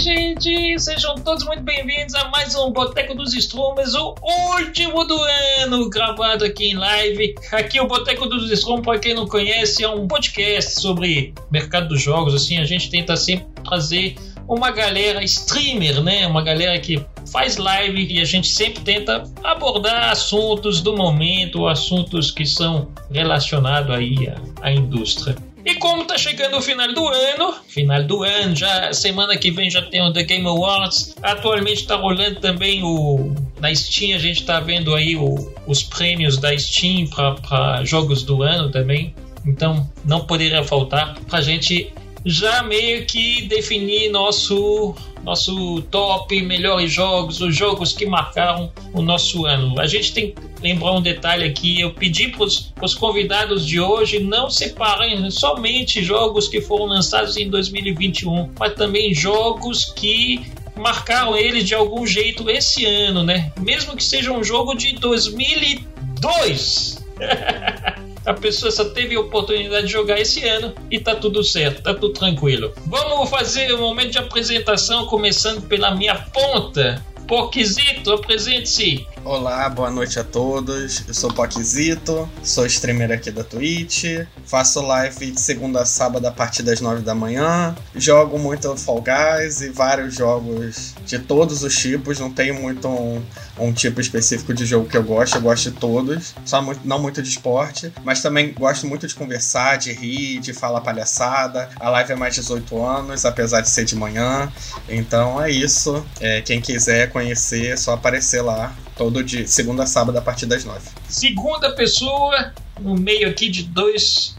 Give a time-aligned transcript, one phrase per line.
[0.00, 0.78] gente!
[0.78, 4.14] Sejam todos muito bem-vindos a mais um Boteco dos Strummers, o
[4.58, 5.22] último do
[5.60, 7.34] ano, gravado aqui em live.
[7.52, 12.00] Aqui o Boteco dos Strummers, para quem não conhece, é um podcast sobre mercado dos
[12.00, 12.34] jogos.
[12.34, 14.16] Assim, a gente tenta sempre trazer
[14.48, 16.26] uma galera streamer, né?
[16.26, 22.30] Uma galera que faz live e a gente sempre tenta abordar assuntos do momento, assuntos
[22.30, 25.36] que são relacionados aí à, à indústria.
[25.70, 29.70] E como tá chegando o final do ano, final do ano, já semana que vem
[29.70, 31.14] já tem o The Game Awards.
[31.22, 36.38] Atualmente tá rolando também o na Steam, a gente tá vendo aí o, os prêmios
[36.38, 39.14] da Steam para jogos do ano também.
[39.46, 41.92] Então não poderia faltar pra gente
[42.26, 49.46] já meio que definir nosso nosso top melhores jogos, os jogos que marcaram o nosso
[49.46, 49.80] ano.
[49.80, 54.20] A gente tem que lembrar um detalhe aqui: eu pedi para os convidados de hoje
[54.20, 60.44] não separem somente jogos que foram lançados em 2021, mas também jogos que
[60.76, 63.52] marcaram eles de algum jeito esse ano, né?
[63.60, 67.04] Mesmo que seja um jogo de 2002.
[68.24, 71.94] A pessoa só teve a oportunidade de jogar esse ano e tá tudo certo, tá
[71.94, 72.72] tudo tranquilo.
[72.86, 77.04] Vamos fazer o um momento de apresentação, começando pela minha ponta.
[77.26, 79.06] Porquisito, apresente-se.
[79.22, 81.04] Olá, boa noite a todos.
[81.06, 84.04] Eu sou Poquizito, sou streamer aqui da Twitch.
[84.46, 87.76] Faço live de segunda a sábado a partir das 9 da manhã.
[87.94, 92.18] Jogo muito Fall Guys e vários jogos de todos os tipos.
[92.18, 93.22] Não tenho muito um,
[93.58, 96.34] um tipo específico de jogo que eu gosto, eu gosto de todos.
[96.46, 100.54] Só muito, não muito de esporte, mas também gosto muito de conversar, de rir, de
[100.54, 101.68] falar palhaçada.
[101.78, 104.50] A live é mais de 18 anos, apesar de ser de manhã.
[104.88, 106.04] Então é isso.
[106.20, 110.44] É, quem quiser conhecer, é só aparecer lá Todo de segunda a sábado a partir
[110.44, 110.86] das nove.
[111.08, 114.36] Segunda pessoa, no meio aqui de dois,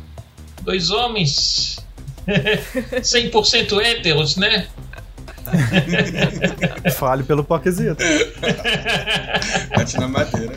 [0.61, 1.79] dois homens
[2.29, 4.67] 100% héteros, né?
[6.93, 8.03] Fale pelo Poquezito.
[9.75, 10.53] Bate na madeira.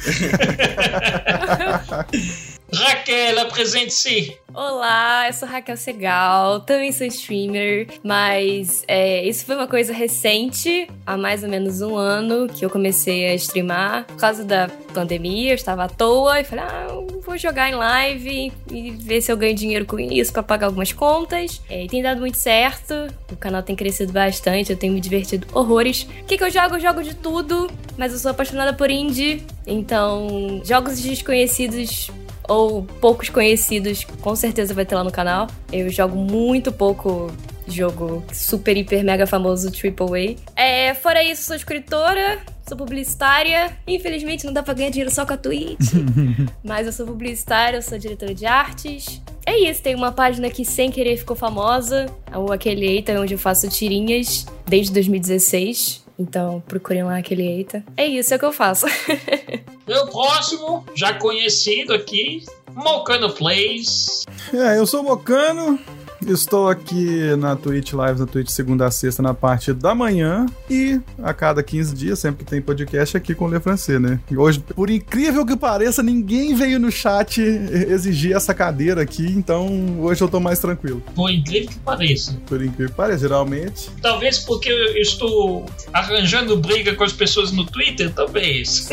[2.74, 4.36] Raquel, apresente-se.
[4.54, 10.88] Olá, eu sou Raquel Segal, também sou streamer, mas é, isso foi uma coisa recente,
[11.06, 14.04] há mais ou menos um ano que eu comecei a streamar.
[14.06, 16.88] Por causa da pandemia, eu estava à toa e falei, ah,
[17.22, 20.92] vou jogar em live e ver se eu ganho dinheiro com isso para pagar algumas
[20.92, 21.60] contas.
[21.68, 22.94] É, e tem dado muito certo,
[23.30, 26.02] o canal tem crescido bastante, eu tenho me divertido horrores.
[26.22, 26.76] O que, que eu jogo?
[26.76, 32.10] Eu jogo de tudo, mas eu sou apaixonada por indie, então jogos desconhecidos
[32.48, 35.46] ou poucos conhecidos, com certeza vai ter lá no canal.
[35.72, 37.32] Eu jogo muito pouco
[37.66, 40.36] jogo super, hiper, mega famoso AAA.
[40.56, 43.76] É, fora isso, sou escritora, sou publicitária.
[43.86, 45.92] Infelizmente não dá pra ganhar dinheiro só com a Twitch.
[46.62, 49.22] mas eu sou publicitária, eu sou diretora de artes.
[49.44, 53.38] É isso, tem uma página que sem querer ficou famosa, o Aquele Eita, onde eu
[53.38, 56.01] faço tirinhas desde 2016.
[56.22, 57.84] Então, procurem lá aquele Eita.
[57.96, 58.86] É isso, é o que eu faço.
[59.88, 64.24] o próximo, já conhecido aqui, Mocano Plays.
[64.54, 65.80] É, eu sou o Mocano,
[66.26, 70.46] Estou aqui na Twitch Live, na Twitch segunda a sexta, na parte da manhã.
[70.70, 74.20] E a cada 15 dias, sempre que tem podcast, aqui com o Le Francês, né?
[74.36, 80.22] Hoje, por incrível que pareça, ninguém veio no chat exigir essa cadeira aqui, então hoje
[80.22, 81.02] eu tô mais tranquilo.
[81.14, 82.38] Por incrível que pareça.
[82.46, 83.90] Por incrível que pareça, geralmente.
[84.00, 88.88] Talvez porque eu estou arranjando briga com as pessoas no Twitter, talvez.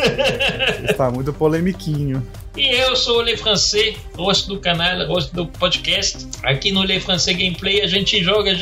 [0.90, 2.26] Está muito polemiquinho.
[2.59, 6.28] E eu sou o Le Francês, rosto do canal, rosto do podcast.
[6.44, 8.53] Aqui no Le Francês Gameplay a gente joga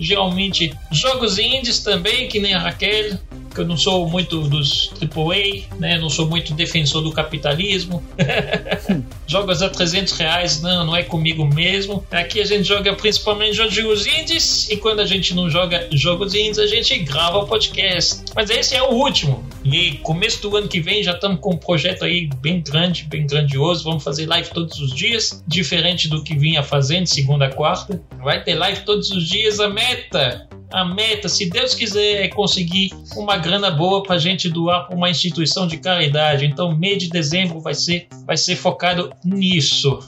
[0.00, 3.18] geralmente jogos indies também, que nem a Raquel
[3.56, 5.98] que eu não sou muito dos AAA, né?
[5.98, 8.02] Não sou muito defensor do capitalismo.
[9.26, 12.04] Jogos a 300 reais, não, não é comigo mesmo.
[12.10, 16.58] Aqui a gente joga principalmente jogos indies e quando a gente não joga jogos indies,
[16.58, 18.22] a gente grava o podcast.
[18.34, 19.44] Mas esse é o último.
[19.64, 23.26] E começo do ano que vem já estamos com um projeto aí bem grande, bem
[23.26, 23.82] grandioso.
[23.84, 28.00] Vamos fazer live todos os dias, diferente do que vinha fazendo segunda a quarta.
[28.22, 29.58] Vai ter live todos os dias.
[29.60, 34.48] A meta a meta, se Deus quiser, é conseguir uma grana boa para a gente
[34.48, 36.44] doar para uma instituição de caridade.
[36.44, 39.98] Então, mês de dezembro vai ser, vai ser focado nisso.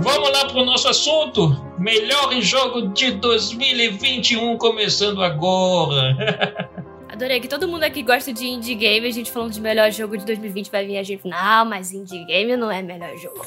[0.00, 1.56] Vamos lá para o nosso assunto.
[1.78, 6.78] Melhor jogo de 2021 começando agora.
[7.18, 9.04] Adorei que todo mundo aqui gosta de indie game.
[9.04, 11.26] A gente falando de melhor jogo de 2020 vai vir a gente.
[11.26, 13.44] Não, mas indie game não é melhor jogo.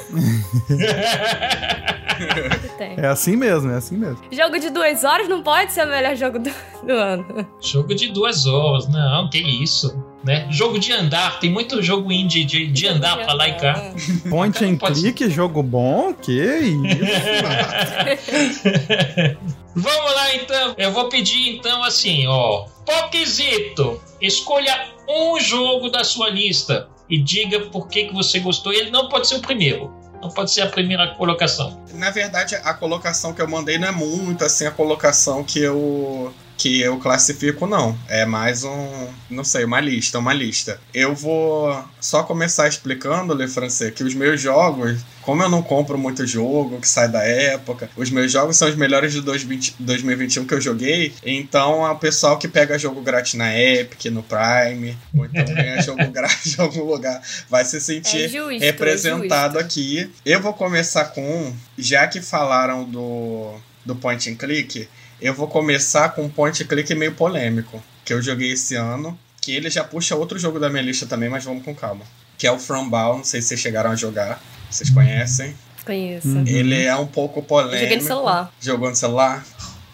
[2.98, 4.20] é assim mesmo, é assim mesmo.
[4.30, 6.52] Jogo de duas horas não pode ser o melhor jogo do,
[6.86, 7.48] do ano.
[7.62, 9.98] Jogo de duas horas, não, que isso.
[10.22, 10.48] né?
[10.52, 13.94] Jogo de andar, tem muito jogo indie de, de andar pra lá e cá.
[14.30, 16.14] Point and click, jogo bom?
[16.14, 17.08] Que isso?
[19.74, 20.76] Vamos lá então.
[20.78, 22.66] Eu vou pedir então assim, ó.
[22.86, 28.74] Poquezito, escolha um jogo da sua lista e diga por que, que você gostou.
[28.74, 29.94] Ele não pode ser o primeiro.
[30.22, 31.84] Não pode ser a primeira colocação.
[31.96, 36.32] Na verdade, a colocação que eu mandei não é muito assim a colocação que eu
[36.62, 37.98] que eu classifico, não.
[38.08, 40.80] É mais um, não sei, uma lista, uma lista.
[40.94, 45.98] Eu vou só começar explicando, Le Francês, que os meus jogos, como eu não compro
[45.98, 50.46] muito jogo que sai da época, os meus jogos são os melhores de 2020, 2021
[50.46, 54.96] que eu joguei, então é o pessoal que pega jogo grátis na Epic, no Prime,
[55.18, 59.62] ou então ganha jogo grátis em algum lugar, vai se sentir É justo, representado é
[59.62, 60.12] aqui.
[60.24, 64.88] Eu vou começar com, já que falaram do, do point and click,
[65.22, 69.54] eu vou começar com um point click meio polêmico, que eu joguei esse ano, que
[69.56, 72.04] ele já puxa outro jogo da minha lista também, mas vamos com calma.
[72.38, 75.56] Que é o From Ball, não sei se vocês chegaram a jogar, vocês conhecem.
[75.86, 76.28] Conheço.
[76.28, 76.44] Uhum.
[76.48, 77.80] Ele é um pouco Eu polêmico.
[77.80, 78.54] joguei no celular.
[78.60, 79.46] Jogou no celular?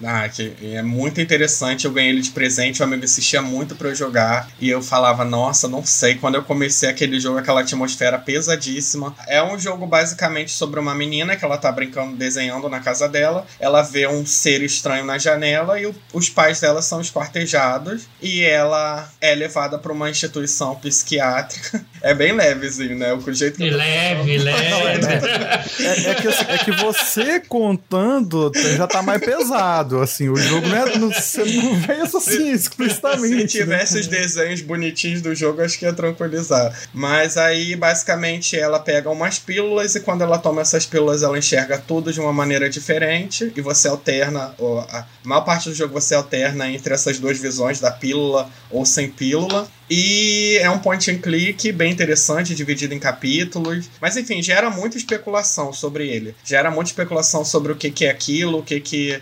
[0.03, 1.85] Ah, que é muito interessante.
[1.85, 2.81] Eu ganhei ele de presente.
[2.81, 4.47] O amigo insistia muito pra eu jogar.
[4.59, 6.15] E eu falava, nossa, não sei.
[6.15, 9.15] Quando eu comecei aquele jogo, aquela atmosfera pesadíssima.
[9.27, 13.45] É um jogo basicamente sobre uma menina que ela tá brincando, desenhando na casa dela.
[13.59, 18.03] Ela vê um ser estranho na janela e o- os pais dela são esquartejados.
[18.21, 21.83] E ela é levada pra uma instituição psiquiátrica.
[21.99, 23.11] É bem levezinho, né?
[23.11, 25.07] O jeito que Leve, leve.
[25.83, 30.29] É, é que, assim, é que você contando já tá mais pesado, assim.
[30.29, 33.51] O jogo não, é, não, você não vê isso assim explicitamente.
[33.51, 33.99] Se tivesse né?
[34.01, 36.73] os desenhos bonitinhos do jogo, acho que ia tranquilizar.
[36.93, 41.77] Mas aí, basicamente, ela pega umas pílulas e quando ela toma essas pílulas, ela enxerga
[41.77, 43.51] tudo de uma maneira diferente.
[43.55, 47.79] E você alterna, ou a maior parte do jogo você alterna entre essas duas visões,
[47.79, 49.67] da pílula ou sem pílula.
[49.89, 53.89] E é um point and click bem interessante, dividido em capítulos.
[54.01, 56.35] Mas enfim, gera muita especulação sobre ele.
[56.43, 59.21] Gera muita especulação sobre o que, que é aquilo, o que que.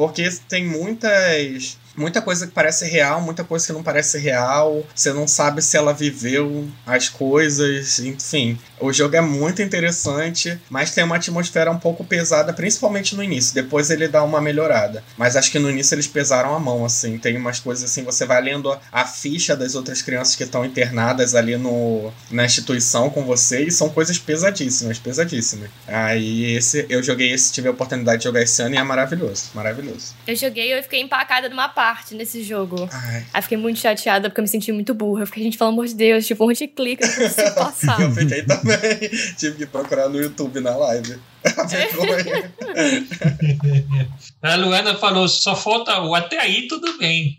[0.00, 1.78] Porque tem muitas.
[1.96, 4.84] Muita coisa que parece real, muita coisa que não parece real.
[4.94, 8.58] Você não sabe se ela viveu as coisas, enfim.
[8.78, 13.54] O jogo é muito interessante, mas tem uma atmosfera um pouco pesada, principalmente no início.
[13.54, 15.04] Depois ele dá uma melhorada.
[15.18, 17.18] Mas acho que no início eles pesaram a mão, assim.
[17.18, 21.34] Tem umas coisas assim, você vai lendo a, ficha das outras crianças que estão internadas
[21.34, 25.68] ali no, na instituição com você, e são coisas pesadíssimas, pesadíssimas.
[25.86, 29.50] Aí esse, eu joguei esse, tive a oportunidade de jogar esse ano e é maravilhoso,
[29.54, 30.14] maravilhoso.
[30.26, 31.79] Eu joguei e eu fiquei empacada numa parte
[32.14, 32.88] nesse jogo.
[32.92, 35.22] Ai, Aí fiquei muito chateada porque eu me senti muito burra.
[35.22, 37.06] Eu fiquei, gente, pelo amor de Deus, tipo, onde clica?
[37.06, 38.00] Eu consigo passar.
[38.00, 39.10] eu fiquei também.
[39.36, 41.18] Tive que procurar no YouTube na live.
[44.42, 47.38] A Luana falou, só falta o até aí, tudo bem.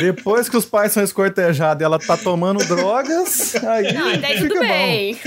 [0.00, 4.38] Depois que os pais são escortejados e ela tá tomando drogas, aí Não, até aí
[4.38, 4.68] fica tudo bom.
[4.68, 5.18] bem.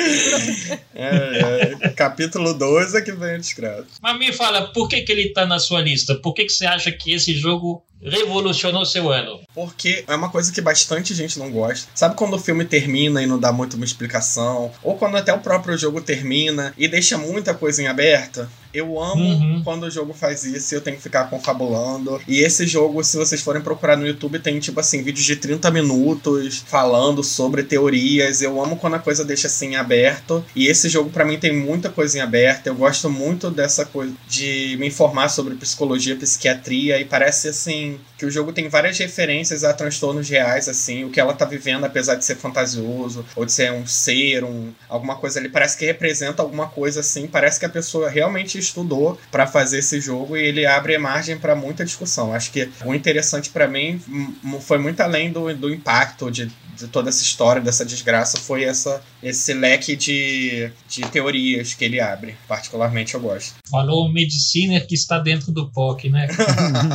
[0.95, 1.89] É, é.
[1.89, 3.85] Capítulo 2 é que vem a desgraça.
[4.01, 6.15] Mas me fala, por que, que ele tá na sua lista?
[6.15, 9.39] Por que, que você acha que esse jogo revolucionou seu ano?
[9.53, 11.87] Porque é uma coisa que bastante gente não gosta.
[11.93, 14.71] Sabe quando o filme termina e não dá muito uma explicação?
[14.83, 18.49] Ou quando até o próprio jogo termina e deixa muita coisa em aberta?
[18.71, 19.61] Eu amo Uhum.
[19.63, 22.21] quando o jogo faz isso e eu tenho que ficar confabulando.
[22.27, 25.71] E esse jogo, se vocês forem procurar no YouTube, tem tipo assim, vídeos de 30
[25.71, 28.44] minutos falando sobre teorias.
[28.44, 30.45] Eu amo quando a coisa deixa assim em aberto.
[30.56, 32.68] E esse jogo, pra mim, tem muita coisa em aberto.
[32.68, 36.99] Eu gosto muito dessa coisa de me informar sobre psicologia, psiquiatria.
[37.01, 41.19] E parece assim que o jogo tem várias referências a transtornos reais, assim, o que
[41.19, 45.39] ela tá vivendo, apesar de ser fantasioso, ou de ser um ser, um, alguma coisa
[45.39, 49.79] ali, parece que representa alguma coisa assim, parece que a pessoa realmente estudou pra fazer
[49.79, 52.33] esse jogo e ele abre margem pra muita discussão.
[52.33, 56.87] Acho que o interessante pra mim m- foi muito além do, do impacto de, de
[56.87, 62.35] toda essa história, dessa desgraça, foi essa, esse leque de, de teorias que ele abre.
[62.47, 63.55] Particularmente eu gosto.
[63.69, 66.27] Falou o medicina que está dentro do POC, né?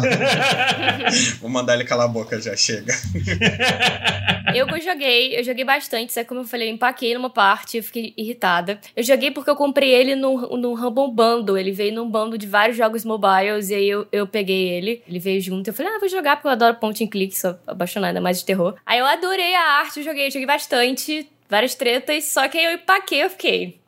[1.41, 2.95] Vou mandar ele calar a boca já, chega.
[4.55, 8.15] Eu joguei, eu joguei bastante, sabe como eu falei, eu empaquei numa parte, eu fiquei
[8.17, 8.79] irritada.
[8.95, 10.77] Eu joguei porque eu comprei ele no, no
[11.09, 15.03] Bundle, ele veio num bundle de vários jogos mobiles, e aí eu, eu peguei ele,
[15.09, 17.57] ele veio junto, eu falei, ah, vou jogar porque eu adoro point and click, sou
[17.67, 18.77] apaixonada mais de terror.
[18.87, 22.65] Aí eu adorei a arte, eu joguei, eu joguei bastante, várias tretas, só que aí
[22.65, 23.81] eu empaquei, eu fiquei...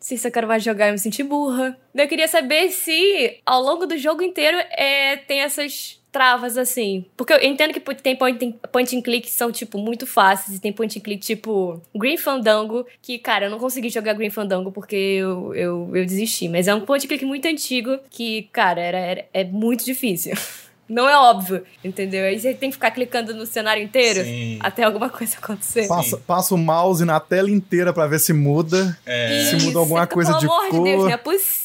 [0.00, 1.78] Se eu quero mais jogar, eu me senti burra.
[1.94, 7.04] Eu queria saber se, ao longo do jogo inteiro, é, tem essas travas, assim.
[7.16, 10.56] Porque eu entendo que tem point, point and click que são, tipo, muito fáceis.
[10.56, 12.86] E tem point and click, tipo, Green Fandango.
[13.02, 16.48] Que, cara, eu não consegui jogar Green Fandango porque eu, eu, eu desisti.
[16.48, 20.34] Mas é um point and click muito antigo que, cara, era, era, é muito difícil.
[20.86, 22.26] Não é óbvio, entendeu?
[22.26, 24.58] Aí você tem que ficar clicando no cenário inteiro Sim.
[24.60, 25.88] até alguma coisa acontecer.
[25.88, 28.96] Passa, passa o mouse na tela inteira pra ver se muda.
[29.06, 31.04] É, Se muda alguma coisa pelo de amor de Deus, cor.
[31.06, 31.63] não é possível.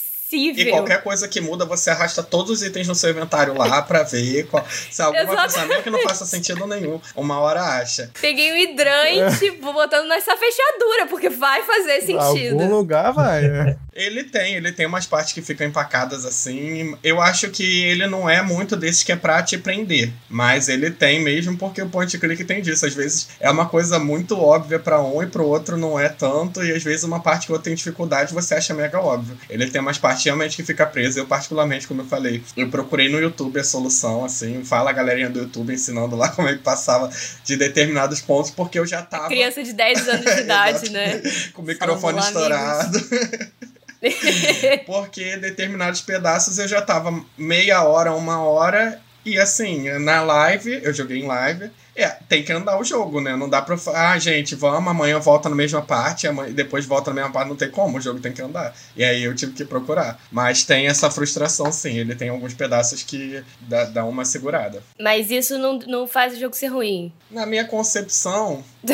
[0.62, 4.04] E qualquer coisa que muda, você arrasta todos os itens no seu inventário lá pra
[4.04, 7.00] ver qual- se alguma coisa mesmo que não faça sentido nenhum.
[7.16, 8.10] Uma hora acha.
[8.22, 12.54] Peguei um hidrante, vou botando nessa fechadura, porque vai fazer sentido.
[12.62, 13.46] Algum lugar vai.
[13.46, 13.76] é.
[14.00, 16.96] Ele tem, ele tem umas partes que ficam empacadas assim.
[17.04, 20.14] Eu acho que ele não é muito desse que é pra te prender.
[20.30, 22.86] Mas ele tem mesmo porque o point click tem disso.
[22.86, 26.64] Às vezes é uma coisa muito óbvia pra um e pro outro não é tanto.
[26.64, 29.38] E às vezes uma parte que eu tenho dificuldade você acha mega óbvio.
[29.50, 31.20] Ele tem umas partes realmente que fica presa.
[31.20, 34.64] Eu, particularmente, como eu falei, eu procurei no YouTube a solução, assim.
[34.64, 37.10] Fala a galerinha do YouTube ensinando lá como é que passava
[37.44, 41.22] de determinados pontos, porque eu já tava Criança de 10 anos de idade, né?
[41.54, 43.00] com o microfone estourado.
[44.86, 49.00] Porque determinados pedaços eu já tava meia hora, uma hora.
[49.26, 51.70] E assim, na live, eu joguei em live.
[52.02, 53.36] É, tem que andar o jogo, né?
[53.36, 53.78] Não dá pra.
[53.78, 57.50] fa- Ah, gente, vamos, amanhã volta na mesma parte, amanhã, depois volta na mesma parte,
[57.50, 58.74] não tem como, o jogo tem que andar.
[58.96, 60.20] E aí eu tive que procurar.
[60.32, 61.98] Mas tem essa frustração, sim.
[61.98, 64.82] Ele tem alguns pedaços que dá, dá uma segurada.
[65.00, 67.12] Mas isso não, não faz o jogo ser ruim.
[67.30, 68.64] Na minha concepção,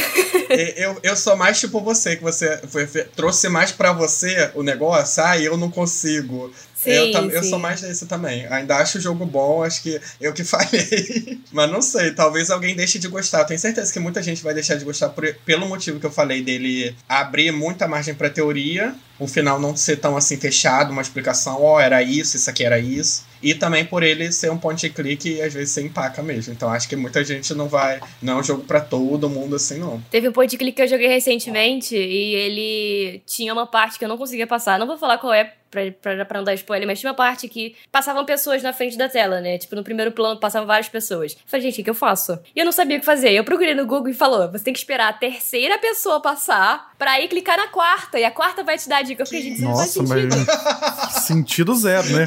[0.76, 2.86] eu, eu sou mais tipo você, que você foi-
[3.16, 6.52] trouxe mais pra você o negócio, ah, eu não consigo.
[6.86, 8.46] Sim, eu, tam- eu sou mais desse também.
[8.50, 11.40] Ainda acho o jogo bom, acho que eu que falhei.
[11.52, 13.40] Mas não sei, talvez alguém deixe de gostar.
[13.42, 16.12] Eu tenho certeza que muita gente vai deixar de gostar por- pelo motivo que eu
[16.12, 21.02] falei dele abrir muita margem pra teoria, o final não ser tão assim fechado, uma
[21.02, 23.24] explicação, ó, era isso, isso aqui era isso.
[23.42, 26.52] E também por ele ser um and click e às vezes você empaca mesmo.
[26.52, 28.00] Então acho que muita gente não vai.
[28.22, 30.02] Não é um jogo pra todo mundo assim, não.
[30.10, 34.10] Teve um point click que eu joguei recentemente e ele tinha uma parte que eu
[34.10, 34.80] não conseguia passar.
[34.80, 37.76] Não vou falar qual é pra, pra, não dar spoiler, mas tinha uma parte que
[37.92, 39.58] passavam pessoas na frente da tela, né?
[39.58, 41.34] Tipo, no primeiro plano passavam várias pessoas.
[41.34, 42.40] Eu falei, gente, o que, eu faço?
[42.56, 43.32] E eu não sabia o que fazer.
[43.32, 47.12] Eu procurei no Google e falou: você tem que esperar a terceira pessoa passar pra
[47.12, 48.20] aí clicar na quarta.
[48.20, 49.24] E a quarta vai te dar a dica.
[49.24, 50.46] Eu falei, gente, isso Nossa, não faz sentido.
[50.48, 51.16] mas.
[51.26, 52.26] Sentido zero, né?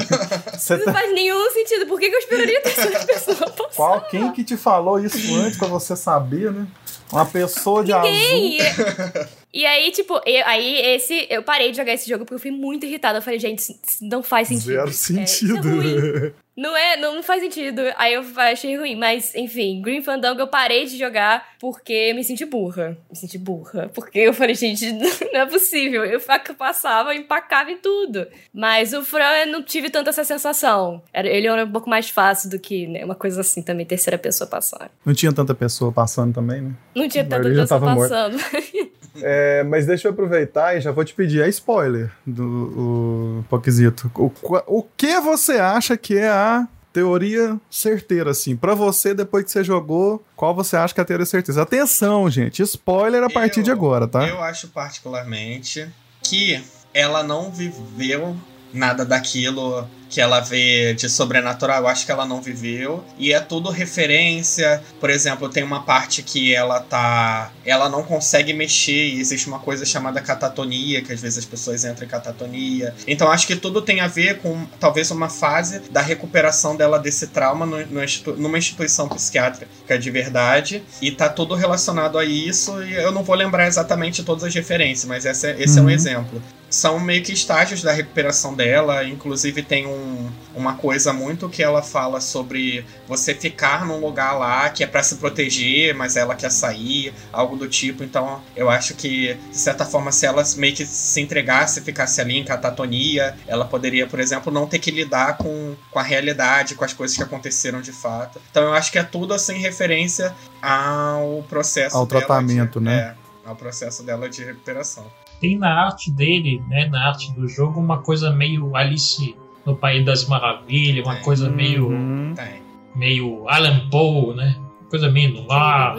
[0.53, 1.85] Você Isso tá- não faz nenhum sentido.
[1.87, 3.75] Por que, que eu esperaria a terceira pessoa passar?
[3.75, 6.67] Qual, quem que te falou isso antes pra você saber, né?
[7.11, 8.09] Uma pessoa de azul.
[8.11, 8.59] Ninguém!
[9.38, 11.25] E, e aí, tipo, eu- aí esse.
[11.29, 13.17] Eu parei de jogar esse jogo porque eu fui muito irritada.
[13.17, 14.65] Eu falei, gente, isso não faz sentido.
[14.67, 15.69] Zero É, isso é sentido.
[15.69, 16.33] ruim.
[16.59, 17.81] Não é, não, faz sentido.
[17.95, 18.93] Aí eu achei ruim.
[18.93, 22.97] Mas, enfim, Green Fandango eu parei de jogar porque me senti burra.
[23.09, 23.89] Me senti burra.
[23.95, 24.91] Porque eu falei, gente,
[25.31, 26.03] não é possível.
[26.03, 26.19] Eu
[26.57, 28.27] passava, empacava em tudo.
[28.53, 31.01] Mas o Fran, eu não tive tanta essa sensação.
[31.13, 34.45] Ele era um pouco mais fácil do que né, uma coisa assim também, terceira pessoa
[34.49, 34.91] passar.
[35.05, 36.73] Não tinha tanta pessoa passando também, né?
[36.93, 38.37] Não tinha tanta pessoa passando.
[39.23, 44.11] É, mas deixa eu aproveitar e já vou te pedir a spoiler do o Poquizito.
[44.15, 44.31] O,
[44.79, 48.55] o que você acha que é a teoria certeira, assim?
[48.55, 51.61] Pra você, depois que você jogou, qual você acha que é a teoria certeira?
[51.61, 52.61] Atenção, gente.
[52.63, 54.27] Spoiler a partir Eu- de agora, tá?
[54.27, 55.87] Eu acho particularmente
[56.23, 56.61] que
[56.93, 58.35] ela não viveu
[58.73, 61.81] nada daquilo que ela vê de sobrenatural.
[61.83, 63.03] Eu acho que ela não viveu.
[63.17, 64.81] E é tudo referência.
[64.99, 67.51] Por exemplo, tem uma parte que ela tá.
[67.65, 69.09] Ela não consegue mexer.
[69.13, 72.93] E existe uma coisa chamada catatonia, que às vezes as pessoas entram em catatonia.
[73.07, 77.27] Então acho que tudo tem a ver com talvez uma fase da recuperação dela desse
[77.27, 79.67] trauma no- no institu- numa instituição psiquiátrica
[79.99, 80.83] de verdade.
[81.01, 82.81] E tá tudo relacionado a isso.
[82.83, 85.85] E eu não vou lembrar exatamente todas as referências, mas essa é- esse é um
[85.85, 85.89] Uhum.
[85.91, 89.03] exemplo são meio que estágios da recuperação dela.
[89.03, 94.69] Inclusive, tem um, uma coisa muito que ela fala sobre você ficar num lugar lá
[94.69, 98.03] que é pra se proteger, mas ela quer sair, algo do tipo.
[98.03, 102.37] Então, eu acho que, de certa forma, se ela meio que se entregasse, ficasse ali
[102.37, 106.85] em catatonia, ela poderia, por exemplo, não ter que lidar com, com a realidade, com
[106.85, 108.39] as coisas que aconteceram de fato.
[108.51, 113.15] Então, eu acho que é tudo assim referência ao processo Ao tratamento, de, né?
[113.45, 115.05] É, ao processo dela de recuperação.
[115.39, 120.05] Tem na arte dele, né, na arte do jogo, uma coisa meio Alice no País
[120.05, 121.21] das Maravilhas, uma É.
[121.21, 122.33] coisa meio, Uhum.
[122.35, 122.61] Tem.
[122.95, 124.55] meio Alan Poe, né?
[124.81, 125.95] Uma coisa meio no ar.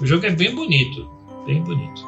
[0.00, 1.06] O jogo é bem bonito,
[1.46, 2.02] bem bonito.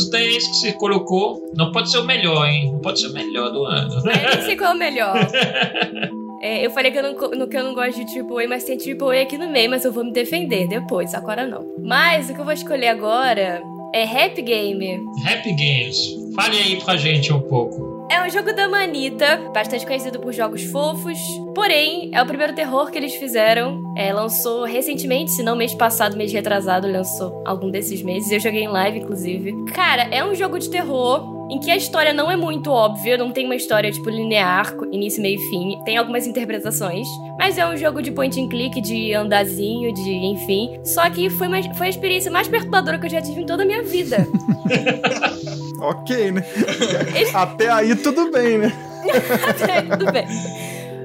[0.00, 1.52] Dos 10 que você colocou.
[1.54, 2.72] Não pode ser o melhor, hein?
[2.72, 3.94] Não pode ser o melhor do ano.
[3.96, 5.14] Eu nem sei qual é o melhor.
[6.42, 9.20] É, eu falei que eu, não, que eu não gosto de AAA, mas tem AAA
[9.20, 11.66] aqui no meio, mas eu vou me defender depois, agora não.
[11.82, 13.62] Mas o que eu vou escolher agora
[13.94, 15.04] é Rap Game.
[15.22, 16.19] Rap Games.
[16.40, 18.06] Fale aí pra gente um pouco.
[18.10, 21.18] É um jogo da Manita, bastante conhecido por jogos fofos.
[21.54, 23.92] Porém, é o primeiro terror que eles fizeram.
[23.94, 28.32] É, lançou recentemente, se não mês passado, mês retrasado, lançou algum desses meses.
[28.32, 29.52] Eu joguei em live, inclusive.
[29.74, 33.32] Cara, é um jogo de terror em que a história não é muito óbvia, não
[33.32, 35.78] tem uma história tipo linear, início, meio e fim.
[35.84, 37.06] Tem algumas interpretações,
[37.38, 40.80] mas é um jogo de point and click, de andazinho, de enfim.
[40.84, 43.62] Só que foi, uma, foi a experiência mais perturbadora que eu já tive em toda
[43.62, 44.26] a minha vida.
[45.80, 46.44] ok, né?
[47.34, 48.72] Até aí tudo bem, né?
[49.48, 50.26] Até aí tudo bem.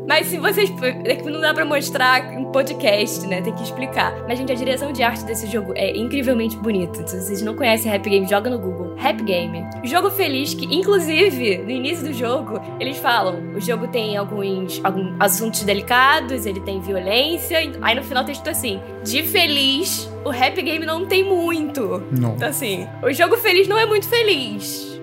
[0.08, 0.72] Mas se vocês.
[1.04, 3.42] É que não dá pra mostrar em podcast, né?
[3.42, 4.14] Tem que explicar.
[4.28, 7.06] Mas, gente, a direção de arte desse jogo é incrivelmente bonita.
[7.08, 8.94] Se vocês não conhecem Rap Game, joga no Google.
[8.96, 9.66] Rap Game.
[9.84, 15.16] Jogo feliz que, inclusive, no início do jogo, eles falam: o jogo tem alguns, alguns
[15.20, 17.58] assuntos delicados, ele tem violência.
[17.82, 22.04] Aí no final tem escrito assim: de feliz, o Rap Game não tem muito.
[22.12, 22.36] Não.
[22.36, 24.95] Então, assim, o jogo feliz não é muito feliz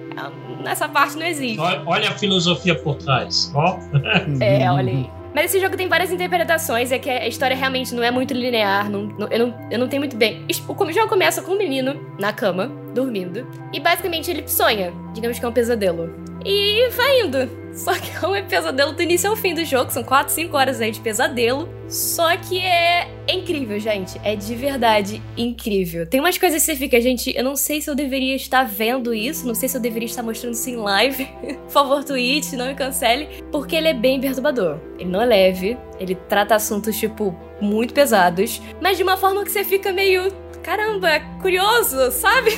[0.63, 1.59] nessa parte não existe.
[1.59, 3.79] Olha a filosofia por trás, ó.
[4.41, 5.11] é, olha aí.
[5.35, 8.91] Mas esse jogo tem várias interpretações, é que a história realmente não é muito linear,
[8.91, 10.45] não, não, eu, não, eu não tenho muito bem.
[10.69, 15.45] O jogo começa com um menino na cama, dormindo, e basicamente ele sonha, digamos que
[15.45, 16.33] é um pesadelo.
[16.45, 17.63] E vai indo.
[17.73, 19.91] Só que é um pesadelo do início ao fim do jogo.
[19.91, 21.69] São 4, 5 horas aí de pesadelo.
[21.89, 24.21] Só que é, é incrível, gente.
[24.23, 26.07] É de verdade incrível.
[26.07, 29.15] Tem umas coisas que você fica, gente, eu não sei se eu deveria estar vendo
[29.15, 29.47] isso.
[29.47, 31.25] Não sei se eu deveria estar mostrando isso em live.
[31.65, 33.29] Por favor, Twitch, não me cancele.
[33.51, 34.79] Porque ele é bem perturbador.
[34.99, 35.79] Ele não é leve.
[35.99, 38.61] Ele trata assuntos, tipo, muito pesados.
[38.81, 40.31] Mas de uma forma que você fica meio
[40.63, 42.51] caramba, é curioso, sabe?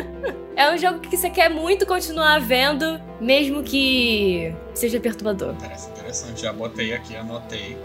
[0.56, 5.54] é um jogo que você quer muito continuar vendo, mesmo que seja perturbador.
[5.60, 7.76] Parece interessante, já botei aqui, anotei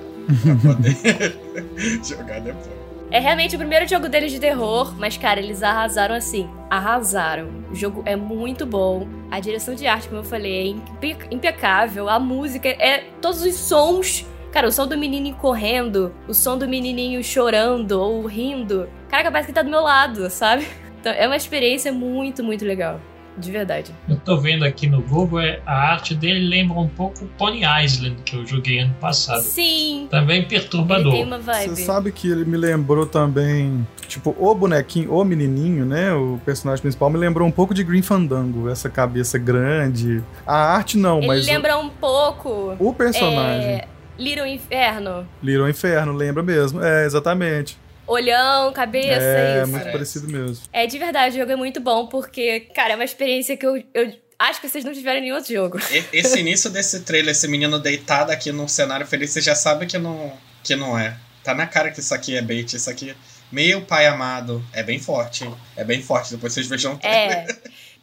[0.42, 1.38] pra poder
[2.04, 2.78] jogar depois.
[3.10, 6.50] É realmente o primeiro jogo deles de terror, mas cara, eles arrasaram assim.
[6.70, 7.64] Arrasaram.
[7.72, 9.08] O jogo é muito bom.
[9.32, 12.10] A direção de arte, como eu falei, é impecável.
[12.10, 16.68] A música é todos os sons Cara, o som do menininho correndo, o som do
[16.68, 18.88] menininho chorando ou rindo.
[19.10, 20.68] Caraca, parece que tá do meu lado, sabe?
[21.00, 23.00] Então é uma experiência muito, muito legal.
[23.38, 23.94] De verdade.
[24.10, 28.18] Eu tô vendo aqui no Google, é, a arte dele lembra um pouco Pony Island,
[28.26, 29.44] que eu joguei ano passado.
[29.44, 30.08] Sim.
[30.10, 31.14] Também perturbador.
[31.14, 31.70] Ele tem uma vibe.
[31.76, 36.12] Você sabe que ele me lembrou também, tipo, o bonequinho, o menininho, né?
[36.14, 40.24] O personagem principal me lembrou um pouco de Green Fandango, essa cabeça grande.
[40.46, 41.48] A arte não, ele mas.
[41.48, 42.76] Ele lembra um pouco.
[42.80, 43.70] O personagem.
[43.70, 43.88] É...
[44.18, 45.28] Little Inferno.
[45.44, 46.84] Little Inferno, lembra mesmo.
[46.84, 47.78] É, exatamente.
[48.08, 49.64] Olhão, cabeça, é, isso.
[49.64, 50.66] É, muito parecido mesmo.
[50.72, 53.84] É, de verdade, o jogo é muito bom, porque, cara, é uma experiência que eu,
[53.94, 55.78] eu acho que vocês não tiveram em nenhum outro jogo.
[56.14, 59.98] Esse início desse trailer, esse menino deitado aqui num cenário feliz, você já sabe que
[59.98, 60.32] não,
[60.64, 61.18] que não é.
[61.44, 63.14] Tá na cara que isso aqui é bait, isso aqui...
[63.50, 64.62] Meio pai amado.
[64.74, 65.56] É bem forte, hein?
[65.76, 67.38] É bem forte, depois vocês vejam o trailer.
[67.38, 67.48] É.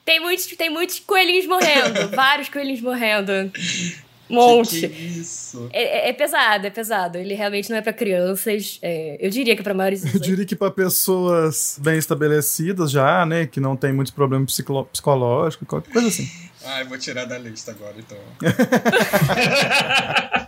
[0.05, 3.51] Tem muitos, tem muitos coelhinhos morrendo, vários coelhinhos morrendo.
[4.29, 4.81] Monte.
[4.81, 5.69] Que, que isso?
[5.73, 7.19] É, é, é, pesado, é pesado.
[7.19, 8.79] Ele realmente não é para crianças.
[8.83, 10.15] É, eu diria que é para maiores.
[10.15, 13.47] Eu diria que para pessoas bem estabelecidas já, né?
[13.47, 14.59] Que não tem muitos problemas
[14.91, 16.29] psicológicos, qualquer coisa assim.
[16.65, 18.19] Ah, eu vou tirar da lista agora, então.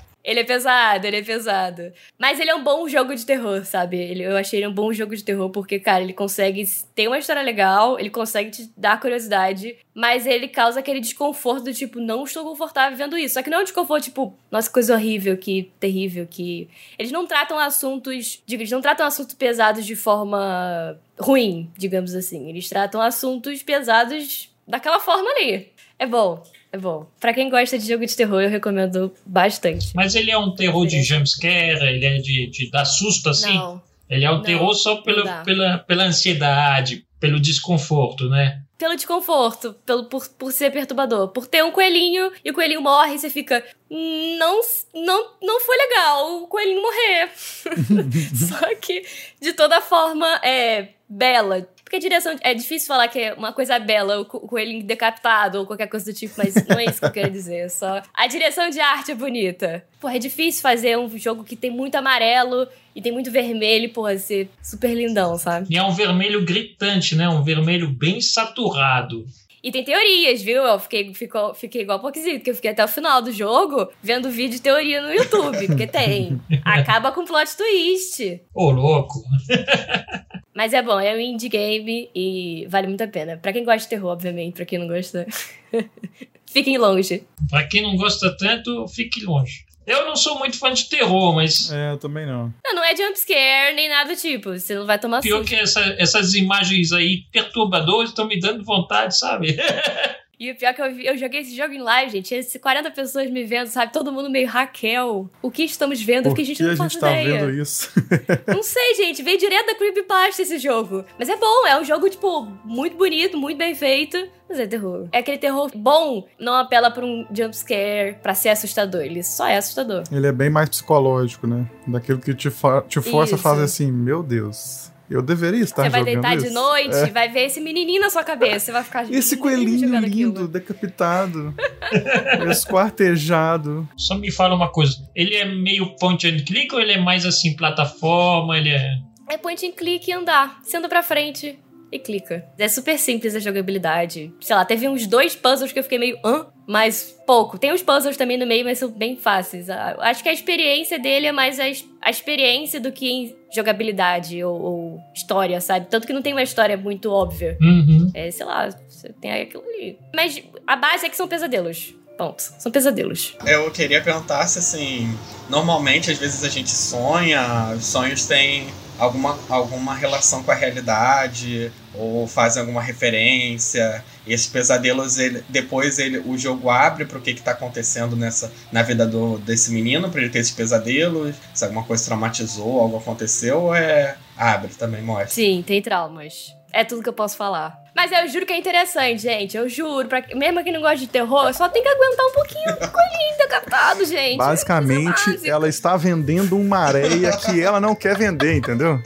[0.27, 1.93] Ele é pesado, ele é pesado.
[2.19, 3.97] Mas ele é um bom jogo de terror, sabe?
[3.97, 7.17] Ele, eu achei ele um bom jogo de terror porque, cara, ele consegue ter uma
[7.17, 12.25] história legal, ele consegue te dar curiosidade, mas ele causa aquele desconforto do tipo, não
[12.25, 13.35] estou confortável vendo isso.
[13.35, 16.69] Só que não é um desconforto tipo, nossa, coisa horrível, que terrível, que.
[16.99, 18.43] Eles não tratam assuntos.
[18.45, 22.49] Digo, eles não tratam assuntos pesados de forma ruim, digamos assim.
[22.49, 25.71] Eles tratam assuntos pesados daquela forma ali.
[26.01, 26.43] É bom.
[26.73, 27.07] É bom.
[27.21, 29.95] Pra quem gosta de jogo de terror, eu recomendo bastante.
[29.95, 31.83] Mas ele é um terror de jumpscare?
[31.83, 33.55] Ele é de, de dar susto assim?
[33.55, 33.83] Não.
[34.09, 38.63] Ele é um não, terror só pelo, pela, pela ansiedade, pelo desconforto, né?
[38.79, 41.29] Pelo desconforto, pelo, por, por ser perturbador.
[41.29, 43.65] Por ter um coelhinho e o coelhinho morre e você fica.
[43.91, 44.61] Não,
[44.95, 47.31] não, não foi legal o coelhinho morrer.
[48.37, 49.03] Só que,
[49.41, 52.35] de toda forma, é bela porque direção.
[52.41, 56.13] É difícil falar que é uma coisa bela, o coelhinho decapitado ou qualquer coisa do
[56.13, 57.59] tipo, mas não é isso que eu quero dizer.
[57.59, 58.03] É só.
[58.13, 59.85] A direção de arte é bonita.
[60.01, 64.19] Porra, é difícil fazer um jogo que tem muito amarelo e tem muito vermelho, porra,
[64.19, 65.69] ser super lindão, sabe?
[65.71, 67.29] E é um vermelho gritante, né?
[67.29, 69.25] Um vermelho bem saturado.
[69.67, 70.63] E tem teorias, viu?
[70.63, 74.31] Eu fiquei, ficou, fiquei igual pouquinho, que eu fiquei até o final do jogo vendo
[74.31, 76.41] vídeo de teoria no YouTube, porque tem.
[76.65, 78.43] Acaba com plot twist.
[78.55, 79.25] Ô, louco.
[80.55, 83.39] Mas é bom, é um indie game e vale muito a pena.
[83.39, 85.27] Pra quem gosta de terror, obviamente, pra quem não gosta,
[86.47, 87.25] fiquem longe.
[87.51, 89.67] Pra quem não gosta tanto, fique longe.
[89.87, 91.71] Eu não sou muito fã de terror, mas.
[91.71, 92.53] É, eu também não.
[92.65, 94.59] Não, não é jumpscare nem nada do tipo.
[94.59, 95.49] Você não vai tomar Pior susto.
[95.49, 99.57] que essa, essas imagens aí perturbadoras estão me dando vontade, sabe?
[100.39, 102.35] E o pior é que eu, vi- eu joguei esse jogo em live, gente.
[102.35, 103.91] Esse 40 pessoas me vendo, sabe?
[103.93, 105.31] Todo mundo meio Raquel.
[105.41, 106.25] O que estamos vendo?
[106.25, 107.39] Por Porque a gente que não a faz gente tá ideia.
[107.47, 107.91] vendo isso?
[108.47, 109.23] Não sei, gente.
[109.23, 111.05] Veio direto da Creepypasta esse jogo.
[111.19, 114.29] Mas é bom, é um jogo, tipo, muito bonito, muito bem feito.
[114.49, 115.09] Mas é terror.
[115.11, 119.01] É aquele terror bom, não apela pra um jumpscare, pra ser assustador.
[119.03, 120.05] Ele só é assustador.
[120.13, 121.67] Ele é bem mais psicológico, né?
[121.87, 122.49] Daquilo que te,
[122.89, 123.39] te força a Isso.
[123.39, 127.07] fazer assim, meu Deus, eu deveria estar Você vai deitar de noite, É.
[127.07, 128.67] vai ver esse menininho na sua cabeça.
[128.67, 130.49] Você vai ficar Esse coelhinho jogando lindo, aquilo.
[130.49, 131.55] decapitado,
[132.51, 133.89] esquartejado.
[133.97, 134.97] Só me fala uma coisa.
[135.15, 138.57] Ele é meio point and click ou ele é mais assim, plataforma?
[138.59, 138.99] Ele é.
[139.29, 140.61] É point and click e andar.
[140.75, 141.59] Anda pra frente
[141.91, 142.45] e clica.
[142.59, 144.33] É super simples a jogabilidade.
[144.41, 146.47] Sei lá, teve uns dois puzzles que eu fiquei meio hã?
[146.67, 147.59] Mas pouco.
[147.59, 149.71] Tem uns puzzles também no meio, mas são bem fáceis.
[149.71, 151.65] Acho que a experiência dele é mais a,
[152.03, 155.87] a experiência do que em jogabilidade ou, ou história, sabe?
[155.89, 157.57] Tanto que não tem uma história muito óbvia.
[157.61, 158.11] Uhum.
[158.13, 159.99] É, sei lá, você tem aquilo ali.
[160.15, 161.95] Mas a base é que são pesadelos.
[162.19, 162.41] Ponto.
[162.41, 163.37] São pesadelos.
[163.47, 165.15] Eu queria perguntar se, assim,
[165.51, 168.67] normalmente, às vezes a gente sonha, os sonhos têm
[168.99, 174.05] alguma, alguma relação com a realidade, ou fazem alguma referência.
[174.27, 178.83] Esses pesadelos, ele, depois ele, o jogo abre para o que está acontecendo nessa, na
[178.83, 183.75] vida do, desse menino, para ele ter esses pesadelos, se alguma coisa traumatizou, algo aconteceu,
[183.75, 184.17] é.
[184.37, 185.29] Abre também, mostra.
[185.29, 186.56] Sim, tem traumas.
[186.73, 187.87] É tudo que eu posso falar.
[187.95, 189.57] Mas eu juro que é interessante, gente.
[189.57, 190.07] Eu juro.
[190.07, 190.23] Pra...
[190.35, 194.05] Mesmo quem não gosta de terror, só tem que aguentar um pouquinho o coelhinho decapitado,
[194.05, 194.37] gente.
[194.37, 195.49] Basicamente, básica.
[195.49, 199.01] ela está vendendo uma areia que ela não quer vender, entendeu?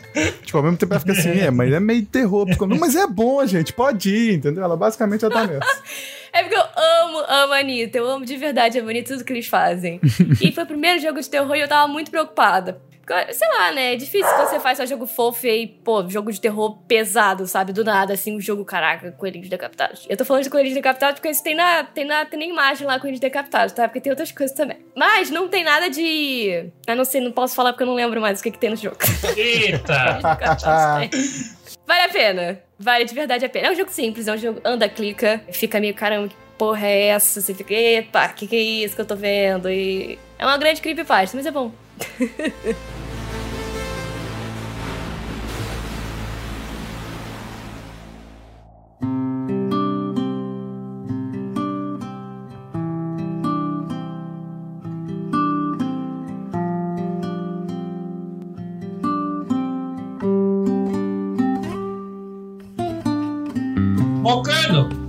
[0.44, 2.46] Tipo, ao mesmo tempo ela fica assim, é, mas é meio terror.
[2.80, 4.64] Mas é bom, gente, pode ir, entendeu?
[4.64, 5.60] Ela basicamente já tá nessa.
[6.32, 7.98] É porque eu amo, amo a Anitta.
[7.98, 10.00] Eu amo de verdade a Anitta tudo que eles fazem.
[10.40, 12.80] e foi o primeiro jogo de terror e eu tava muito preocupada.
[13.32, 13.94] Sei lá, né?
[13.94, 17.46] É difícil quando você faz só jogo fofo e aí, pô, jogo de terror pesado,
[17.46, 17.72] sabe?
[17.72, 20.06] Do nada, assim, um jogo, caraca, coelhinhos decapitados.
[20.08, 22.86] Eu tô falando de coelhinhos decapitados porque isso tem na, tem na, tem na imagem
[22.86, 23.88] lá, coelhinhos decapitados, tá?
[23.88, 24.78] Porque tem outras coisas também.
[24.96, 26.70] Mas não tem nada de...
[26.86, 28.70] Eu não sei, não posso falar porque eu não lembro mais o que, que tem
[28.70, 28.96] no jogo.
[29.36, 30.20] Eita!
[31.86, 32.60] Vale a pena.
[32.78, 33.68] Vale de verdade a pena.
[33.68, 37.06] É um jogo simples, é um jogo anda, clica, fica meio caramba, que porra é
[37.06, 37.40] essa?
[37.40, 39.68] Você fica, epa, que que é isso que eu tô vendo?
[39.68, 41.72] E é uma grande creepypasta, mas é bom.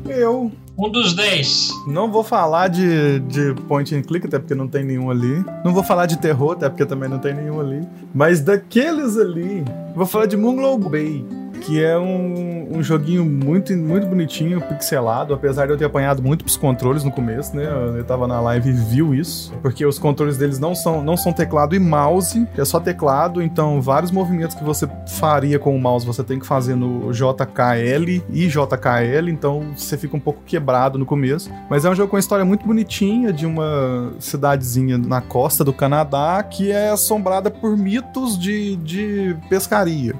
[0.07, 1.69] Eu um dos dez.
[1.85, 5.45] não vou falar de, de point and click, até porque não tem nenhum ali.
[5.63, 7.87] Não vou falar de terror, até porque também não tem nenhum ali.
[8.13, 9.63] Mas daqueles ali,
[9.95, 11.23] vou falar de Moonglow Bay.
[11.61, 16.43] Que é um, um joguinho muito, muito bonitinho, pixelado, apesar de eu ter apanhado muito
[16.43, 17.63] pros controles no começo, né?
[17.97, 19.53] Eu, tava na live e viu isso.
[19.61, 23.81] Porque os controles deles não são, não são teclado e mouse, é só teclado, então
[23.81, 28.47] vários movimentos que você faria com o mouse você tem que fazer no JKL e
[28.47, 31.49] JKL, então você fica um pouco quebrado no começo.
[31.69, 35.71] Mas é um jogo com uma história muito bonitinha de uma cidadezinha na costa do
[35.71, 40.13] Canadá que é assombrada por mitos de, de pescaria.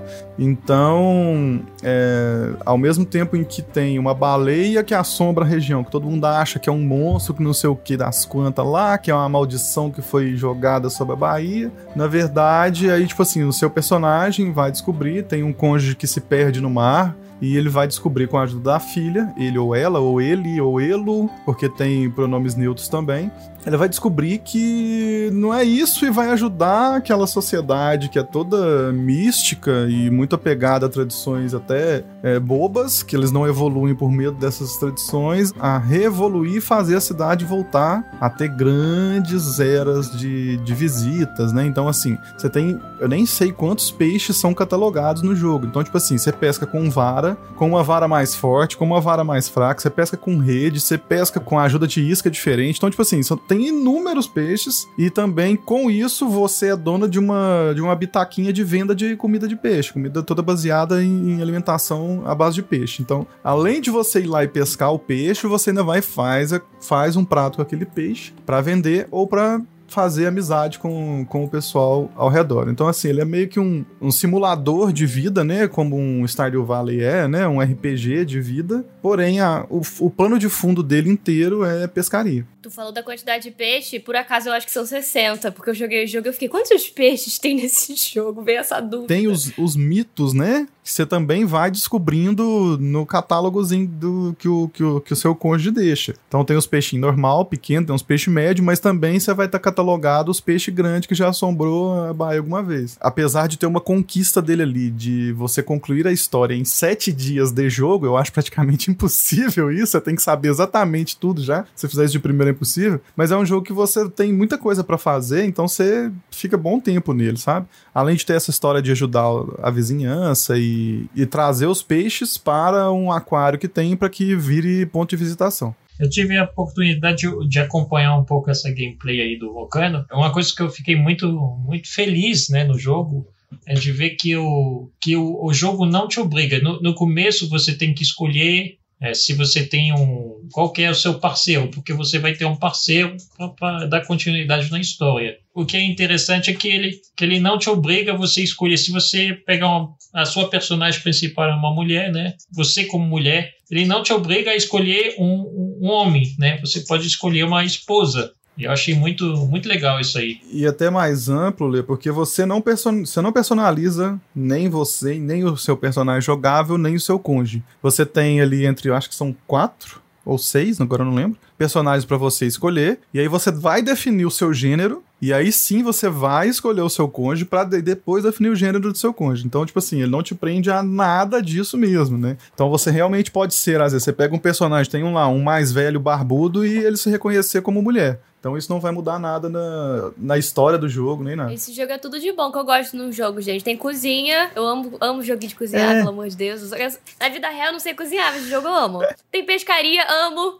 [0.43, 5.91] Então, é, ao mesmo tempo em que tem uma baleia que assombra a região, que
[5.91, 8.97] todo mundo acha que é um monstro, que não sei o que das quantas lá,
[8.97, 11.71] que é uma maldição que foi jogada sobre a Bahia.
[11.95, 16.19] Na verdade, aí, tipo assim, o seu personagem vai descobrir, tem um cônjuge que se
[16.19, 17.15] perde no mar.
[17.39, 20.79] E ele vai descobrir com a ajuda da filha, ele ou ela, ou ele ou
[20.79, 23.31] elo, porque tem pronomes neutros também.
[23.65, 28.91] Ele vai descobrir que não é isso e vai ajudar aquela sociedade que é toda
[28.91, 34.37] mística e muito apegada a tradições até é, bobas, que eles não evoluem por medo
[34.37, 40.73] dessas tradições, a reevoluir e fazer a cidade voltar a ter grandes eras de, de
[40.73, 41.65] visitas, né?
[41.65, 42.79] Então, assim, você tem.
[42.99, 45.65] Eu nem sei quantos peixes são catalogados no jogo.
[45.65, 49.23] Então, tipo assim, você pesca com vara, com uma vara mais forte, com uma vara
[49.23, 52.77] mais fraca, você pesca com rede, você pesca com a ajuda de isca diferente.
[52.77, 57.19] Então, tipo assim, só tem inúmeros peixes e também com isso você é dona de
[57.19, 61.41] uma, de uma bitaquinha de venda de comida de peixe, comida toda baseada em, em
[61.41, 63.01] alimentação à base de peixe.
[63.01, 66.53] Então, além de você ir lá e pescar o peixe, você ainda vai e faz,
[66.79, 69.59] faz um prato com aquele peixe para vender ou para
[69.91, 72.69] fazer amizade com, com o pessoal ao redor.
[72.69, 75.67] Então, assim, ele é meio que um, um simulador de vida, né?
[75.67, 77.47] Como um Stardew Valley é, né?
[77.47, 78.85] Um RPG de vida.
[79.01, 82.45] Porém, a, o, o plano de fundo dele inteiro é pescaria.
[82.61, 85.73] Tu falou da quantidade de peixe, por acaso eu acho que são 60, porque eu
[85.73, 88.43] joguei o jogo e eu fiquei, quantos peixes tem nesse jogo?
[88.43, 89.07] Veio essa dúvida.
[89.07, 90.67] Tem os, os mitos, né?
[90.83, 95.33] Que você também vai descobrindo no catálogozinho do, que, o, que, o, que o seu
[95.33, 96.13] cônjuge deixa.
[96.27, 99.57] Então tem os peixinhos normal, pequeno, tem os peixes médios, mas também você vai estar
[99.57, 102.97] tá catalogado os peixes grandes que já assombrou a Bahia alguma vez.
[102.99, 107.51] Apesar de ter uma conquista dele ali, de você concluir a história em sete dias
[107.51, 109.91] de jogo, eu acho praticamente impossível isso.
[109.91, 111.65] Você tem que saber exatamente tudo já.
[111.75, 113.01] Se fizer isso de primeiro é impossível.
[113.15, 116.79] Mas é um jogo que você tem muita coisa para fazer, então você fica bom
[116.79, 117.67] tempo nele, sabe?
[117.93, 119.25] Além de ter essa história de ajudar
[119.61, 124.85] a vizinhança e e, trazer os peixes para um aquário que tem para que vire
[124.85, 125.75] ponto de visitação.
[126.01, 130.03] Eu tive a oportunidade de, de, acompanhar um pouco essa gameplay aí do Volcano.
[130.09, 131.31] É uma coisa que eu fiquei muito,
[131.63, 133.27] muito feliz né, no jogo
[133.67, 136.59] é de ver que, o, que o, o jogo não te obriga.
[136.59, 140.47] No, no começo você tem que escolher é, se você tem um.
[140.51, 141.69] Qual é o seu parceiro?
[141.69, 143.17] Porque você vai ter um parceiro
[143.57, 145.37] para dar continuidade na história.
[145.55, 148.77] O que é interessante é que ele, que ele não te obriga a você escolher.
[148.77, 152.35] Se você pegar uma, a sua personagem principal é uma mulher, né?
[152.53, 156.59] Você como mulher, ele não te obriga a escolher um, um homem, né?
[156.59, 158.33] Você pode escolher uma esposa.
[158.57, 160.41] E eu achei muito, muito legal isso aí.
[160.51, 163.05] E até mais amplo, Lê, porque você não, person...
[163.05, 167.63] você não personaliza nem você, nem o seu personagem jogável, nem o seu cônjuge.
[167.81, 171.39] Você tem ali entre, eu acho que são quatro ou seis, agora eu não lembro,
[171.61, 172.99] personagens para você escolher.
[173.13, 175.03] E aí você vai definir o seu gênero.
[175.21, 178.97] E aí sim você vai escolher o seu cônjuge para depois definir o gênero do
[178.97, 179.45] seu cônjuge.
[179.45, 182.35] Então, tipo assim, ele não te prende a nada disso mesmo, né?
[182.51, 185.39] Então você realmente pode ser, às vezes, você pega um personagem, tem um lá, um
[185.43, 188.19] mais velho barbudo e ele se reconhecer como mulher.
[188.39, 191.53] Então isso não vai mudar nada na, na história do jogo, nem nada.
[191.53, 193.63] Esse jogo é tudo de bom que eu gosto no jogo, gente.
[193.63, 195.97] Tem cozinha, eu amo, amo joguinho de cozinhar, é.
[195.99, 196.71] pelo amor de Deus.
[197.19, 198.99] Na vida real eu não sei cozinhar, mas no jogo eu amo.
[199.31, 200.59] Tem pescaria, amo.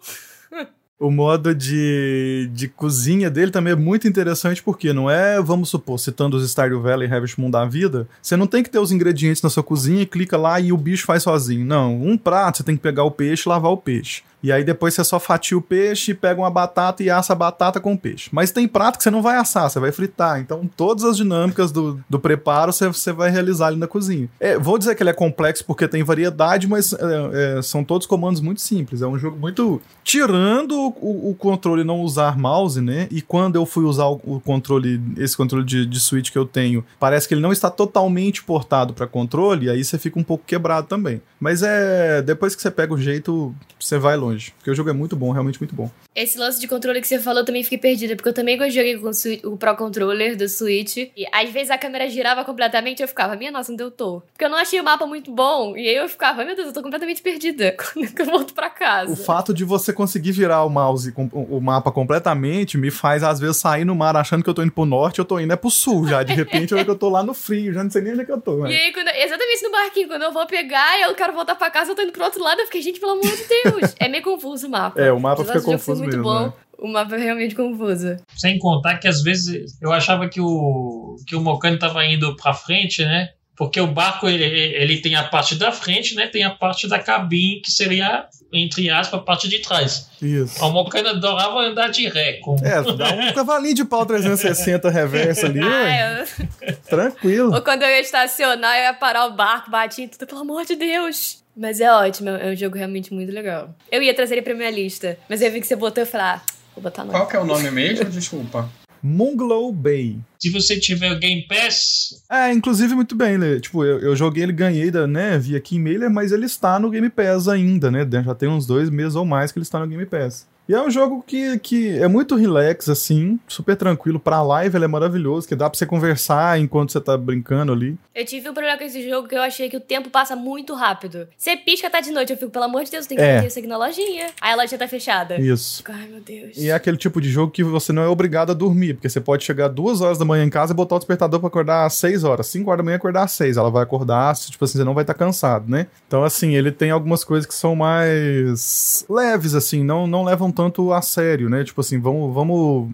[1.02, 6.00] O modo de, de cozinha dele também é muito interessante, porque não é, vamos supor,
[6.00, 8.92] citando os Stardew Valley e Harvest Moon da vida, você não tem que ter os
[8.92, 11.66] ingredientes na sua cozinha, clica lá e o bicho faz sozinho.
[11.66, 14.22] Não, um prato você tem que pegar o peixe e lavar o peixe.
[14.44, 17.80] E aí depois você só fatia o peixe, pega uma batata e assa a batata
[17.80, 18.30] com o peixe.
[18.32, 20.40] Mas tem prato que você não vai assar, você vai fritar.
[20.40, 24.30] Então todas as dinâmicas do, do preparo você, você vai realizar ali na cozinha.
[24.40, 28.08] É, vou dizer que ele é complexo porque tem variedade, mas é, é, são todos
[28.08, 29.02] comandos muito simples.
[29.02, 29.82] É um jogo muito.
[30.04, 33.08] Tirando o, o, controle não usar mouse, né?
[33.12, 36.46] E quando eu fui usar o, o controle, esse controle de, de Switch que eu
[36.46, 40.44] tenho, parece que ele não está totalmente portado para controle, aí você fica um pouco
[40.46, 41.22] quebrado também.
[41.40, 42.22] Mas é.
[42.22, 44.54] Depois que você pega o jeito, você vai longe longe.
[44.58, 45.90] Porque o jogo é muito bom, realmente muito bom.
[46.16, 48.98] Esse lance de controle que você falou, eu também fiquei perdida, porque eu também joguei
[48.98, 49.12] com
[49.46, 50.98] o Pro Controller do Switch.
[50.98, 54.22] E às vezes a câmera girava completamente e eu ficava, minha nossa, onde eu tô?
[54.32, 55.76] Porque eu não achei o mapa muito bom.
[55.76, 59.12] E aí eu ficava, meu Deus, eu tô completamente perdida quando eu volto pra casa.
[59.12, 63.58] O fato de você conseguir virar o mouse, o mapa completamente, me faz às vezes
[63.58, 65.70] sair no mar achando que eu tô indo pro norte, eu tô indo é pro
[65.70, 66.24] sul já.
[66.24, 68.22] De repente eu vejo que eu tô lá no frio, já não sei nem onde
[68.22, 68.58] é que eu tô.
[68.58, 68.72] Mas...
[68.72, 71.70] E aí, quando, exatamente no barquinho, quando eu vou pegar e eu quero voltar pra
[71.70, 73.96] casa, eu tô indo pro outro lado, eu fiquei, gente, pelo amor de Deus.
[74.00, 75.02] é meio confuso o mapa.
[75.02, 76.24] É, o mapa fica confuso muito mesmo.
[76.24, 76.46] Bom.
[76.48, 76.54] Né?
[76.78, 78.18] O mapa é realmente confuso.
[78.36, 82.54] Sem contar que às vezes eu achava que o, que o Mocano tava indo pra
[82.54, 83.30] frente, né?
[83.56, 86.26] Porque o barco ele, ele tem a parte da frente, né?
[86.26, 90.10] Tem a parte da cabine que seria, entre aspas, a parte de trás.
[90.20, 90.66] Isso.
[90.66, 92.40] O Mocano adorava andar de ré.
[92.42, 92.56] Com...
[92.64, 95.60] É, dá um cavalinho de pau 360 reverso ali.
[95.62, 96.26] Ah,
[96.62, 96.76] eu...
[96.90, 97.54] Tranquilo.
[97.54, 100.76] Ou quando eu ia estacionar, eu ia parar o barco, batia tudo, pelo amor de
[100.76, 101.44] Deus.
[101.62, 103.76] Mas é ótimo, é um jogo realmente muito legal.
[103.92, 106.26] Eu ia trazer ele pra minha lista, mas eu vi que você botou e falei,
[106.26, 106.42] ah,
[106.74, 107.12] vou botar no.
[107.12, 108.06] Qual que é o nome mesmo?
[108.10, 108.68] Desculpa.
[109.04, 110.18] Munglow Bay.
[110.40, 112.24] Se você tiver o Game Pass.
[112.28, 113.60] É, inclusive muito bem, né?
[113.60, 115.38] Tipo, eu, eu joguei ele, ganhei, da, né?
[115.38, 118.08] Via aqui e-mail, mas ele está no Game Pass ainda, né?
[118.26, 120.48] Já tem uns dois meses ou mais que ele está no Game Pass.
[120.72, 124.18] E é um jogo que, que é muito relax, assim, super tranquilo.
[124.18, 127.98] Pra live ele é maravilhoso, que dá pra você conversar enquanto você tá brincando ali.
[128.16, 130.74] Eu tive um problema com esse jogo que eu achei que o tempo passa muito
[130.74, 131.28] rápido.
[131.38, 133.36] Você pisca, tá de noite, eu fico, pelo amor de Deus, tem que é.
[133.36, 134.28] fazer isso aqui na lojinha.
[134.40, 135.42] Aí a loja tá fechada.
[135.42, 135.84] Isso.
[135.90, 136.56] Ai, meu Deus.
[136.56, 139.20] E é aquele tipo de jogo que você não é obrigado a dormir, porque você
[139.20, 141.96] pode chegar duas horas da manhã em casa e botar o despertador pra acordar às
[141.96, 142.48] seis horas.
[142.48, 143.58] Cinco horas da manhã acordar às seis.
[143.58, 145.88] Ela vai acordar, tipo assim, você não vai estar tá cansado, né?
[146.08, 150.61] Então, assim, ele tem algumas coisas que são mais leves, assim, não, não levam tanto
[150.94, 151.64] a sério sério, né?
[151.64, 152.92] Tipo assim, vamos, vamos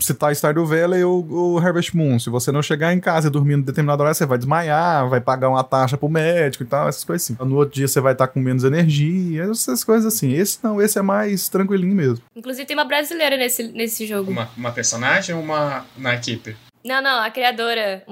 [0.00, 2.18] citar Stardew Valley ou, ou Harvest Moon.
[2.18, 5.20] Se você não chegar em casa e dormir em determinada hora, você vai desmaiar, vai
[5.20, 7.36] pagar uma taxa pro médico e tal, essas coisas assim.
[7.44, 10.32] No outro dia você vai estar com menos energia, essas coisas assim.
[10.32, 12.24] Esse não, esse é mais tranquilinho mesmo.
[12.36, 14.30] Inclusive tem uma brasileira nesse, nesse jogo.
[14.30, 16.56] Uma, uma personagem ou uma na equipe?
[16.84, 18.02] Não, não, a criadora,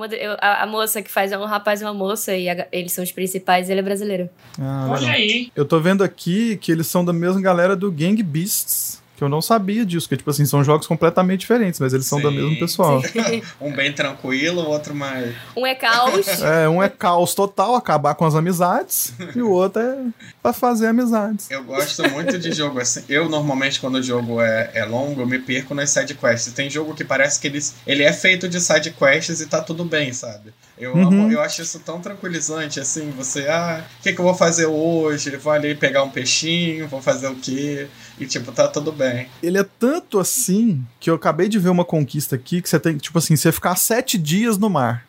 [0.41, 3.03] a, a, moça que faz é um rapaz e uma moça, e a, eles são
[3.03, 4.29] os principais, ele é brasileiro.
[4.61, 5.51] Ah, Olha aí.
[5.57, 9.29] Eu tô vendo aqui que eles são da mesma galera do Gang Beasts Que eu
[9.29, 12.37] não sabia disso, que tipo assim, são jogos completamente diferentes, mas eles são do Sim.
[12.37, 13.03] mesmo pessoal.
[13.61, 15.35] Um bem tranquilo, o outro mais.
[15.57, 16.25] Um é caos.
[16.41, 19.99] É, um é caos total, acabar com as amizades, e o outro é
[20.41, 21.51] pra fazer amizades.
[21.51, 23.03] Eu gosto muito de jogo assim.
[23.09, 26.53] Eu, normalmente, quando o jogo é, é longo, eu me perco nas sidequests.
[26.53, 30.13] Tem jogo que parece que ele, ele é feito de sidequests e tá tudo bem,
[30.13, 30.53] sabe?
[30.81, 31.07] Eu, Uhum.
[31.07, 34.67] amo, eu acho isso tão tranquilizante, assim, você, ah, o que, que eu vou fazer
[34.67, 35.37] hoje?
[35.37, 37.89] Vou ali pegar um peixinho, vou fazer o quê?
[38.19, 39.29] E tipo, tá tudo bem.
[39.43, 42.95] Ele é tanto assim que eu acabei de ver uma conquista aqui que você tem
[42.95, 45.05] que, tipo assim, você ficar sete dias no mar.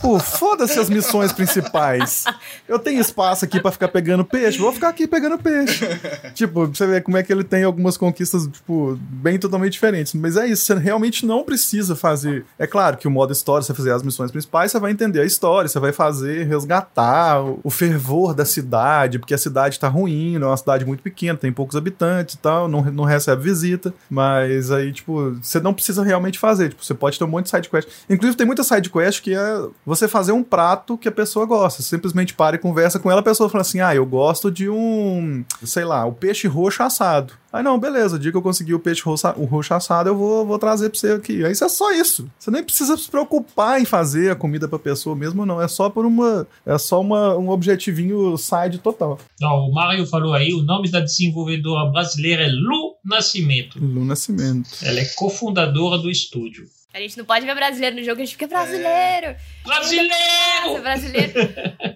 [0.00, 2.24] Pô, foda-se as missões principais.
[2.68, 5.86] Eu tenho espaço aqui pra ficar pegando peixe, vou ficar aqui pegando peixe.
[6.34, 10.14] tipo, você ver como é que ele tem algumas conquistas, tipo, bem totalmente diferentes.
[10.14, 12.44] Mas é isso, você realmente não precisa fazer.
[12.58, 15.24] É claro que o modo história, você fazer as missões principais, você vai entender a
[15.24, 20.38] história, você vai fazer, resgatar o, fervor da cidade, porque a cidade tá ruim, é
[20.38, 23.92] uma cidade muito pequena, tem poucos habitantes e tal, não, não recebe visita.
[24.08, 26.68] Mas aí, tipo, você não precisa realmente fazer.
[26.68, 27.88] Tipo, você pode ter um monte de sidequest.
[28.08, 31.80] Inclusive, tem muita sidequest que é você fazer um prato que a pessoa gosta.
[31.80, 34.68] Você simplesmente para e conversa com ela, a pessoa fala assim: ah, eu gosto de
[34.68, 37.32] um, sei lá, o peixe roxo assado.
[37.50, 40.16] Aí não, beleza, o dia que eu conseguir o peixe roxo, o roxo assado, eu
[40.16, 41.42] vou, vou trazer pra você aqui.
[41.42, 42.30] Aí isso é só isso.
[42.38, 45.62] Você nem precisa se preocupar em fazer a comida pra pessoa mesmo, não.
[45.62, 46.46] É só por uma.
[46.66, 49.18] É só uma, um objetivinho side total.
[49.42, 53.78] Ó, o Mário falou aí, o nome da desenvolvedora brasileira é Lu Nascimento.
[53.80, 54.68] Lu Nascimento.
[54.82, 56.66] Ela é cofundadora do estúdio.
[56.94, 59.34] A gente não pode ver brasileiro no jogo, a gente fica brasileiro.
[59.66, 60.82] Nossa, Brasileiro!
[60.82, 61.32] brasileiro.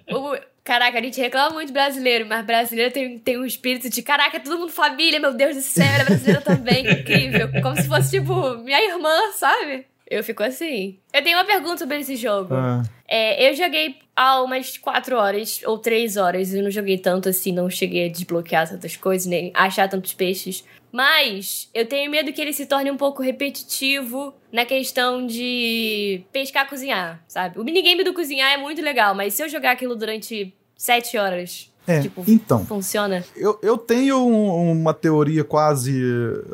[0.11, 4.03] O- Caraca, a gente reclama muito de brasileiro, mas brasileiro tem, tem um espírito de
[4.03, 7.49] caraca, é todo mundo família, meu Deus do céu, ela é brasileira também, incrível.
[7.63, 9.85] Como se fosse, tipo, minha irmã, sabe?
[10.07, 10.99] Eu fico assim.
[11.11, 12.53] Eu tenho uma pergunta sobre esse jogo.
[12.53, 16.53] Ah, É, eu joguei há umas 4 horas ou 3 horas.
[16.53, 20.63] Eu não joguei tanto assim, não cheguei a desbloquear tantas coisas, nem achar tantos peixes.
[20.91, 26.67] Mas eu tenho medo que ele se torne um pouco repetitivo na questão de pescar
[26.67, 27.59] cozinhar, sabe?
[27.59, 31.71] O minigame do cozinhar é muito legal, mas se eu jogar aquilo durante 7 horas,
[31.87, 32.65] é, Tipo, então.
[32.65, 33.23] funciona?
[33.35, 35.91] Eu, eu tenho um- uma teoria quase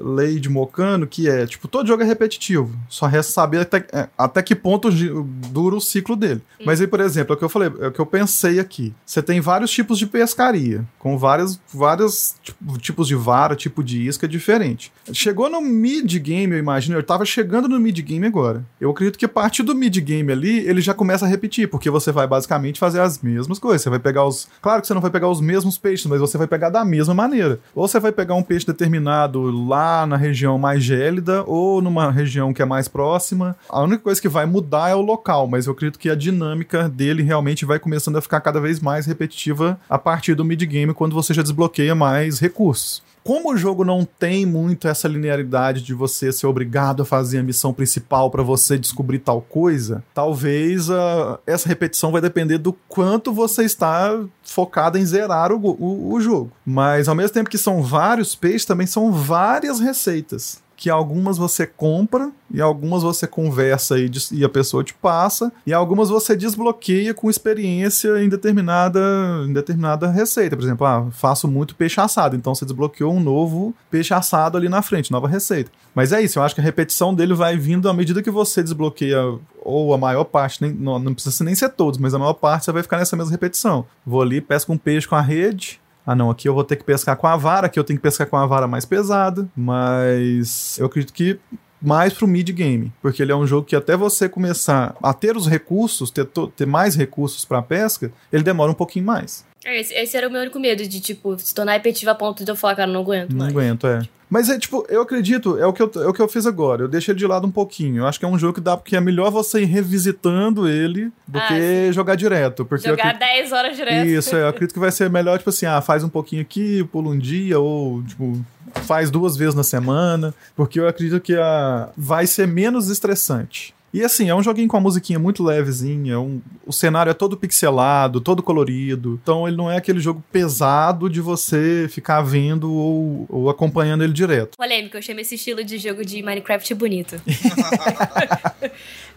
[0.02, 2.72] lei de Mocano que é, tipo, todo jogo é repetitivo.
[2.90, 6.42] Só resta saber até, é, até que ponto dura o ciclo dele.
[6.66, 8.94] Mas aí, por exemplo, é o que eu falei, é o que eu pensei aqui.
[9.06, 14.08] Você tem vários tipos de pescaria, com vários, vários tipo- tipos de vara, tipo de
[14.08, 14.92] isca diferente.
[15.14, 18.66] Chegou no mid-game, eu imagino, eu tava chegando no mid-game agora.
[18.80, 22.12] Eu acredito que a partir do mid-game ali, ele já começa a repetir, porque você
[22.12, 23.82] vai basicamente fazer as mesmas coisas.
[23.82, 24.48] Você vai pegar os.
[24.62, 27.14] Claro que você não vai pegar os mesmos peixes, mas você vai pegar da mesma
[27.14, 27.60] maneira.
[27.74, 32.54] Ou você vai pegar um peixe determinado lá na região mais gélida, ou numa região
[32.54, 33.56] que é mais próxima.
[33.70, 36.90] A única coisa que vai mudar é o local, mas eu acredito que a dinâmica
[36.90, 41.14] dele realmente vai começando a ficar cada vez mais repetitiva a partir do mid-game, quando
[41.14, 43.04] você já desbloqueia mais recursos.
[43.26, 47.44] Como o jogo não tem muito essa linearidade de você ser obrigado a fazer a
[47.44, 53.34] missão principal pra você descobrir tal coisa, talvez ah, essa repetição vai depender do quanto
[53.34, 56.52] você está focado em zerar o, o- o jogo.
[56.64, 60.64] Mas ao mesmo tempo que são vários peixes, também são várias receitas.
[60.86, 65.74] Que algumas você compra, e algumas você conversa e, e a pessoa te passa, e
[65.74, 69.02] algumas você desbloqueia com experiência em determinada,
[69.48, 70.56] em determinada receita.
[70.56, 74.70] Por exemplo, ah, faço muito peixe assado, então você desbloqueou um novo peixe assado ali
[74.70, 75.72] na frente, nova receita.
[75.96, 78.62] Mas é isso, eu acho que a repetição dele vai vindo à medida que você
[78.62, 82.34] desbloqueia, ou a maior parte, nem, não, não precisa nem ser todos, mas a maior
[82.34, 83.88] parte você vai ficar nessa mesma repetição.
[84.06, 86.84] Vou ali, pesco um peixe com a rede, ah, não, aqui eu vou ter que
[86.84, 90.78] pescar com a vara, aqui eu tenho que pescar com a vara mais pesada, mas
[90.78, 91.40] eu acredito que
[91.82, 95.48] mais pro mid-game, porque ele é um jogo que até você começar a ter os
[95.48, 99.46] recursos, ter, ter mais recursos pra pesca, ele demora um pouquinho mais.
[99.66, 102.46] É, Esse, esse era o meu único medo, de, tipo, se tornar repetitivo a ponto
[102.46, 103.52] de eu falar, cara, não aguento Não mais.
[103.52, 104.02] aguento, é.
[104.30, 106.82] Mas é tipo, eu acredito, é o, que eu, é o que eu fiz agora.
[106.84, 107.98] Eu deixei ele de lado um pouquinho.
[107.98, 111.12] Eu acho que é um jogo que dá porque é melhor você ir revisitando ele
[111.28, 112.66] do Ah, que jogar direto.
[112.66, 114.08] Porque Jogar acredito- 10 horas direto.
[114.08, 116.84] Isso, é, eu acredito que vai ser melhor, tipo assim, ah, faz um pouquinho aqui,
[116.92, 118.44] pula um dia, ou, tipo,
[118.84, 123.74] faz duas vezes na semana, porque eu acredito que a, vai ser menos estressante.
[123.96, 127.38] E assim, é um joguinho com a musiquinha muito levezinha, um- o cenário é todo
[127.38, 133.26] pixelado, todo colorido, então ele não é aquele jogo pesado de você ficar vendo ou,
[133.30, 134.58] ou acompanhando ele direto.
[134.58, 137.16] Polêmico, eu chamo esse estilo de jogo de Minecraft bonito.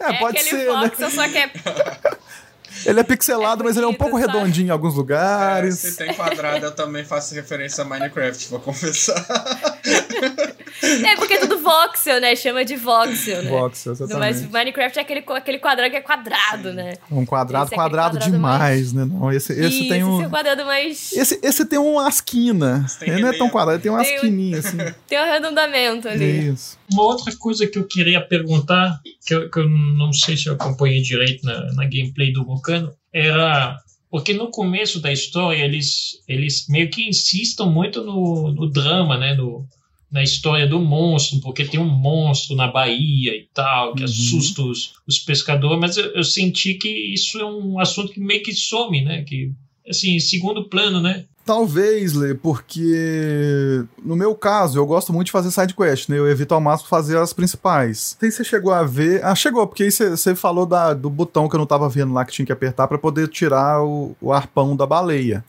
[0.00, 0.88] É, pode aquele ser, né?
[0.88, 1.50] voxel, só que é
[2.86, 4.32] Ele é pixelado, É mas ele é um bonito, pouco sabe?
[4.32, 5.74] redondinho em alguns É, lugares.
[5.80, 9.26] se tem quadrado, eu também faço referência a Minecraft, vou confessar.
[10.80, 12.34] É porque é tudo voxel, né?
[12.34, 13.50] Chama de voxel, né?
[13.50, 14.18] Voxel, exatamente.
[14.20, 16.94] Mas Minecraft é aquele, aquele quadrado que é quadrado, né?
[17.10, 19.04] Um quadrado, Esse é quadrado, quadrado demais, né?
[19.04, 20.14] Não, esse, esse Isso, tem um.
[20.16, 21.12] esse é o quadrado mais...
[21.12, 22.86] Esse, esse tem uma asquina.
[22.98, 24.78] tem Ele não é tão quadrado, ele tem uma Tem um- assim.
[25.06, 26.48] Tem um arredondamento ali.
[26.50, 26.78] Isso.
[26.92, 30.54] Uma outra coisa que eu queria perguntar, que eu, que eu não sei se eu
[30.54, 33.76] acompanhei direito na, na gameplay do Vulcano, era.
[34.10, 39.34] Porque no começo da história eles, eles meio que insistem muito no, no drama, né?
[39.34, 39.66] No,
[40.10, 44.04] na história do monstro, porque tem um monstro na Bahia e tal, que Uhum.
[44.06, 48.42] assusta os, os pescadores, mas eu, eu senti que isso é um assunto que meio
[48.42, 49.22] que some, né?
[49.24, 49.52] Que,
[49.88, 51.24] assim, segundo plano, né?
[51.44, 56.18] Talvez, Lê, porque no meu caso, eu gosto muito de fazer side quest, né?
[56.18, 58.16] Eu evito ao máximo fazer as principais.
[58.16, 59.24] Não sei se você chegou a ver.
[59.24, 62.12] Ah, chegou, porque aí você, você falou da, do botão que eu não tava vendo
[62.12, 65.44] lá que tinha que apertar pra poder tirar o, o arpão da baleia.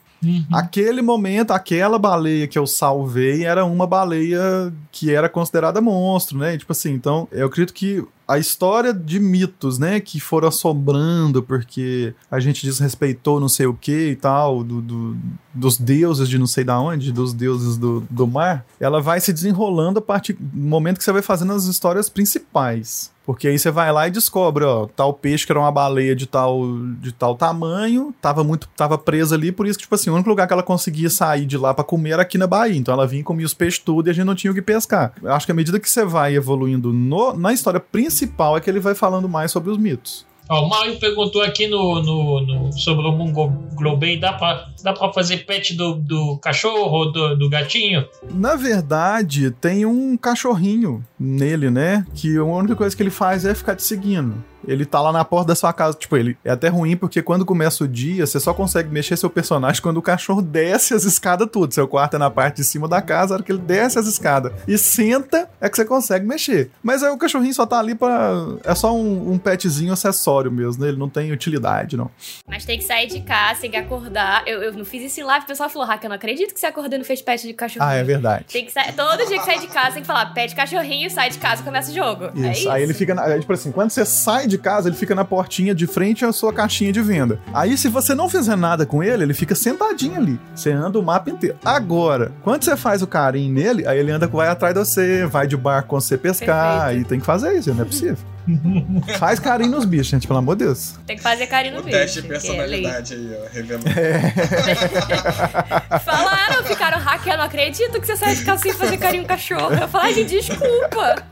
[0.51, 6.57] Aquele momento, aquela baleia que eu salvei era uma baleia que era considerada monstro, né?
[6.57, 12.13] Tipo assim, então eu acredito que a história de mitos, né, que foram assombrando porque
[12.29, 15.17] a gente desrespeitou não sei o que e tal, do, do-
[15.53, 19.33] dos deuses de não sei da onde, dos deuses do, do mar, ela vai se
[19.33, 23.11] desenrolando a partir do momento que você vai fazendo as histórias principais.
[23.25, 26.25] Porque aí você vai lá e descobre, ó, tal peixe que era uma baleia de
[26.25, 26.63] tal,
[26.99, 30.29] de tal tamanho, tava muito, tava presa ali, por isso que, tipo assim, o único
[30.29, 32.75] lugar que ela conseguia sair de lá pra comer era aqui na Bahia.
[32.75, 34.63] Então ela vinha e comia os peixes tudo e a gente não tinha o que
[34.63, 35.13] pescar.
[35.21, 38.18] Eu acho que à medida que você vai evoluindo no- na história principal
[38.57, 40.27] é que ele vai falando mais sobre os mitos.
[40.51, 44.93] Ó, o Mário perguntou aqui no, no, no- sobre o Mungo Globem, dá pra, dá
[44.93, 48.03] pra fazer pet do, do cachorro, do, do gatinho?
[48.33, 52.03] Na verdade, tem um cachorrinho nele, né?
[52.15, 54.43] Que a única coisa que ele faz é ficar te seguindo.
[54.67, 55.97] Ele tá lá na porta da sua casa.
[55.97, 59.29] Tipo, ele é até ruim porque quando começa o dia, você só consegue mexer seu
[59.29, 61.73] personagem quando o cachorro desce as escadas tudo.
[61.73, 64.07] Seu quarto é na parte de cima da casa, a hora que ele desce as
[64.07, 66.71] escadas e senta, é que você consegue mexer.
[66.83, 68.33] Mas aí o cachorrinho só tá ali pra.
[68.63, 70.89] É só um, um petzinho acessório mesmo, né?
[70.89, 72.09] Ele não tem utilidade, não.
[72.47, 74.43] Mas tem que sair de casa, tem que acordar.
[74.47, 76.59] Eu, eu não fiz isso em live, o pessoal falou, Raquel, eu não acredito que
[76.59, 77.91] você acordou e não fez pet de cachorrinho.
[77.91, 78.45] Ah, é verdade.
[78.51, 81.29] Tem que sair, todo dia que sair de casa, tem que falar, pet cachorrinho, sai
[81.29, 82.25] de casa, começa o jogo.
[82.25, 82.61] É Isso.
[82.61, 82.69] isso.
[82.69, 85.23] Aí ele fica, na, é, tipo assim, quando você sai de casa, ele fica na
[85.23, 87.39] portinha de frente à sua caixinha de venda.
[87.53, 90.39] Aí, se você não fizer nada com ele, ele fica sentadinho ali.
[90.55, 91.57] Você anda o mapa inteiro.
[91.63, 95.47] Agora, quando você faz o carinho nele, aí ele anda, vai atrás de você, vai
[95.47, 96.85] de barco com você pescar.
[96.85, 97.05] Perfeito.
[97.05, 98.17] E tem que fazer isso, não é possível.
[99.19, 100.95] Faz carinho nos bichos, gente, pelo amor de Deus.
[101.05, 101.97] Tem que fazer carinho no O bicho.
[101.97, 103.85] teste de que é personalidade aí, ó, revelando.
[106.03, 109.71] Falaram, ficaram, Raquel, não acredito que você sai de casa sem fazer carinho no cachorro.
[109.73, 111.23] Eu falei, ai, gente, desculpa.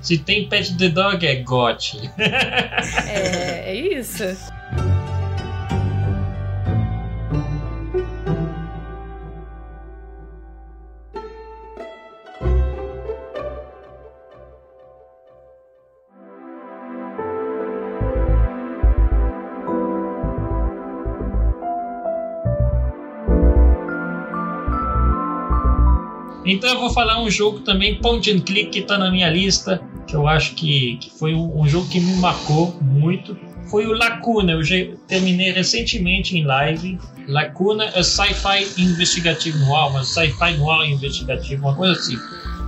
[0.00, 1.96] Se tem pet the dog, é got.
[2.18, 4.24] É, é isso.
[26.48, 29.82] Então eu vou falar um jogo também, Point and Click, que tá na minha lista,
[30.06, 33.36] que eu acho que, que foi um, jogo que me marcou muito.
[33.70, 36.98] Foi o Lacuna, eu terminei recentemente em live.
[37.28, 42.16] Lacuna é sci-fi investigativo noir, mas sci-fi noir investigativo, uma coisa assim.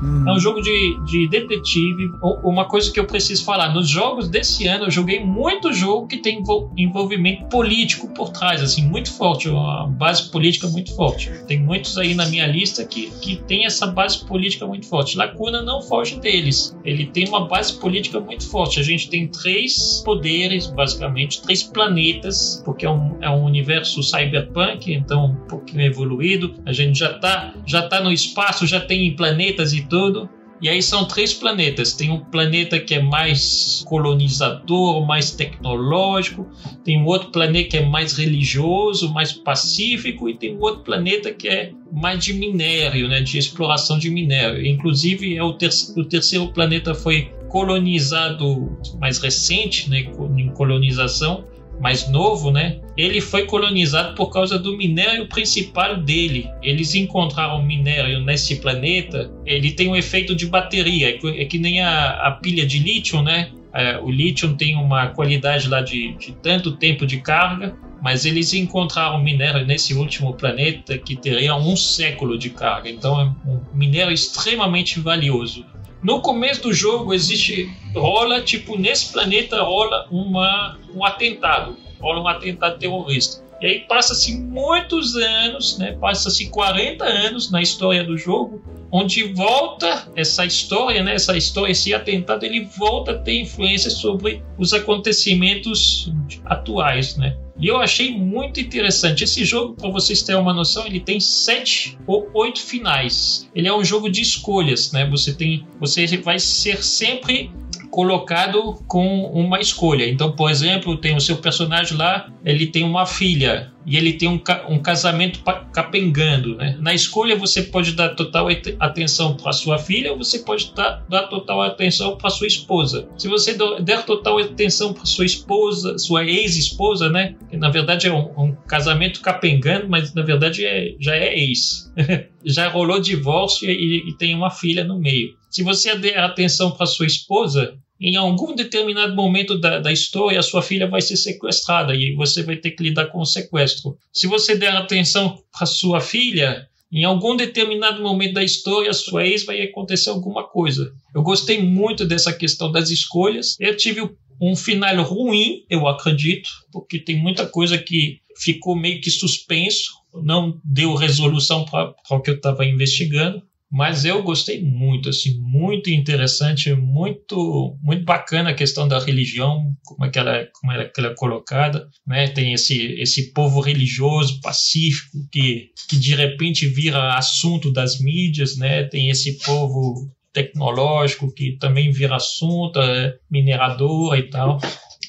[0.03, 0.28] Hum.
[0.28, 2.12] É um jogo de, de detetive.
[2.42, 6.16] Uma coisa que eu preciso falar: nos jogos desse ano, eu joguei muito jogo que
[6.16, 11.30] tem envol- envolvimento político por trás, assim, muito forte, uma base política muito forte.
[11.46, 15.16] Tem muitos aí na minha lista que, que tem essa base política muito forte.
[15.16, 16.76] Lacuna não foge deles.
[16.84, 18.80] Ele tem uma base política muito forte.
[18.80, 24.92] A gente tem três poderes, basicamente, três planetas, porque é um, é um universo cyberpunk,
[24.92, 26.55] então um pouquinho evoluído.
[26.64, 30.30] A gente já tá, já tá no espaço, já tem planetas e tudo.
[30.62, 31.95] E aí são três planetas.
[31.95, 36.47] Tem um planeta que é mais colonizador, mais tecnológico.
[36.84, 40.28] Tem um outro planeta que é mais religioso, mais pacífico.
[40.28, 43.22] E tem um outro planeta que é mais de minério, né?
[43.22, 44.64] De exploração de minério.
[44.66, 50.01] Inclusive, é o, ter o terceiro planeta foi colonizado mais recente, né?
[50.36, 51.45] Em colonização
[51.81, 52.78] mais novo, né?
[52.97, 56.49] Ele foi colonizado por causa do minério principal dele.
[56.62, 59.31] Eles encontraram minério nesse planeta.
[59.47, 63.22] Ele tem um efeito de bateria, é que, é nem a, a pilha de lítio,
[63.22, 63.51] né?
[63.72, 68.53] É, o lítio tem uma qualidade lá de, de tanto tempo de carga, mas eles
[68.53, 72.91] encontraram minério nesse último planeta que teria um século de carga.
[72.91, 75.64] Então é um minério extremamente valioso.
[76.03, 82.28] No começo do jogo existe rola tipo nesse planeta rola uma um atentado, rola um
[82.28, 83.44] atentado terrorista.
[83.61, 85.93] E aí passa-se muitos anos, né?
[85.93, 91.15] Passa-se 40 anos na história do jogo, onde volta essa história, né?
[91.15, 96.11] Essa história, esse atentado, ele volta a ter influência sobre os acontecimentos
[96.45, 97.37] atuais, né?
[97.61, 99.25] E eu achei muito interessante.
[99.25, 103.51] Esse jogo, para vocês terem uma noção, ele tem sete ou oito finais.
[103.55, 105.07] Ele é um jogo de escolhas, né?
[105.11, 107.53] Você tem, você vai ser sempre
[107.91, 110.09] colocado com uma escolha.
[110.09, 114.28] Então, por exemplo, tem o seu personagem lá, ele tem uma filha e ele tem
[114.28, 116.57] um, um casamento capengando.
[116.57, 116.76] Né?
[116.80, 121.24] Na escolha, você pode dar total atenção para sua filha ou você pode dar, dar
[121.24, 123.09] total atenção para sua esposa.
[123.16, 127.34] Se você der total atenção para sua esposa, sua ex-esposa, né?
[127.49, 131.93] que na verdade é um, um, casamento capengando, mas na verdade é, já é ex.
[132.45, 135.39] já rolou divórcio e, e tem uma filha no meio.
[135.51, 140.42] Se você der atenção para sua esposa, em algum determinado momento da, da, história, a
[140.42, 143.98] sua filha vai ser sequestrada e você vai ter que lidar com o sequestro.
[144.12, 149.26] Se você der atenção para sua filha, em algum determinado momento da história, a sua
[149.26, 150.92] ex vai acontecer alguma coisa.
[151.14, 153.57] Eu gostei muito dessa questão das escolhas.
[153.61, 154.09] Eu tive
[154.40, 160.59] um final ruim, eu acredito, porque tem muita coisa que ficou meio que suspenso, não
[160.64, 163.42] deu resolução para o que eu estava investigando.
[163.71, 170.05] Mas eu gostei muito, assim, muito interessante, muito, muito bacana a questão da religião, como
[170.05, 172.27] é que ela, como é que ela é colocada, né?
[172.27, 178.85] Tem esse, esse povo religioso, pacífico, que, que de repente vira assunto das mídias, né?
[178.85, 184.59] Tem esse povo tecnológico que também vira assunto, é minerador e tal.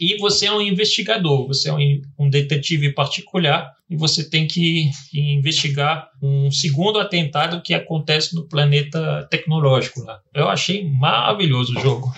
[0.01, 4.89] E você é um investigador, você é um, um detetive particular e você tem que,
[5.11, 10.19] que, investigar um segundo atentado que acontece no planeta tecnológico lá.
[10.33, 12.11] Eu achei maravilhoso o jogo.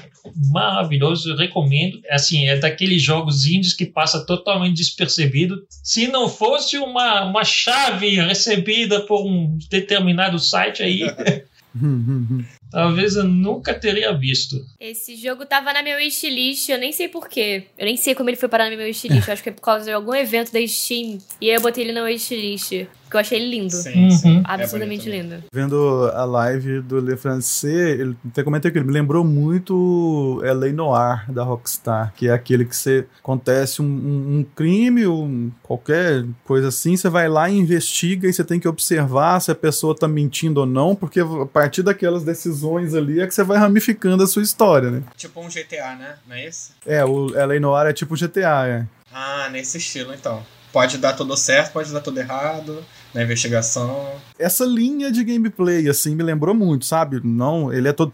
[0.53, 1.99] Maravilhoso, eu recomendo.
[2.09, 5.65] Assim, é daqueles jogos índios que passa totalmente despercebido.
[5.69, 11.01] Se não fosse uma, uma chave recebida por um determinado site aí,
[12.73, 14.65] Talvez eu nunca teria visto.
[14.79, 17.65] Esse jogo tava na minha wishlist, eu nem sei porquê.
[17.77, 19.27] Eu nem sei como ele foi parar na minha wishlist.
[19.27, 21.19] eu acho que é por causa de algum evento da Steam.
[21.39, 23.75] E aí eu botei ele na wishlist que eu achei ele lindo.
[23.75, 24.37] Sim, sim.
[24.37, 24.43] Uhum.
[24.43, 25.43] Absolutamente é lindo.
[25.53, 30.73] Vendo a live do Le Francais, ele até comentei que ele me lembrou muito L.A.
[30.73, 35.51] Noir da Rockstar, que é aquele que você acontece um, um, um crime ou um,
[35.61, 39.55] qualquer coisa assim, você vai lá e investiga e você tem que observar se a
[39.55, 43.59] pessoa tá mentindo ou não, porque a partir daquelas decisões ali é que você vai
[43.59, 45.03] ramificando a sua história, né?
[45.15, 46.15] Tipo um GTA, né?
[46.27, 46.71] Não é isso?
[46.85, 47.59] É, o L.A.
[47.59, 48.87] Noir é tipo GTA, é.
[49.13, 50.43] Ah, nesse estilo então.
[50.71, 52.83] Pode dar tudo certo, pode dar tudo errado
[53.13, 54.11] na investigação.
[54.37, 57.21] Essa linha de gameplay, assim, me lembrou muito, sabe?
[57.23, 58.11] Não, ele é todo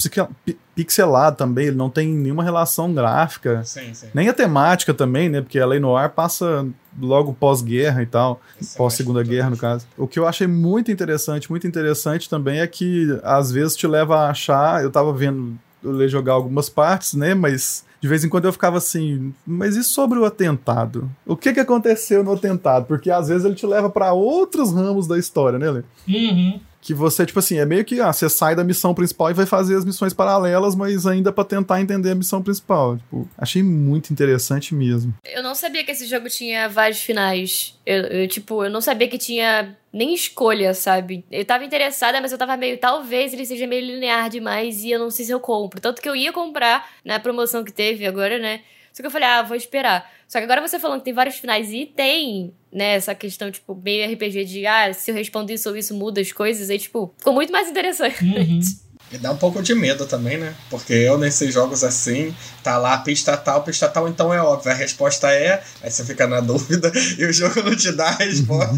[0.76, 3.64] pixelado também, ele não tem nenhuma relação gráfica.
[3.64, 4.08] Sim, sim.
[4.14, 5.42] Nem a temática também, né?
[5.42, 6.68] Porque a Lei Noir passa
[7.00, 8.42] logo pós-guerra e tal,
[8.76, 9.86] pós-segunda guerra, no caso.
[9.98, 14.18] O que eu achei muito interessante, muito interessante também é que às vezes te leva
[14.18, 17.34] a achar, eu tava vendo eu jogar algumas partes, né?
[17.34, 21.10] Mas de vez em quando eu ficava assim, mas e sobre o atentado?
[21.26, 22.86] O que que aconteceu no atentado?
[22.86, 25.84] Porque às vezes ele te leva para outros ramos da história, né, Lê?
[26.08, 29.34] Uhum que você, tipo assim, é meio que, ah, você sai da missão principal e
[29.34, 32.98] vai fazer as missões paralelas, mas ainda para tentar entender a missão principal.
[32.98, 35.14] Tipo, achei muito interessante mesmo.
[35.26, 37.78] Eu não sabia que esse jogo tinha vários finais.
[37.86, 41.26] Eu, eu, tipo, eu não sabia que tinha nem escolha, sabe?
[41.30, 45.00] Eu tava interessada, mas eu tava meio, talvez ele seja meio linear demais e eu
[45.00, 45.82] não sei se eu compro.
[45.82, 48.62] Tanto que eu ia comprar na promoção que teve agora, né?
[49.00, 50.12] Só que eu falei, ah, vou esperar.
[50.28, 53.74] Só que agora você falando que tem vários finais e tem, né, essa questão, tipo,
[53.74, 57.14] meio RPG de, ah, se eu respondo isso ou isso muda as coisas, aí, tipo,
[57.18, 58.22] ficou muito mais interessante.
[58.26, 58.60] Uhum.
[59.12, 60.54] E dá um pouco de medo também, né?
[60.70, 64.72] Porque eu, nesses jogos assim, tá lá pista tal, pista tal, então é óbvio.
[64.72, 68.16] A resposta é, aí você fica na dúvida e o jogo não te dá a
[68.16, 68.78] resposta.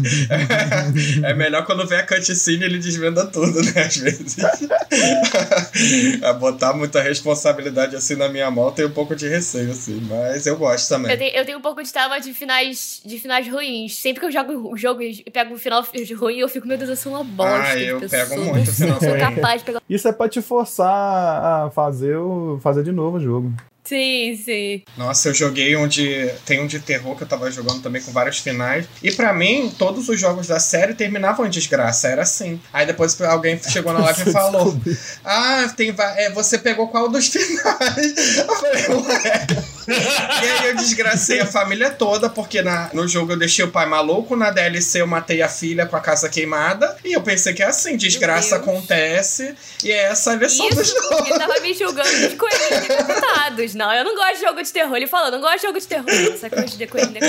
[1.22, 3.82] é melhor quando vem a cutscene ele desvenda tudo, né?
[3.82, 4.36] Às vezes.
[6.22, 10.00] a botar muita responsabilidade assim na minha mão tem um pouco de receio, assim.
[10.08, 11.12] Mas eu gosto também.
[11.12, 13.96] Eu tenho, eu tenho um pouco de trauma de finais, de finais ruins.
[13.96, 16.90] Sempre que eu jogo o jogo e pego um final ruim, eu fico, meu Deus,
[16.90, 17.72] eu sou uma bosta.
[17.72, 18.98] Ah, eu pego muito final.
[18.98, 19.82] Sou capaz de pegar.
[19.88, 23.52] Isso é pra te forçar a fazer, o, fazer de novo o jogo.
[23.92, 24.82] Sim, sim.
[24.96, 28.38] Nossa, eu joguei onde tem um de terror que eu tava jogando também com vários
[28.38, 28.86] finais.
[29.02, 32.08] E para mim, todos os jogos da série terminavam em desgraça.
[32.08, 32.58] Era assim.
[32.72, 34.80] Aí depois alguém chegou na live e falou:
[35.22, 38.38] Ah, tem é, você pegou qual dos finais?
[38.38, 39.46] Eu falei, ué.
[39.86, 43.84] e aí eu desgracei a família toda, porque na, no jogo eu deixei o pai
[43.84, 46.96] maluco, na DLC eu matei a filha com a casa queimada.
[47.04, 49.54] E eu pensei que é assim, desgraça acontece.
[49.84, 51.26] E é essa a versão Isso, do jogo.
[51.26, 53.74] Ele tava me julgando de coelhinhos decapitados.
[53.82, 54.96] Não, eu não gosto de jogo de terror.
[54.96, 56.08] Ele falou, não gosto de jogo de terror.
[56.08, 57.26] Essa coisa de decapitado,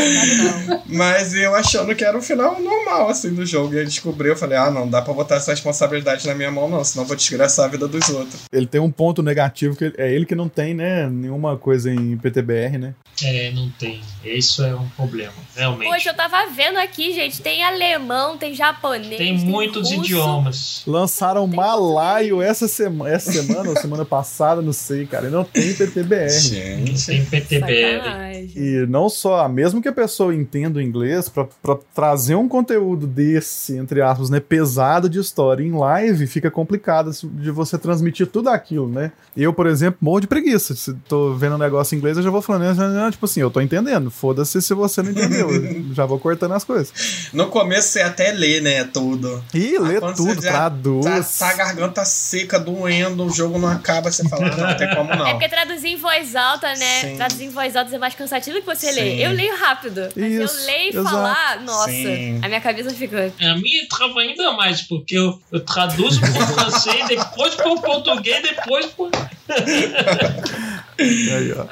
[0.67, 0.83] não.
[0.85, 3.73] Mas eu achando que era o final normal, assim, do jogo.
[3.73, 6.69] E aí descobri, eu falei, ah, não, dá pra botar essa responsabilidade na minha mão,
[6.69, 8.41] não, senão eu vou desgraçar a vida dos outros.
[8.51, 12.15] Ele tem um ponto negativo que é ele que não tem, né, nenhuma coisa em
[12.17, 12.93] PTBR, né?
[13.23, 14.01] É, não tem.
[14.23, 15.89] Isso é um problema, realmente.
[15.89, 17.41] Poxa, eu tava vendo aqui, gente.
[17.41, 19.17] Tem alemão, tem japonês.
[19.17, 20.03] tem muitos russo.
[20.03, 20.83] idiomas.
[20.87, 25.27] Lançaram Malaio essa semana, essa semana ou semana passada, não sei, cara.
[25.27, 26.29] E não tem PTBR.
[26.49, 27.05] Gente.
[27.05, 28.07] tem PTBR.
[28.07, 28.45] É.
[28.55, 33.07] E não só, mesmo que a pessoa entenda o inglês, pra, pra trazer um conteúdo
[33.07, 38.49] desse, entre aspas, né, pesado de história em live, fica complicado de você transmitir tudo
[38.49, 39.11] aquilo, né?
[39.35, 40.75] Eu, por exemplo, morro de preguiça.
[40.75, 43.49] Se tô vendo um negócio em inglês, eu já vou falando, "Ah, tipo assim, eu
[43.49, 44.11] tô entendendo.
[44.11, 45.49] Foda-se se você não entendeu.
[45.51, 46.93] Eu já vou cortando as coisas.
[47.33, 49.43] No começo você até lê, né, tudo.
[49.53, 51.05] E lê tudo, já traduz.
[51.37, 54.77] Tá, tá a garganta seca, doendo, o jogo não acaba, você fala, "Ah, não, não
[54.77, 55.31] tem como É não.
[55.31, 57.01] porque traduzir em voz alta, né?
[57.01, 57.15] Sim.
[57.17, 58.99] Traduzir em voz alta é mais cansativo que você Sim.
[58.99, 59.19] ler.
[59.19, 60.09] Eu leio rápido.
[60.15, 62.39] Mas Isso, eu leio e falar, nossa, Sim.
[62.41, 63.33] a minha cabeça fica.
[63.39, 68.85] A minha trava ainda mais, porque eu, eu traduzo pro francês, depois pro português, depois
[68.87, 69.11] pro.
[70.99, 71.65] Aí, ó.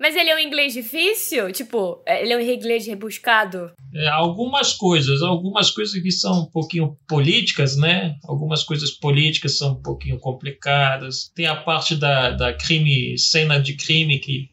[0.00, 1.52] Mas ele é um inglês difícil?
[1.52, 3.70] Tipo, ele é um inglês rebuscado?
[3.94, 8.16] É, algumas coisas, algumas coisas que são um pouquinho políticas, né?
[8.24, 11.30] Algumas coisas políticas são um pouquinho complicadas.
[11.34, 14.48] Tem a parte da, da crime, cena de crime que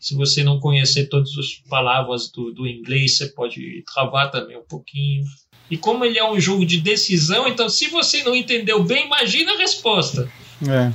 [0.00, 4.64] se você não conhecer todas as palavras do, do inglês, você pode travar também um
[4.64, 5.24] pouquinho.
[5.70, 9.52] E como ele é um jogo de decisão, então se você não entendeu bem, imagina
[9.52, 10.28] a resposta.
[10.68, 10.92] É.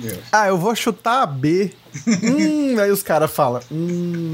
[0.00, 0.18] Deus.
[0.32, 1.70] Ah, eu vou chutar a B.
[2.06, 3.60] hum, aí os caras falam.
[3.70, 4.30] Hum,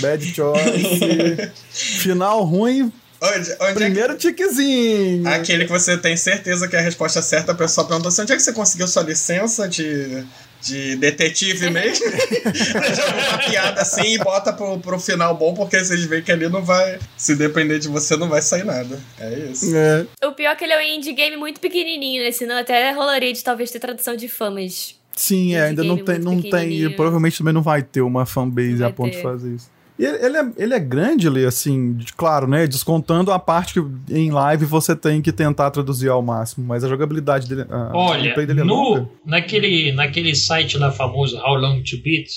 [0.00, 1.50] bad choice.
[1.70, 2.92] Final ruim,
[3.22, 5.28] Onde, onde é que- primeiro tiquezinho.
[5.28, 8.32] Aquele que você tem certeza que é a resposta certa, a pessoa pergunta assim: onde
[8.32, 10.24] é que você conseguiu sua licença de,
[10.62, 12.06] de detetive mesmo?
[12.54, 16.48] Joga uma piada assim e bota pro, pro final bom, porque vocês veem que ali
[16.48, 16.98] não vai.
[17.16, 18.98] Se depender de você, não vai sair nada.
[19.18, 19.66] É isso.
[19.76, 20.06] É.
[20.26, 22.32] O pior é que ele é um indie game muito pequenininho, né?
[22.32, 24.94] Senão até rolaria de talvez ter tradução de famas.
[25.20, 26.72] Sim, é, ainda não Game tem, não tem.
[26.72, 29.16] E provavelmente também não vai ter uma fanbase a ponto ter.
[29.18, 29.68] de fazer isso.
[29.98, 32.66] E ele, ele é, ele é grande, Lê, assim, de- claro, né?
[32.66, 36.88] Descontando a parte que em live você tem que tentar traduzir ao máximo, mas a
[36.88, 37.66] jogabilidade dele.
[37.68, 42.28] A Olha, gameplay dele é no, naquele, naquele site lá famoso, How Long to Beat,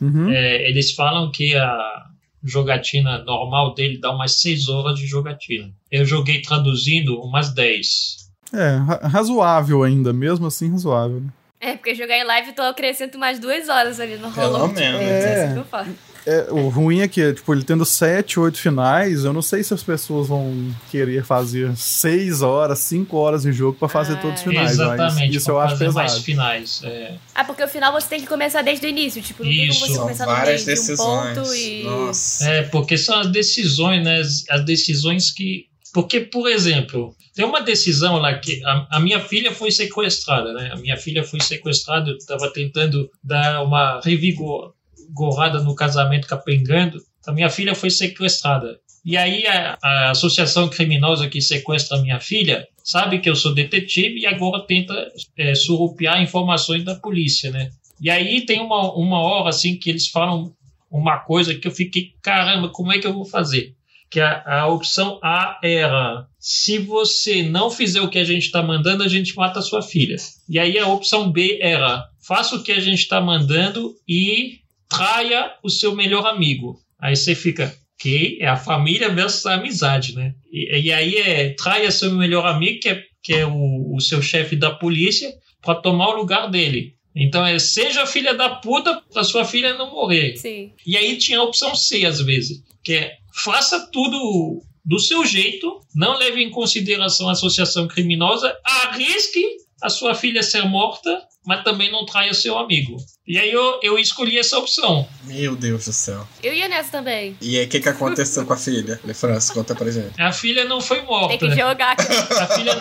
[0.00, 0.28] Uhum.
[0.30, 2.02] É, eles falam que a
[2.44, 5.70] jogatina normal dele dá umas 6 horas de jogatina.
[5.90, 8.28] Eu joguei traduzindo umas 10.
[8.52, 11.20] É, ra- razoável ainda, mesmo assim razoável.
[11.20, 11.26] né?
[11.60, 15.00] É, porque jogar em live eu acrescento mais duas horas ali no Pelo menos.
[15.00, 15.64] É.
[15.68, 15.90] faço.
[16.26, 19.72] É, o ruim é que, tipo, ele tendo sete, oito finais, eu não sei se
[19.72, 24.36] as pessoas vão querer fazer seis horas, cinco horas de jogo pra fazer Ah, todos
[24.38, 24.76] os finais.
[24.76, 26.24] mas Exatamente, isso eu acho fazer mais pesado.
[26.24, 26.80] finais.
[26.84, 27.14] é.
[27.34, 29.22] Ah, porque o final você tem que começar desde o início.
[29.22, 29.86] Tipo, não tem como Isso.
[29.86, 31.38] você começar no meio várias de um decisões.
[31.38, 31.82] ponto e...
[31.84, 32.44] Nossa.
[32.50, 34.20] É, porque são as decisões, né?
[34.50, 35.66] As decisões que.
[35.92, 40.70] Porque, por exemplo, tem uma decisão lá que a, a minha filha foi sequestrada, né?
[40.72, 46.98] A minha filha foi sequestrada, eu estava tentando dar uma revigorada no casamento capengando.
[47.26, 48.78] A minha filha foi sequestrada.
[49.04, 53.54] E aí a, a associação criminosa que sequestra a minha filha sabe que eu sou
[53.54, 54.94] detetive e agora tenta
[55.36, 57.70] é, surrupiar informações da polícia, né?
[58.00, 60.52] E aí tem uma, uma hora assim que eles falam
[60.90, 63.74] uma coisa que eu fiquei, caramba, como é que eu vou fazer?
[64.10, 68.62] Que a, a opção A era: se você não fizer o que a gente está
[68.62, 70.16] mandando, a gente mata a sua filha.
[70.48, 75.52] E aí a opção B era: faça o que a gente está mandando e traia
[75.62, 76.78] o seu melhor amigo.
[77.00, 80.34] Aí você fica, que é a família versus a amizade, né?
[80.50, 84.22] E, e aí é traia seu melhor amigo, que é, que é o, o seu
[84.22, 85.32] chefe da polícia,
[85.62, 86.94] para tomar o lugar dele.
[87.14, 90.36] Então é seja filha da puta pra sua filha não morrer.
[90.36, 90.72] Sim.
[90.86, 95.80] E aí tinha a opção C às vezes, que é faça tudo do seu jeito,
[95.94, 99.44] não leve em consideração a associação criminosa, arrisque
[99.82, 102.96] a sua filha ser morta, mas também não traia seu amigo.
[103.26, 105.06] E aí eu, eu escolhi essa opção.
[105.24, 106.26] Meu Deus do céu.
[106.42, 107.36] Eu ia nessa também.
[107.40, 108.98] E aí, o que, que aconteceu com a filha?
[109.04, 110.20] Le France, conta pra gente.
[110.20, 111.38] A filha não foi morta.
[111.38, 111.96] Tem que jogar.
[111.98, 112.74] A filha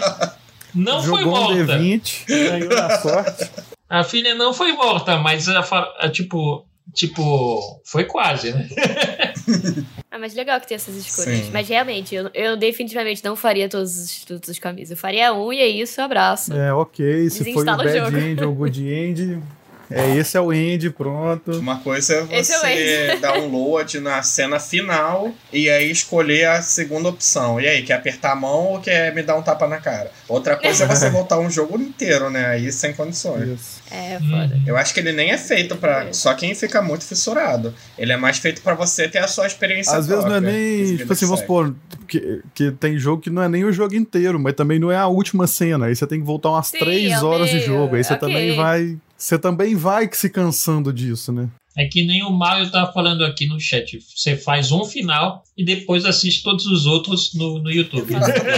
[0.73, 1.77] não foi Jogou um morta.
[1.77, 3.49] D20, ganhou na sorte.
[3.89, 5.59] A filha não foi morta, mas a,
[5.99, 8.67] a, tipo, tipo, foi quase, né?
[10.09, 11.45] Ah, mas legal que tem essas escolhas.
[11.45, 11.51] Sim.
[11.51, 14.89] Mas realmente, eu, eu definitivamente não faria todos os, todos os caminhos.
[14.89, 16.53] Eu faria um e é isso, abraço.
[16.53, 17.29] É, ok.
[17.29, 18.17] Se foi o bad jogo.
[18.17, 19.39] end ou good end,
[19.89, 21.51] É, esse é o end, pronto.
[21.57, 23.21] Uma coisa é é o você end.
[23.21, 27.59] dar um load na cena final e aí escolher a segunda opção.
[27.59, 30.11] E aí, quer apertar a mão ou quer me dar um tapa na cara?
[30.27, 32.45] Outra coisa é você voltar um jogo inteiro, né?
[32.47, 33.47] Aí sem condições.
[33.47, 33.77] Isso.
[33.89, 34.55] É, foda.
[34.55, 34.63] Uhum.
[34.65, 36.13] Eu acho que ele nem é feito pra É.
[36.13, 37.73] só quem fica muito fissurado.
[37.97, 40.51] Ele é mais feito pra você ter a sua experiência Às vezes não é própria.
[40.59, 40.97] nem.
[40.97, 41.73] Tipo assim, vamos supor,
[42.07, 44.97] que, que tem jogo que não é nem o jogo inteiro, mas também não é
[44.97, 45.85] a última cena.
[45.85, 47.95] Aí você tem que voltar umas Sim, três é horas de jogo.
[47.95, 48.27] Aí você Ok.
[48.27, 48.97] também vai.
[49.17, 51.49] Você também vai se cansando disso, né?
[51.79, 53.99] É que nem o Mario tá falando aqui no chat.
[54.15, 58.13] Você faz um final e depois assiste todos os outros no, no YouTube.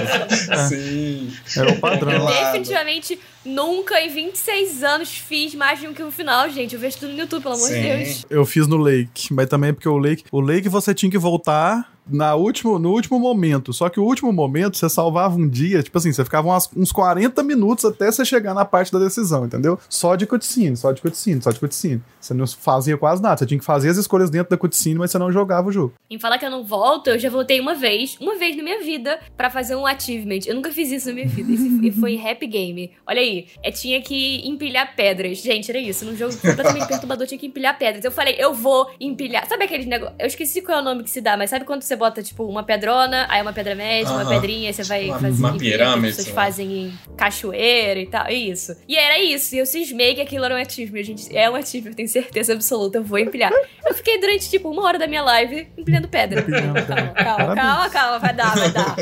[0.70, 1.30] Sim.
[1.57, 2.12] É o padrão.
[2.30, 6.74] Eu- Definitivamente nunca em 26 anos fiz mais de um que um final, gente.
[6.76, 7.82] Eu vejo tudo no YouTube, pelo amor de Sim.
[7.82, 8.26] Deus.
[8.30, 11.18] Eu fiz no Lake, mas também é porque o Lake, o Lake você tinha que
[11.18, 13.72] voltar na último, no último momento.
[13.74, 16.91] Só que o último momento você salvava um dia, tipo assim, você ficava umas- uns
[16.91, 19.80] 40 minutos até você chegar na parte da decisão, entendeu?
[19.89, 22.01] Só de cutscene, só de cutscene, só de cutscene.
[22.20, 25.12] Você não fazia quase nada, você tinha que fazer as escolhas dentro da cutscene, mas
[25.12, 25.93] você não jogava o jogo.
[26.10, 28.82] Em falar que eu não volto, eu já voltei uma vez, uma vez na minha
[28.84, 30.39] vida, pra fazer um achievement.
[30.45, 31.49] Eu nunca fiz isso na minha vida.
[31.82, 32.91] E foi em Happy Game.
[33.07, 35.38] Olha aí, é, tinha que empilhar pedras.
[35.38, 36.03] Gente, era isso.
[36.05, 38.03] Num jogo completamente perturbador, tinha que empilhar pedras.
[38.03, 39.47] Eu falei, eu vou empilhar.
[39.47, 40.16] Sabe aqueles negócios?
[40.20, 42.43] Eu esqueci qual é o nome que se dá, mas sabe quando você bota, tipo,
[42.45, 45.39] uma pedrona, aí uma pedra média, uma pedrinha, aí você vai Uma- fazer.
[45.43, 46.33] uma pirâmide, as pessoas né?
[46.33, 48.25] fazem em cachoeira e tal.
[48.25, 48.75] É isso.
[48.87, 49.53] E era isso.
[49.55, 51.03] E eu cismei que aquilo era um achievement.
[51.03, 52.97] Gente, é um achievement, eu tenho certeza absoluta.
[52.97, 53.51] Eu vou empilhar.
[53.85, 56.41] Eu fiquei durante, tipo, uma hora da minha live empilhando pedra.
[56.41, 58.95] Calma, calma, calma, calma, vai dar, vai dar.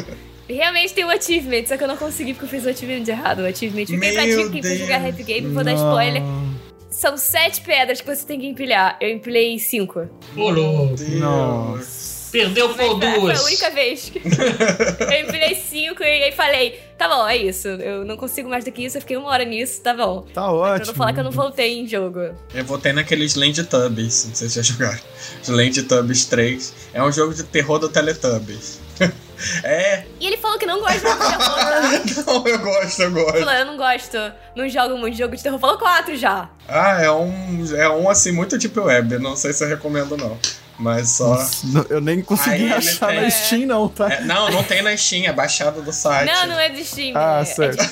[0.50, 3.12] Realmente tem um achievement, só que eu não consegui porque eu fiz o achievement de
[3.12, 3.40] errado.
[3.40, 3.86] O achievement.
[3.86, 4.80] Fiquei pra dica quem for Deus.
[4.80, 6.22] jogar Happy Game, vou dar spoiler.
[6.90, 8.98] São sete pedras que você tem que empilhar.
[9.02, 10.08] Eu empilhei cinco.
[10.38, 10.96] Ô, louco.
[11.20, 12.17] Nossa.
[12.38, 13.40] Perdeu por Foi foi duas.
[13.40, 17.68] a única vez que eu empilhei cinco e aí falei, tá bom, é isso.
[17.68, 20.22] Eu não consigo mais do que isso, eu fiquei uma hora nisso, tá bom.
[20.34, 20.88] Tá Pra ótimo.
[20.88, 22.20] não falar que eu não voltei em jogo.
[22.54, 25.00] Eu votei naqueles Land Tubbies, não sei se já jogaram.
[25.42, 26.74] Os Land Tubbies 3.
[26.94, 28.80] É um jogo de terror do Teletubbies.
[29.64, 32.26] é, E ele falou que não gosta de jogo de terror.
[32.26, 33.38] não, eu gosto, eu gosto.
[33.40, 34.18] Falou, eu não gosto,
[34.56, 35.60] não jogo muito jogo de terror.
[35.60, 36.50] Falou quatro já.
[36.68, 39.20] Ah, é um, é um assim, muito tipo web.
[39.20, 40.38] Não sei se eu recomendo, não.
[40.80, 41.30] Mas só.
[41.30, 44.12] Nossa, não- eu nem consegui Aí achar tem- na Steam, não, tá?
[44.14, 46.28] É, não, não tem na Steam, é baixado do site.
[46.32, 47.14] Não, não é do Steam.
[47.16, 47.84] Ah, é, certo.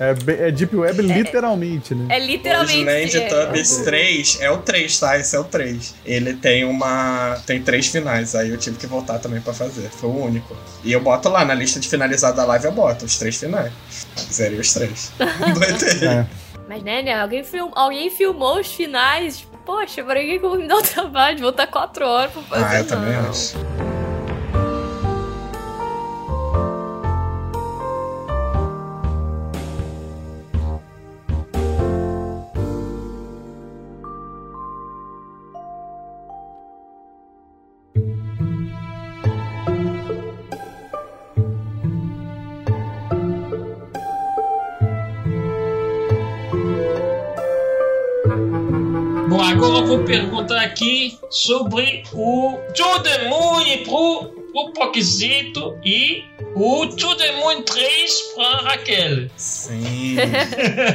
[0.00, 0.32] É, Deep Web.
[0.42, 2.06] É, é Deep Web literalmente, né?
[2.16, 2.84] é Os literalmente.
[2.84, 3.28] Land é.
[3.28, 5.16] Tubbies 3 é o 3, tá?
[5.18, 5.94] Esse é o 3.
[6.04, 7.38] Ele tem uma.
[7.46, 9.88] tem três finais, aí eu tive que voltar também pra fazer.
[9.90, 10.56] Foi o único.
[10.82, 13.72] E eu boto lá na lista de finalizada da live, eu boto os três finais.
[14.32, 15.12] Zerei os três.
[15.18, 16.08] Doidei.
[16.08, 16.26] É.
[16.68, 19.46] Mas, né, né, alguém, film, alguém filmou os finais.
[19.64, 22.64] Poxa, pra que eu vou me dar o trabalho de voltar quatro horas pra fazer?
[22.64, 23.56] Ah, eu também acho.
[50.12, 56.22] Perguntar aqui sobre o To The Moon pro, pro Poquezito e
[56.54, 59.30] o To The Moon 3 pra Raquel.
[59.38, 60.16] Sim.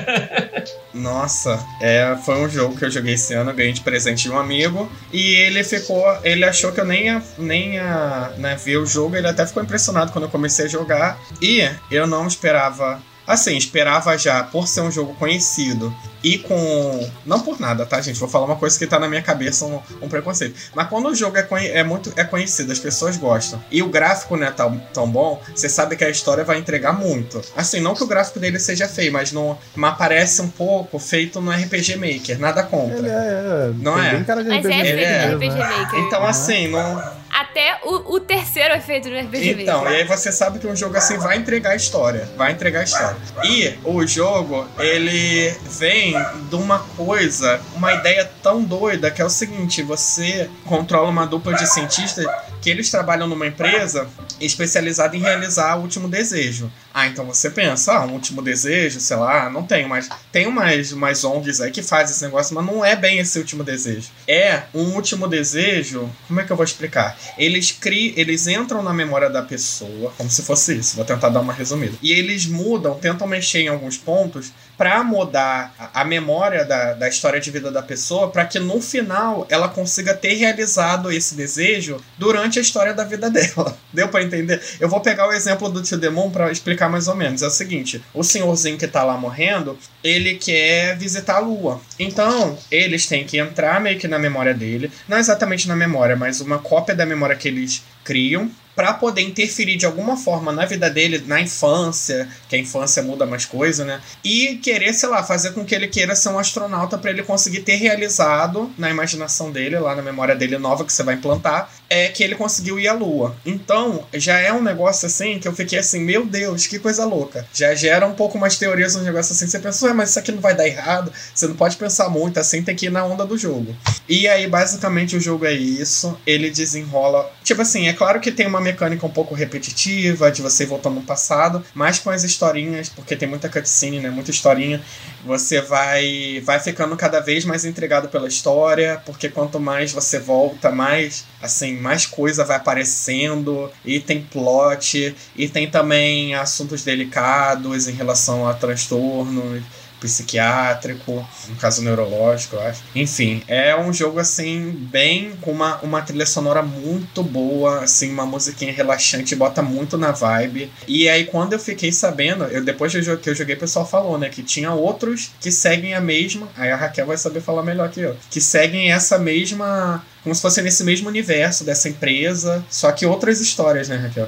[0.94, 4.38] Nossa, é, foi um jogo que eu joguei esse ano, ganhei de presente de um
[4.38, 4.88] amigo.
[5.12, 6.06] E ele ficou.
[6.24, 9.16] Ele achou que eu nem ia, nem ia né, ver o jogo.
[9.16, 11.20] Ele até ficou impressionado quando eu comecei a jogar.
[11.42, 13.02] E eu não esperava.
[13.26, 15.94] Assim, esperava já, por ser um jogo conhecido
[16.34, 17.10] e com.
[17.26, 18.20] Não por nada, tá, gente?
[18.20, 20.56] Vou falar uma coisa que tá na minha cabeça, um, um preconceito.
[20.76, 23.62] Mas quando o jogo é, conhe- é muito é conhecido, as pessoas gostam.
[23.72, 26.94] E o gráfico não é tão, tão bom, você sabe que a história vai entregar
[26.94, 27.42] muito.
[27.56, 31.40] Assim, não que o gráfico dele seja feio, mas, não, mas parece um pouco feito
[31.42, 32.98] no RPG Maker, nada contra.
[32.98, 34.12] Ele é, é, Não é?
[34.16, 35.78] bem cara de Mas RPG é é, no mesmo, RPG né?
[35.78, 36.00] Maker.
[36.00, 37.18] Então, assim, não.
[37.40, 39.94] Até o, o terceiro é feito no RPG Então, Maker.
[39.94, 42.28] e aí você sabe que um jogo assim vai entregar a história.
[42.36, 43.16] Vai entregar a história.
[43.44, 46.16] E o jogo, ele vem
[46.50, 51.54] de uma coisa, uma ideia tão doida que é o seguinte: você controla uma dupla
[51.54, 52.26] de cientistas
[52.60, 54.10] que eles trabalham numa empresa
[54.42, 56.72] especializada em realizar o último desejo.
[57.00, 60.92] Ah, então você pensa, ah, um último desejo, sei lá, não tem, mas tem umas,
[60.92, 64.10] umas ONGs aí que fazem esse negócio, mas não é bem esse último desejo.
[64.28, 67.16] É um último desejo, como é que eu vou explicar?
[67.38, 71.40] Eles criam, eles entram na memória da pessoa, como se fosse isso, vou tentar dar
[71.40, 71.96] uma resumida.
[72.02, 77.40] E eles mudam, tentam mexer em alguns pontos para mudar a, memória da, da história
[77.40, 82.48] de vida da pessoa, para que no final ela consiga ter realizado esse desejo durante
[82.48, 83.78] durante a história da vida dela.
[83.92, 84.62] Deu para entender?
[84.80, 87.42] Eu vou pegar o exemplo do Tio Demon para explicar mais ou menos.
[87.42, 91.82] É o seguinte: o senhorzinho que tá lá morrendo, ele quer visitar a lua.
[92.00, 96.42] Então, eles têm que entrar meio que na memória dele, não exatamente na memória, mas
[96.42, 100.88] uma cópia da memória que eles criam para poder interferir de alguma forma na vida
[100.88, 104.00] dele, na infância, que a infância muda mais coisa, né?
[104.24, 107.62] E querer, sei lá, fazer com que ele queira ser um astronauta para ele conseguir
[107.62, 112.08] ter realizado na imaginação dele, lá na memória dele nova que você vai implantar, é
[112.10, 113.36] que ele conseguiu ir à lua.
[113.46, 117.46] Então, já é um negócio assim que eu fiquei assim, meu Deus, que coisa louca.
[117.54, 120.42] Já gera um pouco mais teorias um negócio assim, você pensa, mas isso aqui não
[120.42, 121.12] vai dar errado.
[121.34, 123.76] Você não pode pensar muito assim, tem que ir na onda do jogo.
[124.08, 126.18] E aí, basicamente, o jogo é isso.
[126.26, 127.32] Ele desenrola.
[127.44, 131.04] Tipo assim, é claro que tem uma mecânica um pouco repetitiva, de você voltando no
[131.04, 134.10] passado, mas com as historinhas, porque tem muita cutscene, né?
[134.10, 134.82] Muita historinha,
[135.26, 140.72] você vai, vai ficando cada vez mais intrigado pela história, porque quanto mais você volta,
[140.72, 147.94] mais assim, mais coisa vai aparecendo, e tem plot, e tem também assuntos delicados em
[147.94, 149.64] relação a transtornos
[150.00, 152.82] psiquiátrico, no caso neurológico, eu acho.
[152.96, 158.26] Enfim, é um jogo assim, bem com uma, uma trilha sonora muito boa, assim, uma
[158.26, 160.72] musiquinha relaxante, bota muito na vibe.
[160.88, 164.30] E aí, quando eu fiquei sabendo, eu depois que eu joguei, o pessoal falou, né,
[164.30, 166.48] que tinha outros que seguem a mesma.
[166.56, 168.14] Aí a Raquel vai saber falar melhor aqui, ó.
[168.30, 170.04] Que seguem essa mesma.
[170.24, 174.28] Como se fosse nesse mesmo universo dessa empresa, só que outras histórias, né, Raquel?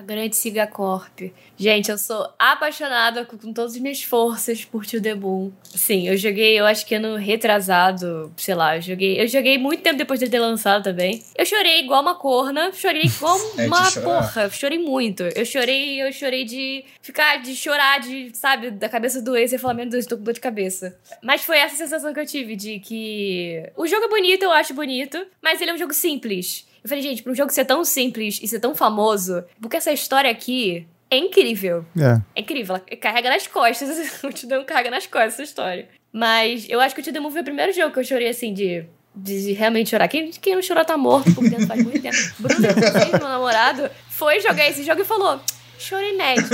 [0.00, 1.30] A grande Siga Corp.
[1.58, 5.52] Gente, eu sou apaixonada com todas as minhas forças por Tio The Moon.
[5.62, 9.20] Sim, eu joguei, eu acho que ano retrasado, sei lá, eu joguei.
[9.20, 11.22] Eu joguei muito tempo depois de ter lançado também.
[11.36, 14.04] Eu chorei igual uma corna, chorei igual É uma chorar.
[14.06, 14.48] porra.
[14.48, 15.22] Chorei muito.
[15.36, 19.58] Eu chorei, eu chorei de ficar, de chorar, de, sabe, da cabeça do ex e
[19.58, 20.96] falar, meu Deus, tô com dor de cabeça.
[21.22, 23.70] Mas foi essa sensação que eu tive, de que.
[23.76, 26.69] O jogo é bonito, eu acho bonito, mas ele é um jogo simples.
[26.82, 29.92] Eu falei, gente, pra um jogo ser tão simples e ser tão famoso, porque essa
[29.92, 31.84] história aqui é incrível.
[31.98, 32.20] É.
[32.36, 33.90] É incrível, ela carrega nas costas,
[34.24, 35.88] o Tidemo carrega nas costas essa história.
[36.12, 38.84] Mas eu acho que o Tidemo foi o primeiro jogo que eu chorei assim de.
[39.12, 40.06] De realmente chorar.
[40.06, 42.16] Quem, quem não chorou tá morto por dentro faz muito tempo.
[42.38, 45.40] Bruno, inclusive, meu namorado, foi jogar esse jogo e falou:
[45.78, 46.44] chorei médio.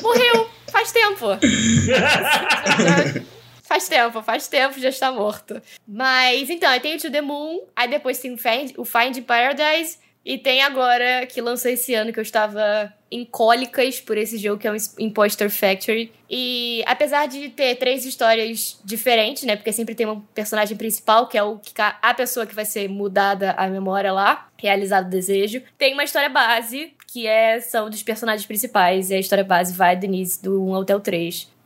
[0.00, 1.26] Morreu, faz tempo.
[3.68, 5.60] Faz tempo, faz tempo, já está morto.
[5.86, 9.20] Mas então, aí tem o To The Moon, aí depois tem o Find, o Find
[9.26, 14.38] Paradise, e tem agora, que lançou esse ano, que eu estava em cólicas por esse
[14.38, 16.10] jogo, que é o Imposter Factory.
[16.30, 19.54] E apesar de ter três histórias diferentes, né?
[19.54, 22.88] Porque sempre tem um personagem principal, que é o que a pessoa que vai ser
[22.88, 25.62] mudada a memória lá, realizado o desejo.
[25.76, 29.94] Tem uma história base, que é, são dos personagens principais, e a história base vai
[29.94, 31.57] do início do 1 até o 3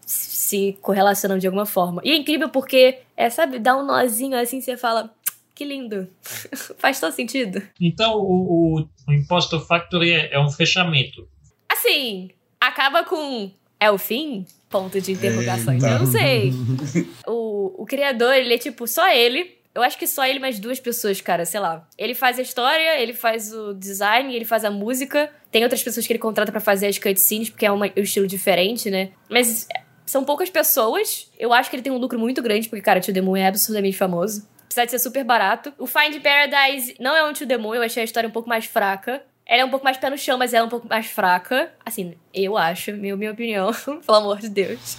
[0.53, 2.03] se correlacionam de alguma forma.
[2.05, 5.11] E é incrível porque, é, sabe, dá um nozinho assim, você fala,
[5.55, 6.07] que lindo.
[6.79, 7.63] Faz todo sentido.
[7.81, 11.27] Então o, o, o Impostor Factory é, é um fechamento.
[11.71, 12.31] Assim,
[12.61, 13.51] acaba com.
[13.81, 14.45] É o fim?
[14.69, 15.73] Ponto de interrogação.
[15.75, 15.89] Eita.
[15.89, 16.53] Eu não sei.
[17.27, 19.59] o, o criador, ele é tipo, só ele.
[19.75, 21.89] Eu acho que só ele mais duas pessoas, cara, sei lá.
[21.97, 25.31] Ele faz a história, ele faz o design, ele faz a música.
[25.51, 28.27] Tem outras pessoas que ele contrata pra fazer as cutscenes, porque é uma- um estilo
[28.27, 29.11] diferente, né?
[29.31, 29.67] Mas
[30.07, 31.31] são poucas pessoas.
[31.39, 33.47] Eu acho que ele tem um lucro muito grande, porque, cara, Tio The Moon é
[33.47, 34.47] absurdamente famoso.
[34.65, 35.73] Apesar de ser super barato.
[35.79, 38.49] O Find Paradise não é um Tio The Moon, eu achei a história um pouco
[38.49, 39.23] mais fraca.
[39.45, 41.73] Ela é um pouco mais pé no chão, mas ela é um pouco mais fraca.
[41.85, 43.71] Assim, eu acho, minha, minha opinião,
[44.07, 44.97] pelo amor de Deus.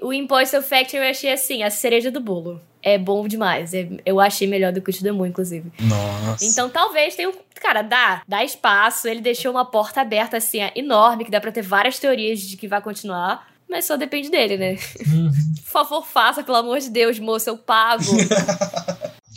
[0.00, 2.60] o Imposter Factory eu achei assim, a cereja do bolo.
[2.82, 3.74] É bom demais.
[3.74, 5.70] é- eu achei melhor do que o Moon, inclusive.
[5.80, 6.44] Nossa.
[6.44, 7.34] Então talvez tenha um.
[7.60, 8.22] Cara, dá.
[8.26, 9.06] Dá espaço.
[9.06, 12.66] Ele deixou uma porta aberta, assim, enorme, que dá pra ter várias teorias de que
[12.66, 13.51] vai continuar.
[13.72, 14.76] Mas só depende dele, né?
[15.64, 18.04] Por favor, faça, pelo amor de Deus, moça, eu pago.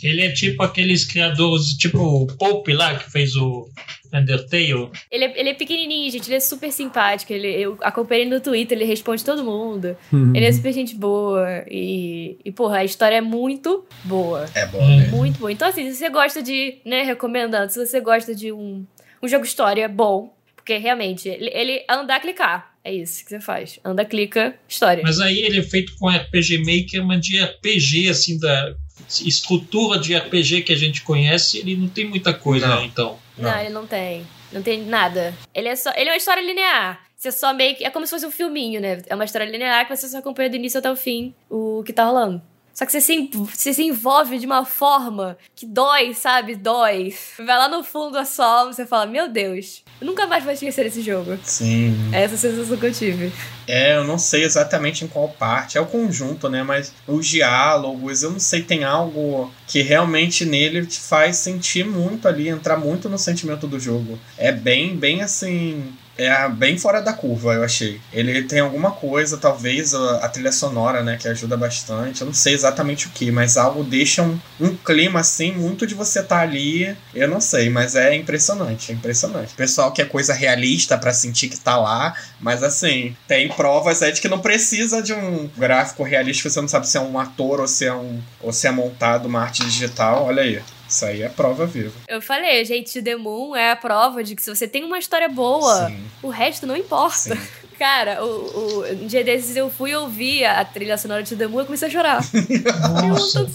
[0.02, 3.66] Ele é tipo aqueles criadores, tipo o Pope lá, que fez o
[4.12, 4.90] Undertale.
[5.10, 6.28] ele, é, ele é pequenininho, gente.
[6.28, 7.32] Ele é super simpático.
[7.32, 9.96] Ele, eu acompanhei ele no Twitter, ele responde todo mundo.
[10.34, 11.64] Ele é super gente boa.
[11.68, 14.44] E, e, porra, a história é muito boa.
[14.54, 15.08] É bom, né?
[15.08, 15.50] Muito boa.
[15.50, 18.86] Então, assim, se você gosta de, né, recomendando, se você gosta de um,
[19.22, 22.75] um jogo história bom, porque realmente, ele, ele andar, clicar.
[22.86, 23.80] É isso que você faz.
[23.84, 25.02] Anda, clica, história.
[25.02, 28.76] Mas aí ele é feito com RPG Maker, mas de RPG, assim, da
[29.08, 32.76] estrutura de RPG que a gente conhece, ele não tem muita coisa, Não.
[32.82, 33.18] né, então.
[33.36, 33.60] Não, Não.
[33.60, 34.24] ele não tem.
[34.52, 35.34] Não tem nada.
[35.52, 35.90] Ele é só.
[35.96, 37.00] Ele é uma história linear.
[37.16, 37.84] Você só meio que.
[37.84, 39.02] É como se fosse um filminho, né?
[39.08, 41.92] É uma história linear que você só acompanha do início até o fim o que
[41.92, 42.40] tá rolando.
[42.76, 46.54] Só que você se, você se envolve de uma forma que dói, sabe?
[46.54, 47.16] Dói.
[47.38, 50.44] Vai lá no fundo da sua alma e você fala, meu Deus, eu nunca mais
[50.44, 51.38] vou esquecer esse jogo.
[51.42, 51.96] Sim.
[52.12, 53.32] É essa sensação que eu tive.
[53.66, 55.78] É, eu não sei exatamente em qual parte.
[55.78, 56.62] É o conjunto, né?
[56.62, 62.28] Mas os diálogos, eu não sei, tem algo que realmente nele te faz sentir muito
[62.28, 64.18] ali, entrar muito no sentimento do jogo.
[64.36, 68.00] É bem, bem assim é bem fora da curva, eu achei.
[68.12, 72.20] Ele tem alguma coisa, talvez a, a trilha sonora, né, que ajuda bastante.
[72.20, 75.94] Eu não sei exatamente o que, mas algo deixa um, um clima assim, muito de
[75.94, 76.96] você estar tá ali.
[77.14, 79.54] Eu não sei, mas é impressionante, é impressionante.
[79.54, 84.20] Pessoal quer coisa realista para sentir que tá lá, mas assim, tem provas aí de
[84.20, 87.68] que não precisa de um gráfico realista, você não sabe se é um ator ou
[87.68, 90.24] se é um ou se é montado uma arte digital.
[90.24, 90.62] Olha aí.
[90.88, 91.92] Isso aí é prova viva.
[92.06, 95.28] Eu falei, gente, The Moon é a prova de que se você tem uma história
[95.28, 96.04] boa, Sim.
[96.22, 97.34] o resto não importa.
[97.34, 97.65] Sim.
[97.78, 101.64] Cara, o, o, um dia desses eu fui ouvir a trilha sonora de Moon e
[101.66, 102.24] comecei a chorar.
[103.06, 103.46] Nossa.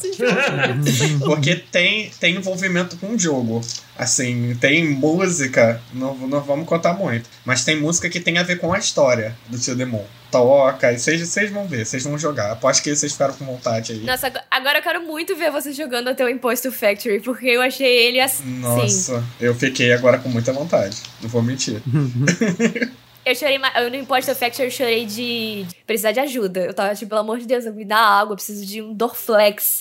[1.25, 3.61] Porque tem, tem envolvimento com o jogo.
[3.97, 8.57] Assim, tem música, não, não vamos contar muito, mas tem música que tem a ver
[8.57, 10.03] com a história do Tio Demon.
[10.31, 12.51] Toca, e vocês vão ver, vocês vão jogar.
[12.51, 13.99] Aposto que vocês ficaram com vontade aí.
[13.99, 18.07] Nossa, agora eu quero muito ver você jogando até o Imposto Factory, porque eu achei
[18.07, 18.45] ele assim.
[18.59, 21.81] Nossa, eu fiquei agora com muita vontade, não vou mentir.
[23.23, 26.61] Eu chorei, eu no Imposter Factor eu chorei de precisar de ajuda.
[26.61, 29.79] Eu tava tipo, pelo amor de Deus, me dá água, eu preciso de um Dorflex.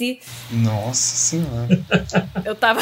[0.51, 1.81] Nossa senhora.
[2.45, 2.81] eu tava.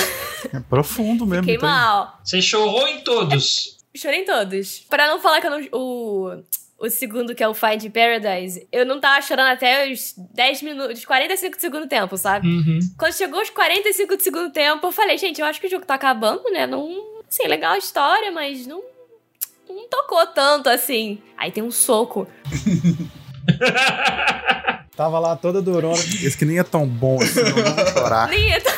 [0.53, 1.45] É profundo mesmo.
[1.45, 1.69] Fiquei então.
[1.69, 2.19] mal.
[2.25, 3.79] Você chorou em todos.
[3.95, 4.81] É, chorei em todos.
[4.91, 5.61] Pra não falar que eu não.
[5.73, 6.43] O,
[6.79, 11.05] o segundo, que é o Find Paradise, eu não tava chorando até os 10 minutos,
[11.05, 12.49] 45 do segundo tempo, sabe?
[12.49, 12.79] Uhum.
[12.99, 15.87] Quando chegou os 45 do segundo tempo, eu falei, gente, eu acho que o jogo
[15.87, 16.67] tá acabando, né?
[16.67, 17.17] Não.
[17.29, 18.83] Assim, legal a história, mas não
[19.73, 21.19] não tocou tanto assim.
[21.37, 22.27] Aí tem um soco.
[24.97, 25.95] Tava lá toda durona.
[25.95, 28.29] Esse que nem é tão bom assim, não vou chorar.
[28.29, 28.73] Nem é tão...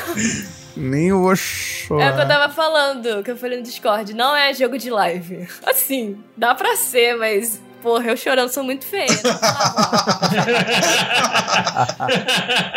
[0.77, 2.05] Nem eu vou chorar.
[2.05, 4.15] É o que eu tava falando, que eu falei no Discord.
[4.15, 5.49] Não é jogo de live.
[5.67, 9.09] Assim, dá pra ser, mas Porra, eu chorando sou muito feia.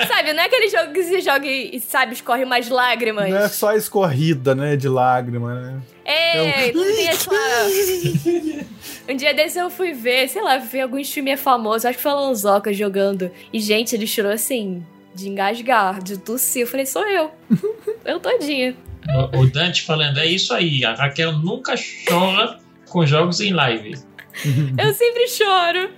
[0.08, 3.30] sabe, não é aquele jogo que você joga e, sabe, escorre mais lágrimas.
[3.30, 5.82] Não é só escorrida, né, de lágrima, né?
[6.06, 6.76] É, é um...
[6.76, 7.10] não tem
[9.10, 12.12] um dia desse eu fui ver, sei lá, ver algum streamer famoso, acho que foi
[12.12, 13.30] o Lanzoca jogando.
[13.52, 16.62] E, gente, ele chorou assim, de engasgar, de tossir.
[16.62, 17.32] Eu falei, sou eu.
[18.06, 18.76] eu todinha.
[19.34, 21.76] O Dante falando, é isso aí, a Raquel nunca
[22.08, 23.98] chora com jogos em live
[24.78, 25.92] eu sempre choro.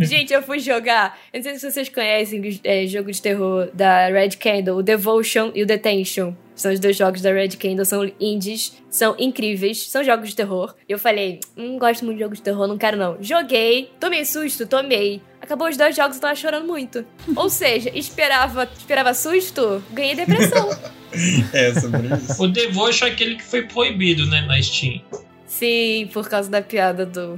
[0.04, 1.18] Gente, eu fui jogar.
[1.32, 5.50] Eu não sei se vocês conhecem é, jogo de terror da Red Candle, o Devotion
[5.54, 6.34] e o Detention.
[6.54, 10.74] São os dois jogos da Red Candle, são indies, são incríveis, são jogos de terror.
[10.88, 13.16] E eu falei, não hum, gosto muito de jogos de terror, não quero não.
[13.20, 15.22] Joguei, tomei susto, tomei.
[15.40, 17.04] Acabou os dois jogos e tava chorando muito.
[17.36, 20.68] Ou seja, esperava, esperava susto, ganhei depressão.
[21.54, 22.42] é, sobre isso.
[22.42, 25.00] O Devotion é aquele que foi proibido, né, na Steam.
[25.48, 27.36] Sim, por causa da piada do,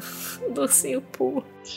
[0.52, 1.00] do ursinho.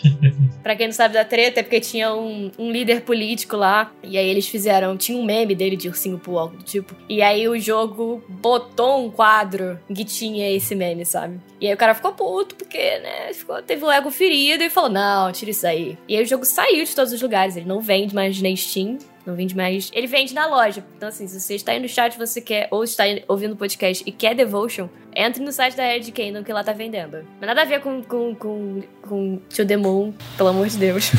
[0.61, 4.17] pra quem não sabe da treta, é porque tinha um, um, líder político lá, e
[4.17, 4.97] aí eles fizeram.
[4.97, 6.95] Tinha um meme dele de ursinho Poo, algo do tipo.
[7.07, 11.39] E aí o jogo botou um quadro que tinha esse meme, sabe?
[11.59, 14.89] E aí o cara ficou puto, porque, né, ficou, teve o ego ferido e falou:
[14.89, 15.97] não, tira isso aí.
[16.07, 18.97] E aí o jogo saiu de todos os lugares, ele não vende mais na Steam.
[19.25, 19.89] Não vende mais.
[19.93, 20.83] Ele vende na loja.
[20.97, 24.03] Então, assim, se você está aí no chat você quer, ou está ouvindo o podcast
[24.05, 27.25] e quer Devotion, entre no site da Red Kingdom que lá tá vendendo.
[27.39, 31.11] Mas nada a ver com, com, com, com To The Moon, pelo amor de Deus.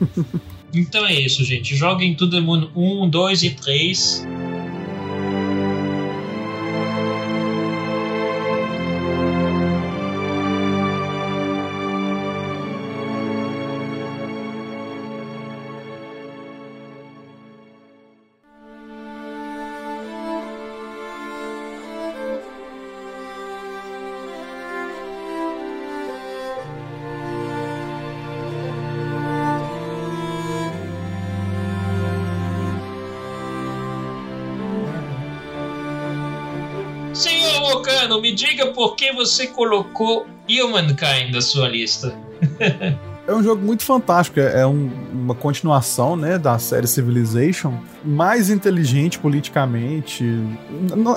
[0.72, 1.76] então é isso, gente.
[1.76, 4.26] Joguem To The Moon 1, 2 e 3.
[38.32, 42.14] Me diga por que você colocou Humankind na sua lista.
[43.24, 47.72] É um jogo muito fantástico, é, é um, uma continuação, né, da série Civilization,
[48.04, 50.24] mais inteligente politicamente.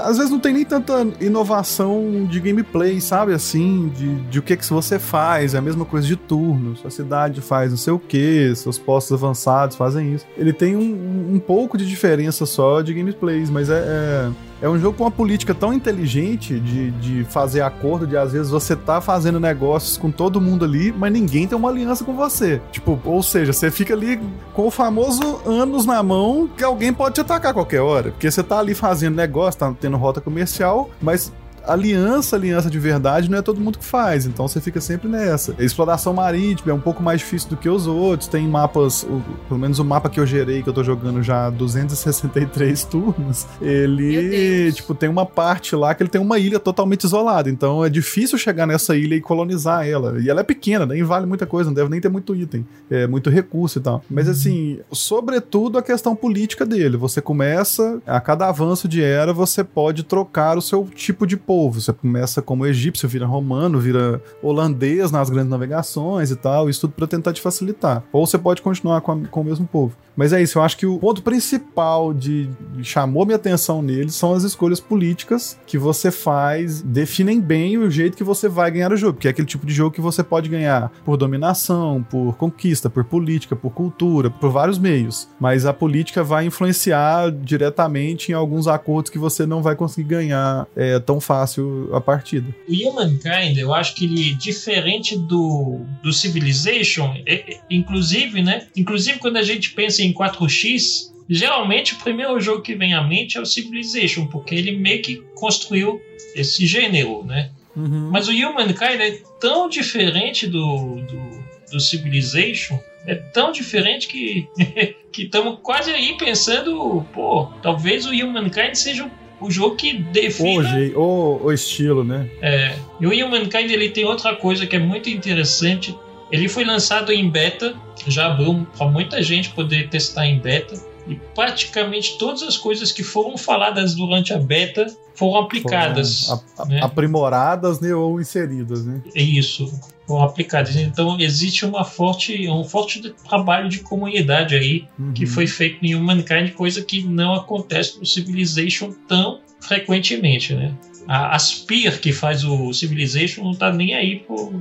[0.03, 4.55] Às vezes não tem nem tanta inovação de gameplay, sabe, assim, de, de o que
[4.55, 7.97] que você faz, é a mesma coisa de turnos, sua cidade faz não sei o
[7.97, 10.27] que, seus postos avançados fazem isso.
[10.37, 14.31] Ele tem um, um pouco de diferença só de gameplays, mas é, é
[14.65, 18.49] é um jogo com uma política tão inteligente de, de fazer acordo, de às vezes
[18.49, 22.59] você tá fazendo negócios com todo mundo ali, mas ninguém tem uma aliança com você.
[22.71, 24.19] Tipo, ou seja, você fica ali
[24.55, 28.09] com o famoso anos na mão que alguém pode te atacar a qualquer hora.
[28.09, 31.31] Porque você tá ali fazendo negócio, tá tendo rota comercial, mas
[31.67, 35.55] aliança, aliança de verdade, não é todo mundo que faz, então você fica sempre nessa.
[35.59, 39.59] Exploração marítima é um pouco mais difícil do que os outros, tem mapas, o, pelo
[39.59, 44.93] menos o mapa que eu gerei, que eu tô jogando já 263 turnos, ele, tipo,
[44.93, 48.65] tem uma parte lá que ele tem uma ilha totalmente isolada, então é difícil chegar
[48.65, 50.19] nessa ilha e colonizar ela.
[50.21, 53.07] E ela é pequena, nem vale muita coisa, não deve nem ter muito item, é
[53.07, 54.03] muito recurso e tal.
[54.09, 59.63] Mas assim, sobretudo a questão política dele, você começa, a cada avanço de era, você
[59.63, 61.79] pode trocar o seu tipo de povo povo.
[61.79, 66.93] Você começa como egípcio, vira romano, vira holandês nas grandes navegações e tal, isso tudo
[66.93, 68.03] para tentar te facilitar.
[68.11, 69.95] Ou você pode continuar com, a, com o mesmo povo.
[70.15, 72.49] Mas é isso, eu acho que o ponto principal de
[72.81, 78.15] chamou minha atenção nele são as escolhas políticas que você faz, definem bem o jeito
[78.15, 80.49] que você vai ganhar o jogo, que é aquele tipo de jogo que você pode
[80.49, 85.27] ganhar por dominação, por conquista, por política, por cultura, por vários meios.
[85.39, 90.65] Mas a política vai influenciar diretamente em alguns acordos que você não vai conseguir ganhar
[90.75, 91.44] é, tão fácil
[91.93, 92.53] a partida.
[92.67, 98.67] O Humankind, eu acho que ele diferente do, do Civilization, é, é, inclusive, né?
[98.75, 103.37] Inclusive quando a gente pensa em 4X, geralmente o primeiro jogo que vem à mente
[103.37, 106.01] é o Civilization, porque ele meio que construiu
[106.35, 107.51] esse gênero, né?
[107.75, 108.09] Uhum.
[108.11, 114.47] Mas o Humankind é tão diferente do, do, do Civilization, é tão diferente que
[115.15, 119.11] que estamos quase aí pensando, pô, talvez o Humankind seja o
[119.49, 122.29] jogo que define o, o, o, estilo, né?
[122.41, 122.75] É.
[122.99, 125.95] E o Humankind ele tem outra coisa que é muito interessante.
[126.31, 127.75] Ele foi lançado em beta,
[128.07, 130.75] já abriu para muita gente poder testar em beta.
[131.07, 136.27] E praticamente todas as coisas que foram faladas durante a beta foram aplicadas.
[136.55, 136.81] Foram né?
[136.81, 139.01] Aprimoradas né, ou inseridas, né?
[139.13, 139.71] É isso,
[140.07, 140.75] foram aplicadas.
[140.75, 145.13] Então existe uma forte, um forte trabalho de comunidade aí uhum.
[145.13, 150.73] que foi feito em Humankind, coisa que não acontece no Civilization tão frequentemente, né?
[151.07, 154.53] A Aspir, que faz o Civilization, não tá nem aí por.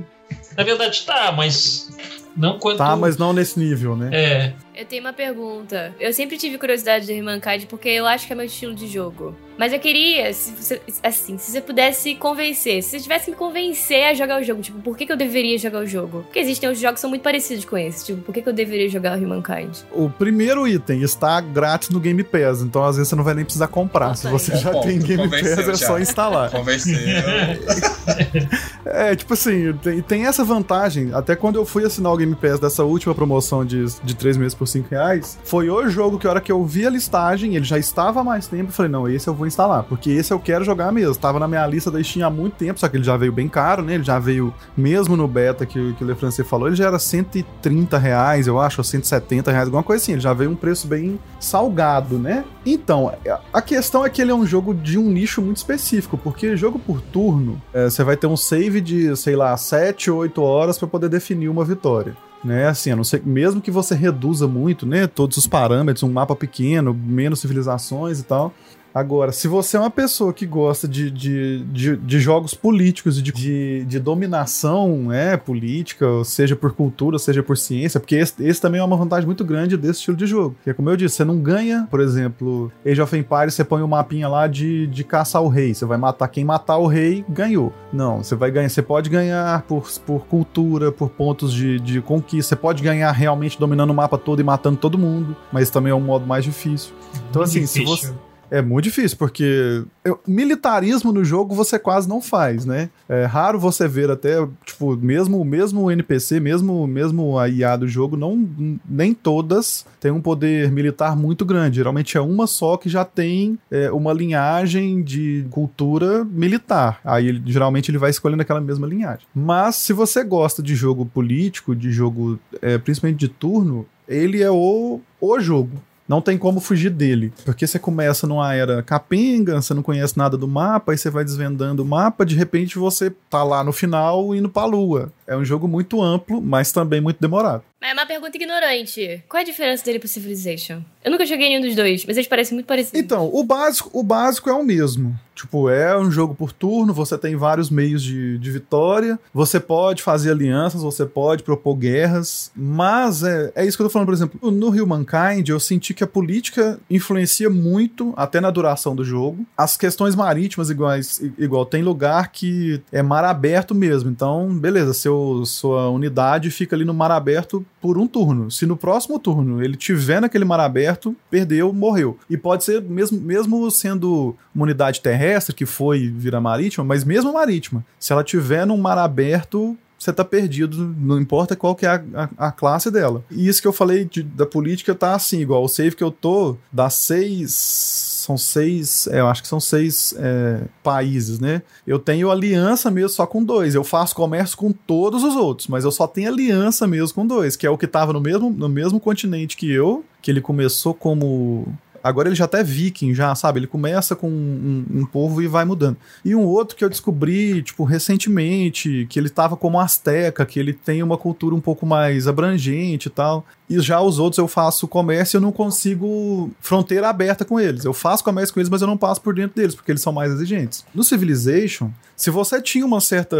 [0.55, 1.89] Na verdade tá, mas
[2.37, 2.77] não quanto.
[2.77, 4.09] Tá, mas não nesse nível, né?
[4.13, 4.53] É.
[4.75, 5.95] Eu tenho uma pergunta.
[5.99, 9.35] Eu sempre tive curiosidade de Humankind porque eu acho que é meu estilo de jogo.
[9.57, 13.37] Mas eu queria, se você, assim, se você pudesse convencer, se você tivesse que me
[13.37, 16.23] convencer a jogar o jogo, tipo, por que, que eu deveria jogar o jogo?
[16.23, 18.53] Porque existem outros jogos que são muito parecidos com esse, tipo, por que, que eu
[18.53, 19.77] deveria jogar o Humankind?
[19.91, 23.45] O primeiro item está grátis no Game Pass, então às vezes você não vai nem
[23.45, 24.09] precisar comprar.
[24.09, 24.57] Nossa, se você é.
[24.57, 25.75] já ponto, tem Game Pass, é já.
[25.75, 26.51] só instalar.
[26.51, 26.95] Convenceu.
[28.85, 31.13] é, tipo assim, tem, tem, essa vantagem.
[31.13, 34.53] Até quando eu fui assinar o Game Pass dessa última promoção de, de 3 meses
[34.53, 37.65] por 5 reais, foi o jogo que a hora que eu vi a listagem, ele
[37.65, 40.33] já estava há mais tempo, eu falei, não, esse eu vou vou instalar, porque esse
[40.33, 41.15] eu quero jogar mesmo.
[41.15, 43.47] Tava na minha lista da Steam há muito tempo, só que ele já veio bem
[43.47, 43.95] caro, né?
[43.95, 47.97] Ele já veio, mesmo no beta que, que o Lefrançais falou, ele já era 130
[47.97, 50.13] reais, eu acho, ou 170 reais, alguma coisa assim.
[50.13, 52.43] Ele já veio um preço bem salgado, né?
[52.65, 53.13] Então,
[53.53, 56.79] a questão é que ele é um jogo de um nicho muito específico, porque jogo
[56.79, 60.87] por turno, é, você vai ter um save de, sei lá, 7, 8 horas para
[60.87, 62.15] poder definir uma vitória
[62.45, 62.67] né?
[62.67, 65.07] Assim, a não ser, mesmo que você reduza muito, né?
[65.07, 68.53] Todos os parâmetros, um mapa pequeno, menos civilizações e tal,
[68.95, 73.21] Agora, se você é uma pessoa que gosta de, de, de, de jogos políticos e
[73.21, 78.61] de, de, de, dominação é, política, seja por cultura, seja por ciência, porque esse, esse,
[78.61, 80.55] também é uma vantagem muito grande desse estilo de jogo.
[80.55, 83.87] Porque, como eu disse, você não ganha, por exemplo, Age of Empires, você põe um
[83.87, 85.73] mapinha lá de, de caçar o rei.
[85.73, 87.73] Você vai matar quem matar o rei, ganhou.
[87.91, 92.55] Não, você vai ganhar, você pode ganhar por, por cultura, por pontos de, de conquista.
[92.55, 95.95] Você pode ganhar realmente dominando o mapa todo e matando todo mundo, mas também é
[95.95, 96.93] um modo mais difícil.
[97.29, 97.97] Então, assim, difícil.
[97.97, 98.34] se você.
[98.55, 99.83] É muito difícil, porque
[100.25, 102.89] militarismo no jogo você quase não faz, né?
[103.09, 108.15] É raro você ver até, tipo, mesmo mesmo NPC, mesmo mesmo a IA do jogo,
[108.15, 108.47] não
[108.89, 111.75] nem todas têm um poder militar muito grande.
[111.75, 117.01] Geralmente é uma só que já tem é, uma linhagem de cultura militar.
[117.03, 119.27] Aí ele, geralmente ele vai escolhendo aquela mesma linhagem.
[119.35, 124.49] Mas se você gosta de jogo político, de jogo é, principalmente de turno, ele é
[124.49, 125.71] o, o jogo
[126.07, 127.33] não tem como fugir dele.
[127.43, 131.23] Porque você começa numa era capenga, você não conhece nada do mapa, aí você vai
[131.23, 135.11] desvendando o mapa, de repente você tá lá no final indo pra lua.
[135.27, 137.63] É um jogo muito amplo, mas também muito demorado.
[137.81, 139.23] É uma pergunta ignorante.
[139.29, 140.81] Qual é a diferença dele pro Civilization?
[141.03, 142.99] Eu nunca joguei nenhum dos dois, mas eles parecem muito parecidos.
[142.99, 145.15] Então, o básico, o básico é o mesmo.
[145.35, 150.01] Tipo, é um jogo por turno, você tem vários meios de, de vitória, você pode
[150.01, 154.13] fazer alianças, você pode propor guerras, mas é, é isso que eu tô falando, por
[154.13, 159.45] exemplo, no Humankind eu senti que a política influencia muito, até na duração do jogo.
[159.57, 165.14] As questões marítimas, iguais, igual, tem lugar que é mar aberto mesmo, então, beleza, seu,
[165.45, 168.49] sua unidade fica ali no mar aberto por um turno.
[168.49, 172.17] Se no próximo turno ele tiver naquele mar aberto, perdeu, morreu.
[172.29, 177.03] E pode ser, mesmo, mesmo sendo uma unidade terrestre, terrestre que foi vira marítima, mas
[177.03, 181.85] mesmo marítima, se ela tiver num mar aberto, você tá perdido, não importa qual que
[181.85, 183.23] é a, a, a classe dela.
[183.31, 186.11] E isso que eu falei de, da política tá assim, igual o save que eu
[186.11, 188.04] tô, dá seis.
[188.25, 191.61] São seis, é, eu acho que são seis é, países, né?
[191.85, 193.75] Eu tenho aliança mesmo só com dois.
[193.75, 197.55] Eu faço comércio com todos os outros, mas eu só tenho aliança mesmo com dois,
[197.55, 200.91] que é o que tava no mesmo, no mesmo continente que eu, que ele começou
[200.91, 201.67] como
[202.05, 203.59] Agora ele já até é viking, já, sabe?
[203.59, 205.97] Ele começa com um, um, povo e vai mudando.
[206.23, 210.71] E um outro que eu descobri, tipo, recentemente, que ele tava como asteca, que ele
[210.71, 213.43] tem uma cultura um pouco mais abrangente e tal.
[213.67, 217.83] E já os outros eu faço comércio e eu não consigo fronteira aberta com eles.
[217.83, 220.13] Eu faço comércio com eles, mas eu não passo por dentro deles, porque eles são
[220.13, 220.85] mais exigentes.
[220.93, 223.35] No Civilization, se você tinha uma certa,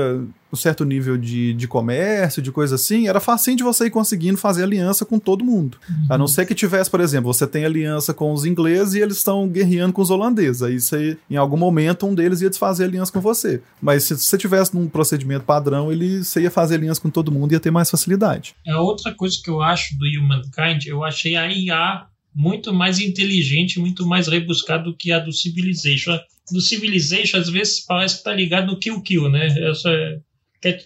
[0.51, 4.37] um certo nível de, de comércio, de coisa assim, era facinho de você ir conseguindo
[4.37, 5.77] fazer aliança com todo mundo.
[5.89, 6.07] Uhum.
[6.09, 9.17] A não ser que tivesse, por exemplo, você tem aliança com os ingleses e eles
[9.17, 10.61] estão guerreando com os holandeses.
[10.61, 13.61] Aí você, em algum momento, um deles ia desfazer aliança com você.
[13.81, 17.51] Mas se você tivesse num procedimento padrão, ele você ia fazer aliança com todo mundo
[17.51, 18.55] e ia ter mais facilidade.
[18.65, 23.79] É outra coisa que eu acho do Humankind, eu achei a IA muito mais inteligente,
[23.79, 26.19] muito mais rebuscada do que a do Civilization.
[26.51, 29.47] Do Civilization, às vezes, parece que tá ligado no Kill Kill, né?
[29.69, 30.21] Essa,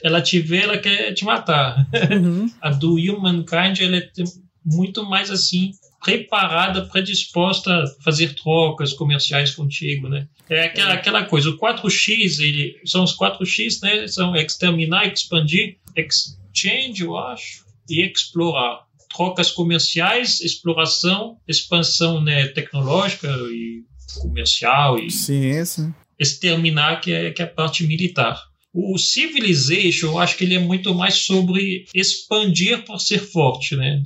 [0.03, 1.85] ela te vê, ela quer te matar.
[2.11, 2.49] Uhum.
[2.61, 4.09] a do Humankind, ela é
[4.65, 5.71] muito mais assim,
[6.03, 10.27] preparada, predisposta a fazer trocas comerciais contigo, né?
[10.49, 14.07] É aquela, aquela coisa, o 4x, ele, são os 4x, né?
[14.07, 23.83] São exterminar, expandir, exchange, eu acho, e explorar trocas comerciais, exploração, expansão né, tecnológica e
[24.15, 28.49] comercial e ciência, exterminar que é, que é a parte militar.
[28.71, 34.03] O Civilization, eu acho que ele é muito mais sobre expandir por ser forte, né?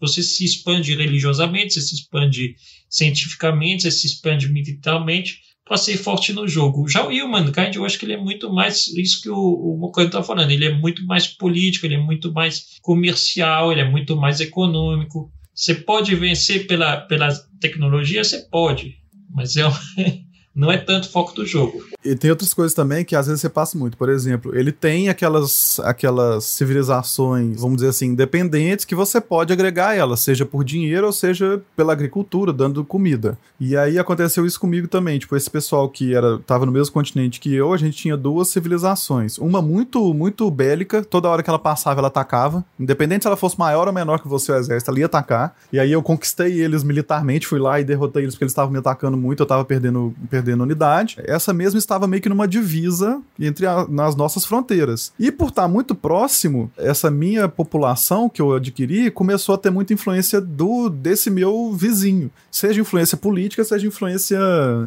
[0.00, 2.56] Você se expande religiosamente, você se expande
[2.88, 5.38] cientificamente, você se expande militarmente,
[5.70, 6.88] para ser forte no jogo.
[6.88, 10.08] Já o Humankind, eu acho que ele é muito mais isso que o, o Mokano
[10.08, 10.50] está falando.
[10.50, 15.30] Ele é muito mais político, ele é muito mais comercial, ele é muito mais econômico.
[15.54, 18.24] Você pode vencer pela, pela tecnologia?
[18.24, 18.96] Você pode,
[19.30, 19.62] mas é,
[20.54, 21.84] não é tanto foco do jogo.
[22.04, 23.96] E tem outras coisas também que às vezes você passa muito.
[23.96, 29.94] Por exemplo, ele tem aquelas, aquelas civilizações, vamos dizer assim, independentes que você pode agregar
[29.94, 33.38] elas, seja por dinheiro ou seja pela agricultura, dando comida.
[33.60, 35.18] E aí aconteceu isso comigo também.
[35.18, 38.48] Tipo, esse pessoal que era tava no mesmo continente que eu, a gente tinha duas
[38.48, 39.38] civilizações.
[39.38, 42.64] Uma muito, muito bélica, toda hora que ela passava, ela atacava.
[42.78, 45.54] Independente se ela fosse maior ou menor que você, o exército, ela ia atacar.
[45.72, 48.78] E aí eu conquistei eles militarmente, fui lá e derrotei eles porque eles estavam me
[48.78, 51.18] atacando muito, eu tava perdendo, perdendo unidade.
[51.24, 55.12] Essa mesma estava meio que numa divisa entre a, nas nossas fronteiras.
[55.18, 59.92] E por estar muito próximo, essa minha população que eu adquiri começou a ter muita
[59.92, 64.38] influência do desse meu vizinho, seja influência política, seja influência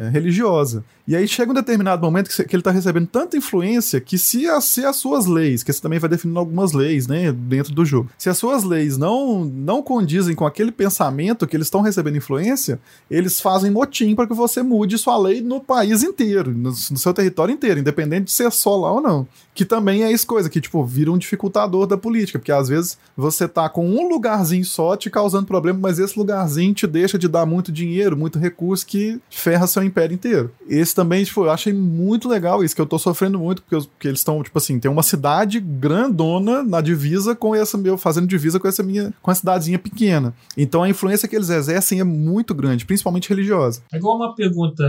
[0.01, 0.83] eh, religiosa.
[1.05, 4.47] E aí chega um determinado momento que, que ele está recebendo tanta influência que se,
[4.47, 7.83] a, se as suas leis, que você também vai definindo algumas leis, né, dentro do
[7.83, 12.17] jogo, se as suas leis não, não condizem com aquele pensamento que eles estão recebendo
[12.17, 12.79] influência,
[13.11, 17.13] eles fazem motim para que você mude sua lei no país inteiro, no, no, seu
[17.13, 19.27] território inteiro, independente de ser só lá ou não.
[19.53, 22.97] Que também é isso coisa, que tipo, vira um dificultador da política, porque às vezes
[23.15, 27.27] você tá com um lugarzinho só te causando problema, mas esse lugarzinho te deixa de
[27.27, 30.51] dar muito dinheiro, muito recurso que ferra seu império inteiro.
[30.67, 33.81] Esse também, tipo, eu achei muito legal isso, que eu tô sofrendo muito, porque, eu,
[33.81, 38.25] porque eles estão, tipo assim, tem uma cidade grandona na divisa com essa meu, fazendo
[38.25, 40.33] divisa com essa minha, com a cidadezinha pequena.
[40.57, 43.81] Então a influência que eles exercem é muito grande, principalmente religiosa.
[43.91, 44.83] Agora uma pergunta,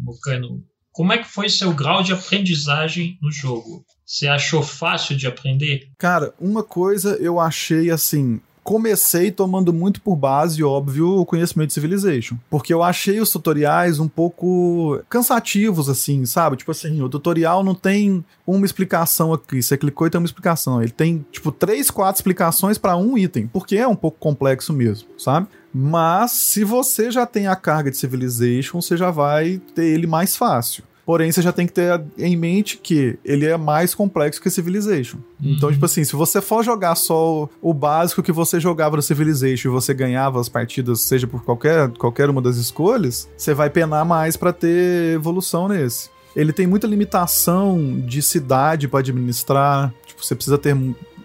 [0.00, 0.64] Mocano.
[0.90, 3.84] Como é que foi seu grau de aprendizagem no jogo?
[4.04, 5.88] Você achou fácil de aprender?
[5.96, 11.74] Cara, uma coisa eu achei assim, comecei tomando muito por base, óbvio, o conhecimento de
[11.74, 12.36] Civilization.
[12.48, 16.56] Porque eu achei os tutoriais um pouco cansativos, assim, sabe?
[16.56, 19.62] Tipo assim, o tutorial não tem uma explicação aqui.
[19.62, 20.80] Você clicou e tem uma explicação.
[20.82, 23.46] Ele tem, tipo, três, quatro explicações para um item.
[23.46, 25.48] Porque é um pouco complexo mesmo, sabe?
[25.74, 30.36] Mas se você já tem a carga de Civilization, você já vai ter ele mais
[30.36, 30.84] fácil.
[31.04, 35.16] Porém, você já tem que ter em mente que ele é mais complexo que Civilization.
[35.42, 35.54] Uhum.
[35.56, 39.02] Então, tipo assim, se você for jogar só o, o, básico que você jogava no
[39.02, 43.68] Civilization e você ganhava as partidas, seja por qualquer, qualquer uma das escolhas, você vai
[43.68, 46.10] penar mais para ter evolução nesse.
[46.34, 49.92] Ele tem muita limitação de cidade para administrar.
[50.06, 50.74] Tipo, você precisa ter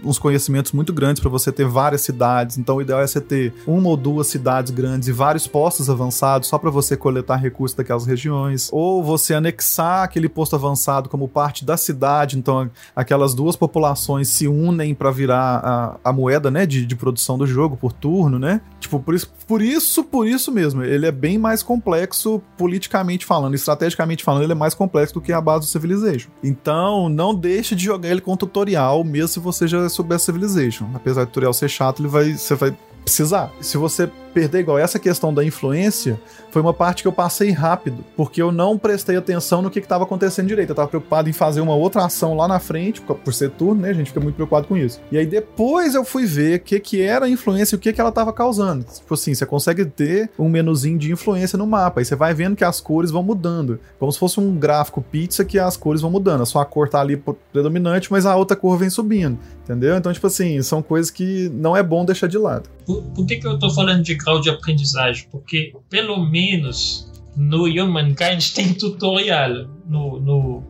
[0.03, 2.57] uns conhecimentos muito grandes para você ter várias cidades.
[2.57, 6.47] Então, o ideal é você ter uma ou duas cidades grandes e vários postos avançados
[6.47, 8.69] só para você coletar recursos daquelas regiões.
[8.71, 12.37] Ou você anexar aquele posto avançado como parte da cidade.
[12.37, 17.37] Então, aquelas duas populações se unem para virar a, a moeda, né, de, de produção
[17.37, 18.61] do jogo por turno, né?
[18.79, 23.55] Tipo, por isso, por isso, por isso mesmo, ele é bem mais complexo politicamente falando,
[23.55, 26.29] estrategicamente falando, ele é mais complexo do que a base do Civilization.
[26.43, 30.89] Então, não deixe de jogar ele com tutorial, mesmo se você já souber Civilization.
[30.93, 33.51] Apesar do tutorial ser chato, ele vai, você vai precisar.
[33.61, 38.05] Se você perder igual essa questão da influência, foi uma parte que eu passei rápido,
[38.15, 40.69] porque eu não prestei atenção no que estava acontecendo direito.
[40.69, 43.89] Eu estava preocupado em fazer uma outra ação lá na frente, por ser turno, né?
[43.89, 45.01] A gente fica muito preocupado com isso.
[45.11, 47.91] E aí depois eu fui ver o que, que era a influência e o que,
[47.91, 48.85] que ela estava causando.
[48.85, 52.55] Tipo assim, você consegue ter um menuzinho de influência no mapa, aí você vai vendo
[52.55, 53.79] que as cores vão mudando.
[53.97, 56.43] Como se fosse um gráfico pizza que as cores vão mudando.
[56.43, 57.19] A sua cor tá ali
[57.51, 59.39] predominante, mas a outra cor vem subindo.
[59.63, 59.97] Entendeu?
[59.97, 62.69] Então, tipo assim, são coisas que não é bom deixar de lado.
[62.85, 65.27] Por, por que, que eu tô falando de grau de aprendizagem?
[65.31, 69.67] Porque, pelo menos, no Humankind tem tutorial.
[69.87, 70.63] No, no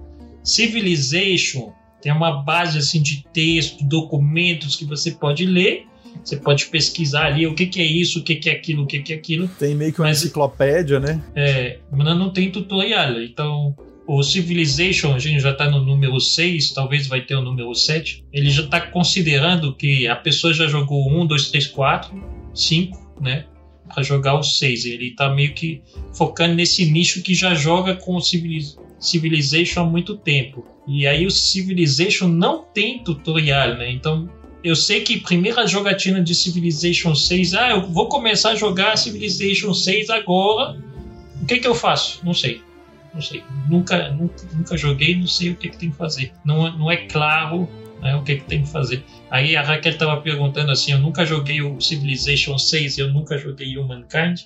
[0.43, 5.85] Civilization tem uma base assim de texto, documentos que você pode ler.
[6.23, 8.87] Você pode pesquisar ali o que, que é isso, o que, que é aquilo, o
[8.87, 9.47] que, que é aquilo.
[9.59, 11.21] Tem meio que uma mas, enciclopédia, né?
[11.35, 13.21] É, mas não tem tutorial.
[13.21, 13.75] Então,
[14.05, 18.25] o Civilization, a gente já está no número 6, talvez vai ter o número 7.
[18.33, 22.23] Ele já está considerando que a pessoa já jogou 1, 2, 3, 4,
[22.53, 23.45] 5, né?
[23.87, 24.85] Para jogar o 6.
[24.85, 25.81] Ele está meio que
[26.13, 28.21] focando nesse nicho que já joga com o
[28.99, 30.65] Civilization há muito tempo.
[30.87, 33.91] E aí o Civilization não tem tutorial, né?
[33.91, 34.29] Então
[34.63, 39.73] eu sei que primeira jogatina de Civilization 6, ah, eu vou começar a jogar Civilization
[39.73, 40.77] 6 agora.
[41.41, 42.19] O que que eu faço?
[42.25, 42.61] Não sei
[43.17, 43.43] não sei.
[43.67, 46.31] Nunca, nunca, nunca joguei, não sei o que, que tem que fazer.
[46.45, 47.67] Não, não é claro
[48.01, 49.03] né, o que, que tem que fazer.
[49.29, 53.77] Aí a Raquel estava perguntando assim: eu nunca joguei o Civilization 6, eu nunca joguei
[53.77, 54.41] Humankind.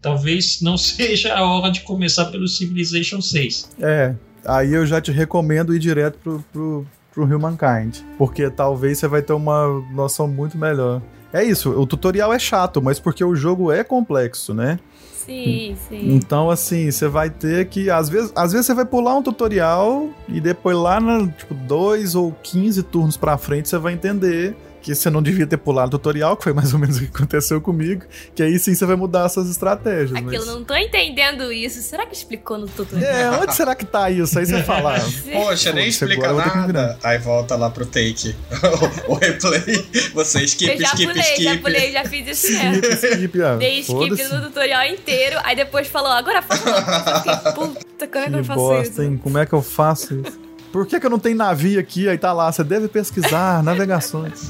[0.00, 3.76] Talvez não seja a hora de começar pelo Civilization 6.
[3.80, 4.14] É,
[4.44, 7.98] aí eu já te recomendo ir direto pro, pro, pro Humankind.
[8.16, 11.02] Porque talvez você vai ter uma noção muito melhor.
[11.32, 14.78] É isso, o tutorial é chato, mas porque o jogo é complexo, né?
[15.12, 16.14] Sim, sim.
[16.14, 17.88] Então, assim, você vai ter que.
[17.88, 22.14] Às vezes, às vezes você vai pular um tutorial e depois lá, na, tipo, dois
[22.14, 25.98] ou quinze turnos pra frente, você vai entender que você não devia ter pulado o
[25.98, 28.04] tutorial, que foi mais ou menos o que aconteceu comigo,
[28.34, 30.12] que aí sim você vai mudar suas estratégias.
[30.12, 30.46] Aquilo, mas...
[30.46, 31.80] não tô entendendo isso.
[31.82, 33.10] Será que explicou no tutorial?
[33.10, 34.38] É, onde será que tá isso?
[34.38, 34.94] Aí você fala.
[35.32, 36.98] Poxa, nem explica nada.
[37.02, 38.34] Aí volta lá pro take.
[39.08, 39.86] o, replay.
[40.14, 41.42] Você skip, eu já skip, pulei, skip.
[41.44, 42.86] Já pulei, já fiz isso mesmo.
[42.86, 46.60] skip, ah, Dei skip no tutorial inteiro, aí depois falou, agora faz.
[47.54, 49.02] Puta, como é que, que eu faço bosta, isso?
[49.02, 49.20] Hein?
[49.22, 50.49] Como é que eu faço isso?
[50.72, 52.08] Por que, que eu não tenho navio aqui?
[52.08, 54.48] Aí tá lá, você deve pesquisar navegações.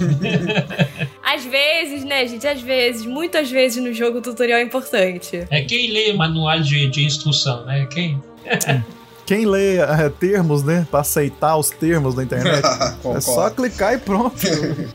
[1.22, 2.46] Às vezes, né, gente?
[2.46, 5.46] Às vezes, muitas vezes no jogo o tutorial é importante.
[5.50, 7.86] É quem lê manual de, de instrução, né?
[7.90, 8.22] Quem?
[9.24, 10.86] quem lê é, termos, né?
[10.90, 12.64] Pra aceitar os termos da internet.
[13.16, 14.36] é só clicar e pronto.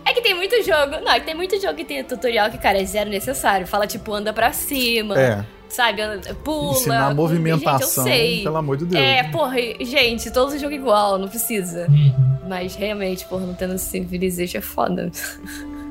[0.05, 1.03] É que tem muito jogo.
[1.03, 3.65] Não, é que tem muito jogo que tem tutorial que, cara, é zero necessário.
[3.65, 5.19] Fala, tipo, anda pra cima.
[5.19, 6.01] É sabe,
[6.43, 6.71] pula.
[6.71, 8.43] Ensinar movimentação, gente, eu sei.
[8.43, 9.03] pelo amor de Deus.
[9.03, 11.87] É, porra, gente, todos os jogos igual, não precisa.
[11.89, 12.39] Uhum.
[12.47, 15.11] Mas realmente, porra, não tendo Civilization é foda.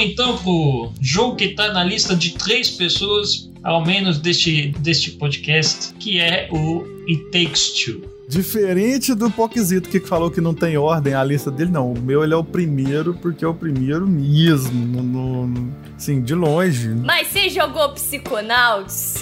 [0.00, 5.10] Vamos então pro jogo que tá na lista de três pessoas, ao menos deste, deste
[5.12, 8.19] podcast, que é o It Takes Two.
[8.30, 11.92] Diferente do Poquisito que falou que não tem ordem a lista dele, não.
[11.92, 14.86] O meu ele é o primeiro porque é o primeiro mesmo.
[14.86, 15.02] No,
[15.48, 16.90] no, assim, de longe.
[16.90, 19.16] Mas você jogou Psychonauts?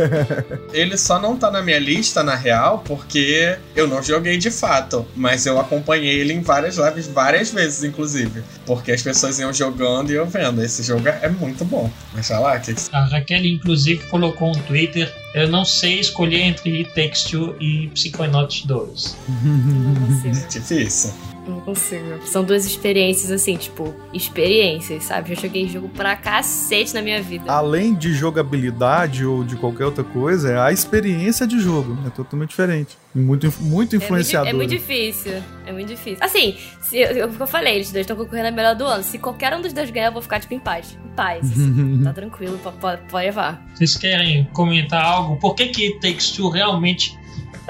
[0.72, 5.06] ele só não tá na minha lista, na real, porque eu não joguei de fato.
[5.14, 8.42] Mas eu acompanhei ele em várias lives, várias vezes, inclusive.
[8.64, 10.64] Porque as pessoas iam jogando e eu vendo.
[10.64, 11.90] Esse jogo é muito bom.
[12.14, 12.74] Mas sei lá, que.
[12.90, 16.84] A Raquel, inclusive, colocou um Twitter eu não sei escolher entre
[17.30, 17.88] Two e
[18.30, 19.16] Psychonauts 2.
[20.48, 21.12] Difícil.
[21.46, 22.20] Não consigo.
[22.26, 25.34] São duas experiências, assim, tipo, experiências, sabe?
[25.34, 27.50] Já joguei jogo pra cacete na minha vida.
[27.50, 31.98] Além de jogabilidade ou de qualquer outra coisa, é a experiência de jogo.
[32.06, 32.96] É totalmente diferente.
[33.12, 34.48] Muito, muito influenciador.
[34.48, 35.42] É muito, é muito difícil.
[35.66, 36.18] É muito difícil.
[36.20, 39.02] Assim, se, eu, eu falei, eles dois estão concorrendo a melhor do ano.
[39.02, 40.96] Se qualquer um dos dois ganhar, eu vou ficar, tipo, em paz.
[41.04, 41.50] Em paz.
[41.50, 42.00] Assim.
[42.04, 43.66] tá tranquilo, pode, pode levar.
[43.74, 45.36] Vocês querem comentar algo?
[45.40, 47.18] Por que que Takes Two realmente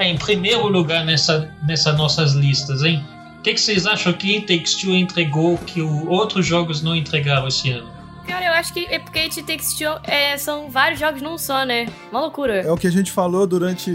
[0.03, 3.03] é em primeiro lugar nessa, nessas nossas listas, hein?
[3.39, 8.00] O que, que, vocês acham que Takes entregou que outros jogos não entregaram esse ano?
[8.31, 11.65] Cara, eu acho que é porque It Takes Two é, são vários jogos num só,
[11.65, 11.87] né?
[12.09, 12.61] Uma loucura.
[12.61, 13.91] É o que a gente falou durante.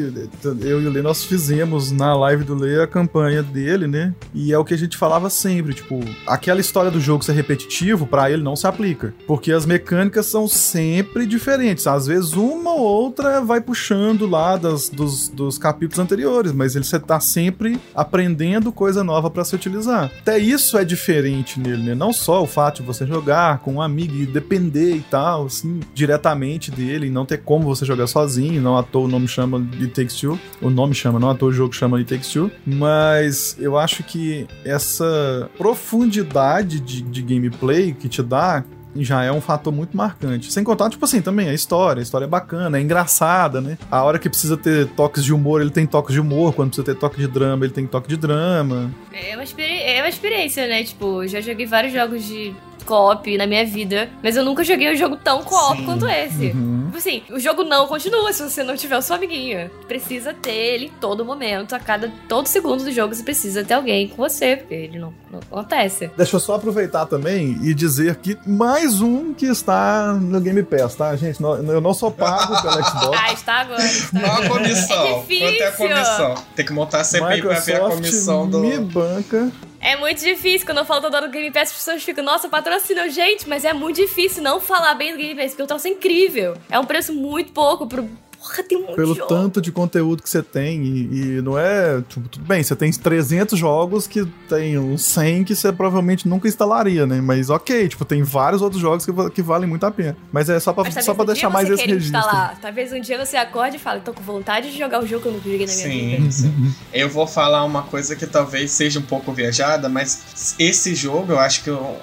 [0.60, 4.14] Eu e o Lê, nós fizemos na live do Lê a campanha dele, né?
[4.34, 8.06] E é o que a gente falava sempre, tipo, aquela história do jogo ser repetitivo,
[8.06, 9.14] para ele não se aplica.
[9.26, 11.86] Porque as mecânicas são sempre diferentes.
[11.86, 16.84] Às vezes uma ou outra vai puxando lá das, dos, dos capítulos anteriores, mas ele
[16.84, 20.12] você tá sempre aprendendo coisa nova para se utilizar.
[20.20, 21.94] Até isso é diferente nele, né?
[21.94, 26.70] Não só o fato de você jogar com um amigo depender e tal, assim, diretamente
[26.70, 30.16] dele, não ter como você jogar sozinho, não à toa o nome chama de Takes
[30.16, 33.78] Two, o nome chama, não à toa o jogo chama de Takes Two, mas eu
[33.78, 38.64] acho que essa profundidade de, de gameplay que te dá
[38.98, 40.52] já é um fator muito marcante.
[40.52, 42.00] Sem contar, tipo assim, também a história.
[42.00, 43.78] A história é bacana, é engraçada, né?
[43.90, 46.54] A hora que precisa ter toques de humor, ele tem toques de humor.
[46.54, 48.90] Quando precisa ter toque de drama, ele tem toque de drama.
[49.12, 50.82] É uma, é uma experiência, né?
[50.84, 52.54] Tipo, já joguei vários jogos de
[52.86, 56.52] co-op na minha vida, mas eu nunca joguei um jogo tão co-op quanto esse.
[56.52, 56.84] Uhum.
[56.86, 59.70] Tipo assim, o jogo não continua se você não tiver o seu amiguinho.
[59.86, 63.74] Precisa ter ele em todo momento, a cada todo segundo do jogo você precisa ter
[63.74, 66.10] alguém com você, porque ele não, não acontece.
[66.16, 70.94] Deixa eu só aproveitar também e dizer que mais um que está no Game Pass,
[70.94, 71.42] tá, gente?
[71.42, 73.20] Eu não sou pago pelo Xbox.
[73.20, 73.84] Ah, está agora.
[73.84, 75.06] Está não a comissão.
[75.06, 75.68] É difícil.
[75.68, 76.34] a comissão.
[76.54, 78.60] Tem que montar a CPI pra ver a comissão do.
[78.60, 79.52] Me banca
[79.86, 80.66] é muito difícil.
[80.66, 83.08] Quando eu falo toda hora do Game Pass, as pessoas ficam, nossa, patrocina.
[83.08, 85.90] Gente, mas é muito difícil não falar bem do Game Pass, porque o troço é
[85.90, 86.56] incrível.
[86.68, 88.10] É um preço muito pouco pro,
[88.47, 89.28] Porra, tem muito Pelo jogo.
[89.28, 90.82] tanto de conteúdo que você tem.
[90.82, 92.01] E, e, não é.
[92.09, 96.47] Tipo, tudo bem, você tem 300 jogos que tem uns 100 que você provavelmente nunca
[96.47, 97.20] instalaria, né?
[97.20, 100.16] Mas ok, tipo, tem vários outros jogos que, que valem muito a pena.
[100.32, 102.18] Mas é só pra, só pra deixar mais esse registro.
[102.18, 102.59] Instalar.
[102.60, 105.28] Talvez um dia você acorde e fale, tô com vontade de jogar o jogo que
[105.28, 106.31] eu não joguei na minha sim, vida.
[106.31, 106.74] Sim.
[106.93, 111.39] eu vou falar uma coisa que talvez seja um pouco viajada, mas esse jogo eu
[111.39, 111.70] acho que.
[111.70, 111.97] Eu,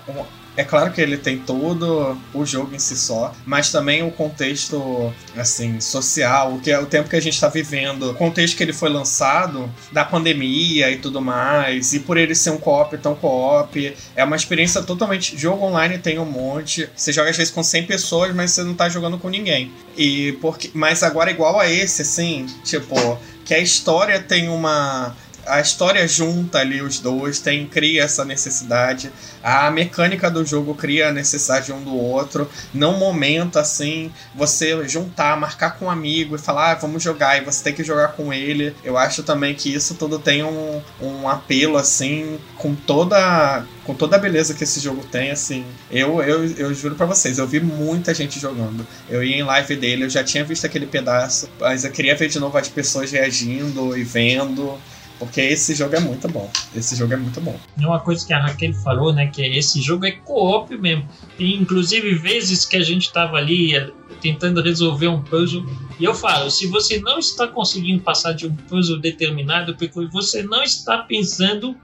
[0.55, 5.13] é claro que ele tem todo o jogo em si só, mas também o contexto,
[5.35, 8.63] assim, social, o que é o tempo que a gente está vivendo, o contexto que
[8.63, 13.15] ele foi lançado, da pandemia e tudo mais, e por ele ser um co-op tão
[13.15, 15.37] co-op, é uma experiência totalmente.
[15.37, 18.73] Jogo online tem um monte, você joga às vezes com 100 pessoas, mas você não
[18.73, 19.71] tá jogando com ninguém.
[19.97, 22.95] E porque, mas agora igual a esse, assim, tipo,
[23.43, 25.15] que a história tem uma
[25.45, 29.11] a história junta ali os dois, tem cria essa necessidade.
[29.43, 32.49] A mecânica do jogo cria a necessidade um do outro.
[32.73, 37.45] Num momento assim, você juntar, marcar com um amigo e falar, ah, vamos jogar, e
[37.45, 38.75] você tem que jogar com ele.
[38.83, 44.15] Eu acho também que isso tudo tem um, um apelo assim, com toda com toda
[44.15, 45.65] a beleza que esse jogo tem, assim.
[45.91, 48.87] Eu, eu, eu juro para vocês, eu vi muita gente jogando.
[49.09, 52.29] Eu ia em live dele, eu já tinha visto aquele pedaço, mas eu queria ver
[52.29, 54.79] de novo as pessoas reagindo e vendo.
[55.25, 56.49] Porque esse jogo é muito bom.
[56.75, 57.59] Esse jogo é muito bom.
[57.79, 59.27] É uma coisa que a Raquel falou, né?
[59.27, 61.07] Que esse jogo é co-op mesmo.
[61.37, 63.89] E, inclusive, vezes que a gente tava ali eh,
[64.21, 65.65] tentando resolver um puzzle.
[65.99, 70.43] E eu falo, se você não está conseguindo passar de um puzzle determinado, porque você
[70.43, 71.75] não está pensando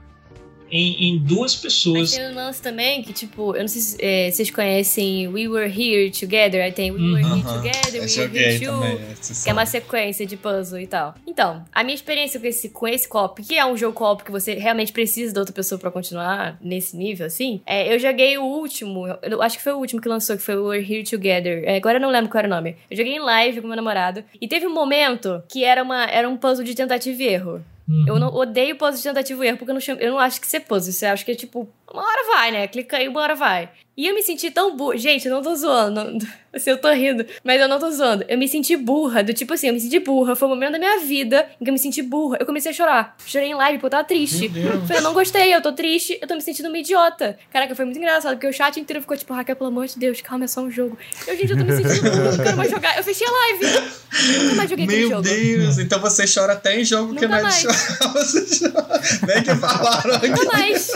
[0.70, 1.98] em, em duas pessoas.
[1.98, 5.48] Mas tem um lance também que, tipo, eu não sei se é, vocês conhecem We
[5.48, 6.62] Were Here Together.
[6.62, 8.72] Aí tem We Were Here Together, We Were Here Too.
[8.72, 8.98] Também,
[9.42, 11.14] que é uma sequência de puzzle e tal.
[11.26, 14.30] Então, a minha experiência com esse, com esse co-op, que é um jogo co-op que
[14.30, 18.44] você realmente precisa da outra pessoa para continuar nesse nível, assim, é, eu joguei o
[18.44, 21.62] último, eu acho que foi o último que lançou, que foi We Were Here Together.
[21.64, 22.76] É, agora eu não lembro qual era o nome.
[22.90, 24.24] Eu joguei em live com meu namorado.
[24.40, 27.64] E teve um momento que era, uma, era um puzzle de tentativa e erro.
[27.90, 28.04] Uhum.
[28.06, 30.40] Eu não odeio pose de tentativa e erro, porque eu não, chamo, eu não acho
[30.40, 30.92] que isso é pose.
[30.92, 32.68] Você acha que é tipo, uma hora vai, né?
[32.68, 33.68] Clica aí, uma hora vai.
[33.96, 34.96] E eu me senti tão burra.
[34.96, 36.04] Gente, eu não tô zoando.
[36.04, 36.18] Não...
[36.52, 38.24] Assim, eu tô rindo, mas eu não tô zoando.
[38.28, 40.34] Eu me senti burra, do tipo assim, eu me senti burra.
[40.34, 42.38] Foi o momento da minha vida em que eu me senti burra.
[42.40, 43.16] Eu comecei a chorar.
[43.24, 44.48] Chorei em live porque eu tava triste.
[44.48, 47.38] Falei, eu não gostei, eu tô triste, eu tô me sentindo uma idiota.
[47.52, 50.20] Caraca, foi muito engraçado, porque o chat inteiro ficou tipo, Raquel, pelo amor de Deus,
[50.22, 50.98] calma, é só um jogo.
[51.24, 52.98] Eu, gente, eu tô me sentindo burra, eu não quero mais jogar.
[52.98, 53.64] Eu fechei a live.
[53.64, 55.22] Eu nunca mais joguei Meu jogo.
[55.22, 58.12] Deus, então você chora até em jogo nunca que não é de chorar.
[58.12, 59.00] Você chora.
[59.24, 60.28] Bem que falaram aqui.
[60.30, 60.92] Nunca mais.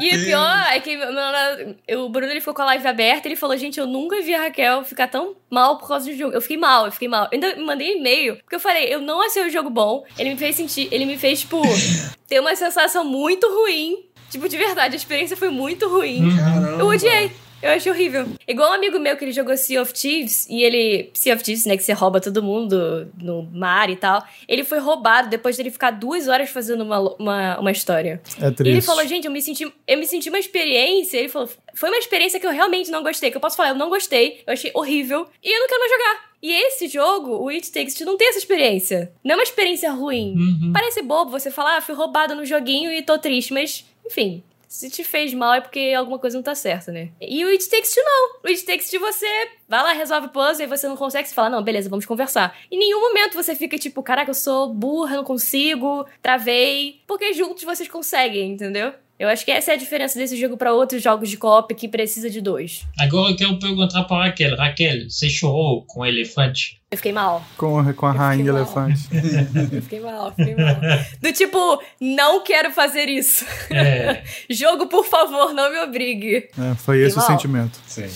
[0.00, 3.36] E o pior é que meu, o Bruno ele ficou com a live aberta ele
[3.36, 6.34] falou: Gente, eu nunca vi a Raquel ficar tão mal por causa do jogo.
[6.34, 7.24] Eu fiquei mal, eu fiquei mal.
[7.24, 10.04] Eu ainda mandei e-mail, porque eu falei: Eu não achei o jogo bom.
[10.18, 11.62] Ele me fez sentir, ele me fez, tipo,
[12.28, 14.04] ter uma sensação muito ruim.
[14.30, 16.36] Tipo, de verdade, a experiência foi muito ruim.
[16.36, 16.82] Caramba.
[16.82, 17.30] Eu odiei.
[17.62, 18.26] Eu achei horrível.
[18.46, 21.10] Igual um amigo meu que ele jogou Sea of Thieves e ele.
[21.14, 21.76] Sea of Thieves, né?
[21.76, 24.22] Que você rouba todo mundo no mar e tal.
[24.48, 28.20] Ele foi roubado depois dele ficar duas horas fazendo uma, uma, uma história.
[28.40, 28.68] É triste.
[28.68, 29.72] E ele falou, gente, eu me senti.
[29.86, 31.18] Eu me senti uma experiência.
[31.18, 33.30] Ele falou, foi uma experiência que eu realmente não gostei.
[33.30, 35.28] Que eu posso falar, eu não gostei, eu achei horrível.
[35.42, 36.32] E eu não quero mais jogar.
[36.42, 39.12] E esse jogo, o It Takes Two, não tem essa experiência.
[39.22, 40.34] Não é uma experiência ruim.
[40.36, 40.72] Uhum.
[40.72, 44.42] Parece bobo você falar, ah, fui roubado no joguinho e tô triste, mas, enfim,
[44.72, 47.10] se te fez mal é porque alguma coisa não tá certa, né?
[47.20, 48.40] E o It Takes Two não.
[48.42, 49.26] O It Takes Two você
[49.68, 52.56] vai lá, resolve o puzzle e você não consegue se falar, não, beleza, vamos conversar.
[52.70, 57.02] Em nenhum momento você fica tipo, caraca, eu sou burra, não consigo, travei.
[57.06, 58.94] Porque juntos vocês conseguem, entendeu?
[59.22, 61.86] Eu acho que essa é a diferença desse jogo para outros jogos de co-op que
[61.86, 62.84] precisa de dois.
[62.98, 64.56] Agora eu quero perguntar para Raquel.
[64.56, 66.80] Raquel, você chorou com o elefante?
[66.90, 67.40] Eu fiquei mal.
[67.56, 68.62] Com, a- com a rainha mal.
[68.62, 68.98] elefante.
[69.76, 70.74] Eu fiquei mal, fiquei mal.
[71.22, 73.46] Do tipo, não quero fazer isso.
[73.70, 74.24] É.
[74.50, 76.48] Jogo, por favor, não me obrigue.
[76.58, 77.26] É, foi esse o mal.
[77.28, 77.80] sentimento.
[77.86, 78.08] Sim.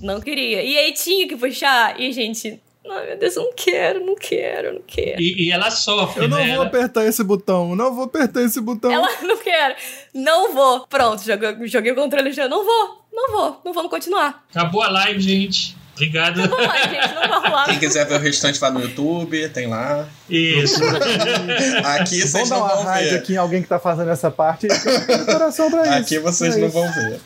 [0.00, 0.62] Não queria.
[0.62, 2.00] E aí tinha que puxar.
[2.00, 2.60] E, gente,
[2.92, 5.20] ai meu Deus, eu não quero, não quero, não quero.
[5.20, 6.54] E, e ela sofre, Eu não né?
[6.56, 8.90] vou apertar esse botão, não vou apertar esse botão.
[8.92, 9.74] Ela não quero.
[10.14, 10.86] Não vou.
[10.86, 12.48] Pronto, joguei, joguei o controle já.
[12.48, 14.44] Não vou, não vou, não vamos continuar.
[14.50, 15.76] Acabou a live, gente.
[15.94, 16.42] Obrigado.
[16.46, 17.64] Vamos lá, gente, não vai rolar.
[17.64, 20.06] Quem quiser ver o restante vai no YouTube, tem lá.
[20.28, 20.78] Isso.
[21.84, 23.14] Aqui Vamos vocês dar não vão ver.
[23.14, 24.68] aqui em alguém que tá fazendo essa parte.
[25.24, 25.92] Coração pra isso.
[25.98, 26.74] Aqui vocês É não isso.
[26.78, 27.20] vão ver.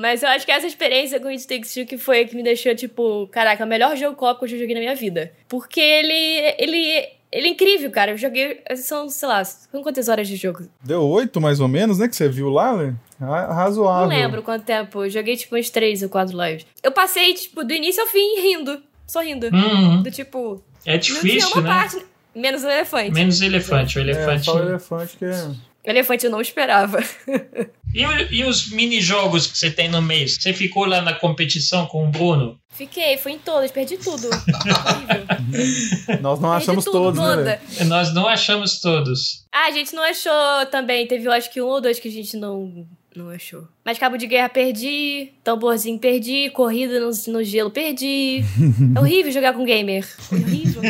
[0.00, 2.34] Mas eu acho que essa experiência com o It Takes Two que foi a que
[2.34, 5.32] me deixou, tipo, caraca, o melhor jogo co-op que eu já joguei na minha vida.
[5.48, 6.54] Porque ele.
[6.58, 7.08] ele.
[7.32, 8.10] Ele é incrível, cara.
[8.10, 8.60] Eu joguei.
[8.76, 10.64] São, sei lá, são quantas horas de jogo?
[10.82, 12.08] Deu oito, mais ou menos, né?
[12.08, 12.94] Que você viu lá, né?
[13.20, 14.08] Ra- Razoável.
[14.08, 15.04] Não lembro quanto tempo.
[15.04, 16.66] Eu joguei, tipo, uns três ou quatro lives.
[16.82, 18.82] Eu passei, tipo, do início ao fim rindo.
[19.06, 19.46] Só rindo.
[19.46, 20.02] Uhum.
[20.02, 20.60] Do tipo.
[20.84, 21.68] É difícil, né?
[21.68, 22.04] parte.
[22.34, 23.12] Menos o elefante.
[23.12, 23.98] Menos elefante.
[23.98, 24.44] O É, elefante.
[24.46, 25.44] só o elefante que é...
[25.86, 26.98] O elefante eu não esperava.
[27.94, 28.02] E,
[28.36, 30.36] e os mini-jogos que você tem no mês?
[30.40, 32.58] Você ficou lá na competição com o Bruno?
[32.70, 34.28] Fiquei, fui em todas, perdi tudo.
[34.30, 36.20] Horrível.
[36.20, 37.56] Nós não Perdi achamos tudo, todos, né?
[37.58, 37.84] toda.
[37.84, 39.44] Nós não achamos todos.
[39.52, 41.06] Ah, a gente não achou também.
[41.06, 43.66] Teve, eu acho que um ou dois que a gente não, não achou.
[43.84, 48.44] Mas cabo de guerra perdi, tamborzinho perdi, corrida no, no gelo perdi.
[48.96, 50.06] É horrível jogar com gamer.
[50.32, 50.82] Horrível.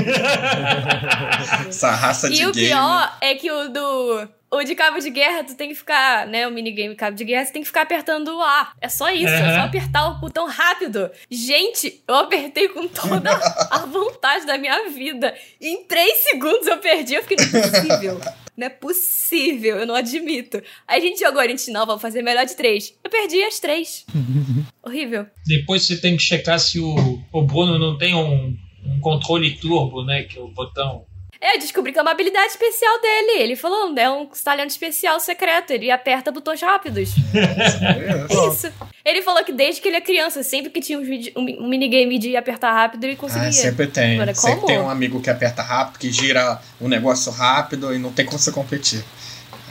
[1.68, 4.28] Essa raça de e o pior é que o do.
[4.52, 6.44] O de cabo de guerra, tu tem que ficar, né?
[6.48, 8.72] O minigame cabo de guerra, você tem que ficar apertando o A.
[8.80, 9.54] É só isso, é Aham.
[9.54, 11.08] só apertar o botão rápido.
[11.30, 13.30] Gente, eu apertei com toda
[13.70, 15.36] a vontade da minha vida.
[15.60, 18.20] Em três segundos eu perdi, eu fiquei, não é possível.
[18.56, 20.62] Não é possível, eu não admito.
[20.86, 22.92] Aí a gente jogou, a gente, não, vamos fazer melhor de três.
[23.02, 24.04] Eu perdi as três.
[24.84, 25.26] Horrível.
[25.46, 28.54] Depois você tem que checar se o, o Bruno não tem um,
[28.84, 30.24] um controle turbo, né?
[30.24, 31.06] Que é o botão.
[31.42, 33.42] É, eu descobri que é uma habilidade especial dele.
[33.42, 35.70] Ele falou, é um talento especial secreto.
[35.72, 37.10] Ele aperta botões rápidos.
[37.34, 38.48] É.
[38.48, 38.70] Isso.
[39.04, 42.18] Ele falou que desde que ele é criança, sempre que tinha um, um- um minigame
[42.18, 43.48] de apertar rápido, ele conseguia.
[43.48, 44.14] Ah, sempre tem.
[44.14, 48.12] Agora, sempre tem um amigo que aperta rápido, que gira o negócio rápido e não
[48.12, 49.02] tem como você competir.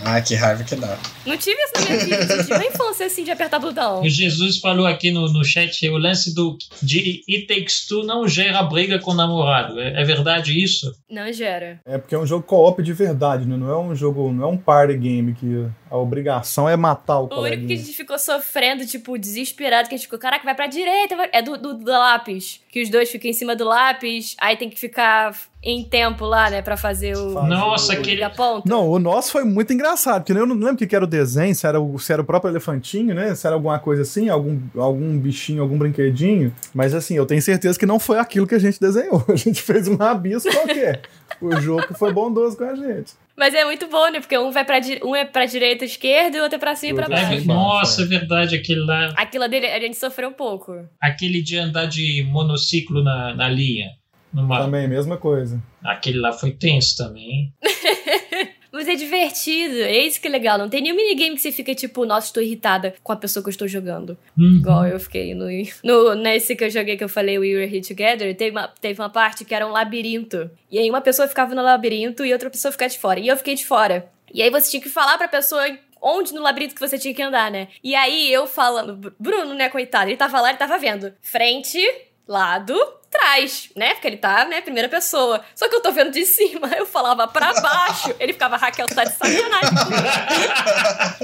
[0.03, 0.97] Ah, que raiva que dá.
[1.26, 2.34] Não tive isso na minha vida.
[2.34, 4.01] Eu tive uma infância assim de apertar botão.
[4.01, 8.27] O Jesus falou aqui no, no chat o lance do de It Takes Two não
[8.27, 9.80] gera briga com o namorado.
[9.80, 10.91] É, é verdade isso?
[11.09, 11.80] Não gera.
[11.85, 13.57] É porque é um jogo co-op de verdade, né?
[13.57, 17.23] Não é um jogo, não é um party game que a obrigação é matar o
[17.23, 17.77] O único que a coleguinha.
[17.77, 21.30] gente ficou sofrendo, tipo, desesperado, que a gente ficou, caraca, vai pra direita, vai...
[21.31, 22.61] é do, do, do lápis.
[22.71, 26.49] Que os dois ficam em cima do lápis, aí tem que ficar em tempo lá,
[26.49, 27.31] né, pra fazer o.
[27.45, 28.68] Nossa, o- aquele- a ponta.
[28.69, 31.53] Não, o nosso foi muito engraçado, porque eu não lembro o que era o desenho,
[31.53, 33.36] se era o, se era o próprio elefantinho, né?
[33.36, 36.53] Se era alguma coisa assim, algum, algum bichinho, algum brinquedinho.
[36.73, 39.23] Mas assim, eu tenho certeza que não foi aquilo que a gente desenhou.
[39.30, 41.02] A gente fez um rabisco qualquer.
[41.41, 43.14] o jogo foi bondoso com a gente.
[43.38, 44.19] Mas é muito bom, né?
[44.19, 46.76] Porque um, vai pra, di- um é pra direita, esquerda, e o outro é pra
[46.76, 47.48] cima e pra É, baixo.
[47.48, 49.14] nossa, é baixo, verdade, aquele lá.
[49.15, 50.73] Aquilo dele, a gente sofreu um pouco.
[51.02, 53.88] Aquele de andar de monociclo na, na linha.
[54.31, 55.61] Numa, Também, mesma coisa.
[55.84, 57.31] aquele lá foi tenso também.
[57.31, 57.53] hein?
[58.72, 60.57] Mas é divertido, é isso que é legal.
[60.57, 63.49] Não tem nenhum minigame que você fica tipo, nossa, estou irritada com a pessoa que
[63.49, 64.15] eu estou jogando.
[64.38, 64.57] Uhum.
[64.57, 65.47] Igual eu fiquei no,
[65.84, 66.14] no.
[66.15, 69.10] Nesse que eu joguei que eu falei, We Were Here Together, teve uma, teve uma
[69.10, 70.49] parte que era um labirinto.
[70.72, 73.19] E aí uma pessoa ficava no labirinto e outra pessoa ficava de fora.
[73.19, 74.07] E eu fiquei de fora.
[74.31, 75.65] E aí você tinha que falar pra pessoa
[76.01, 77.69] onde no labirinto que você tinha que andar, né?
[77.84, 81.80] E aí eu falando, Bruno, né, coitado, ele tava lá, ele tava vendo frente,
[82.27, 82.76] lado,
[83.19, 83.69] trás.
[83.75, 83.93] né?
[83.93, 85.41] Porque ele tá, né, primeira pessoa.
[85.55, 88.15] Só que eu tô vendo de cima, eu falava pra baixo.
[88.19, 89.69] Ele ficava, Raquel, tá de sacanagem.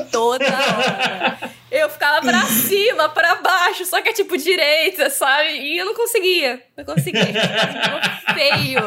[0.12, 1.40] Toda hora.
[1.76, 5.50] Eu ficava pra cima, pra baixo, só que é tipo direita, sabe?
[5.60, 6.62] E eu não conseguia.
[6.78, 7.26] Não conseguia.
[8.34, 8.82] Feio.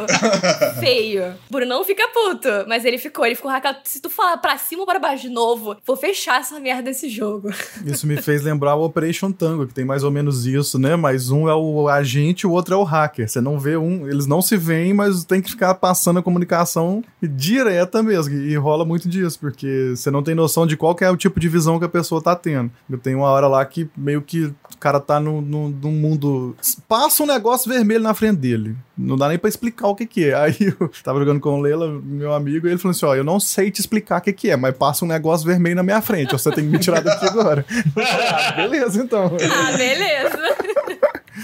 [0.80, 1.34] Feio.
[1.50, 2.48] Bruno fica puto.
[2.66, 5.28] Mas ele ficou, ele ficou, Raquel, se tu falar pra cima ou pra baixo de
[5.28, 7.50] novo, vou fechar essa merda desse jogo.
[7.84, 10.96] Isso me fez lembrar o Operation Tango, que tem mais ou menos isso, né?
[10.96, 13.28] Mas um é o agente, o outro é o hacker.
[13.28, 17.04] Você não vê um, eles não se veem, mas tem que ficar passando a comunicação
[17.22, 18.34] direta mesmo.
[18.34, 21.48] E rola muito disso, porque você não tem noção de qual é o tipo de
[21.48, 22.70] visão que a pessoa tá tendo.
[22.90, 26.56] Eu tenho uma hora lá que meio que o cara tá no, no, no mundo.
[26.88, 28.76] Passa um negócio vermelho na frente dele.
[28.96, 30.34] Não dá nem pra explicar o que que é.
[30.40, 33.24] Aí eu tava jogando com o Leila, meu amigo, e ele falou assim: ó, eu
[33.24, 36.00] não sei te explicar o que que é, mas passa um negócio vermelho na minha
[36.00, 36.32] frente.
[36.32, 37.64] Você tem que me tirar daqui agora.
[37.96, 39.26] ah, beleza, então.
[39.26, 40.38] Ah, beleza.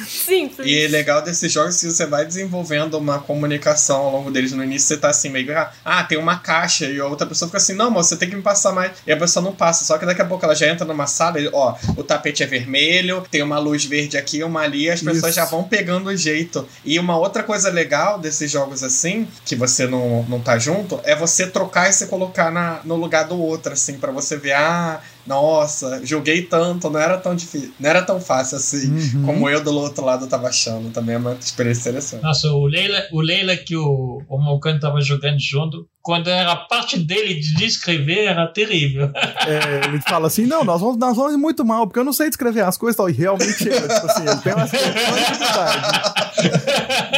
[0.07, 0.67] Simples.
[0.67, 4.53] E legal desses jogos que você vai desenvolvendo uma comunicação ao longo deles.
[4.53, 5.45] No início você tá assim, meio
[5.85, 8.37] ah, tem uma caixa, e a outra pessoa fica assim, não, mas você tem que
[8.37, 8.93] me passar mais.
[9.07, 11.39] E a pessoa não passa, só que daqui a pouco ela já entra numa sala
[11.41, 15.33] e, ó, o tapete é vermelho, tem uma luz verde aqui, uma ali, as pessoas
[15.33, 15.37] Isso.
[15.37, 16.67] já vão pegando o jeito.
[16.85, 21.15] E uma outra coisa legal desses jogos assim, que você não, não tá junto, é
[21.15, 25.01] você trocar e se colocar na, no lugar do outro, assim, para você ver, ah,
[25.27, 29.23] nossa, joguei tanto, não era tão difícil, não era tão fácil assim, Uhum.
[29.27, 30.91] como eu do outro lado tava achando.
[30.91, 32.23] Também é uma experiência interessante.
[32.23, 36.57] Nossa, o Leila, o Leila que o, o Malcano tava jogando junto, quando era a
[36.57, 39.11] parte dele de descrever, era terrível.
[39.47, 42.13] É, ele fala assim: não, nós vamos, nós vamos ir muito mal, porque eu não
[42.13, 43.09] sei descrever as coisas e tal.
[43.09, 46.05] E realmente é, tipo assim, ele tem uma dificuldade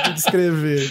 [0.02, 0.88] de descrever.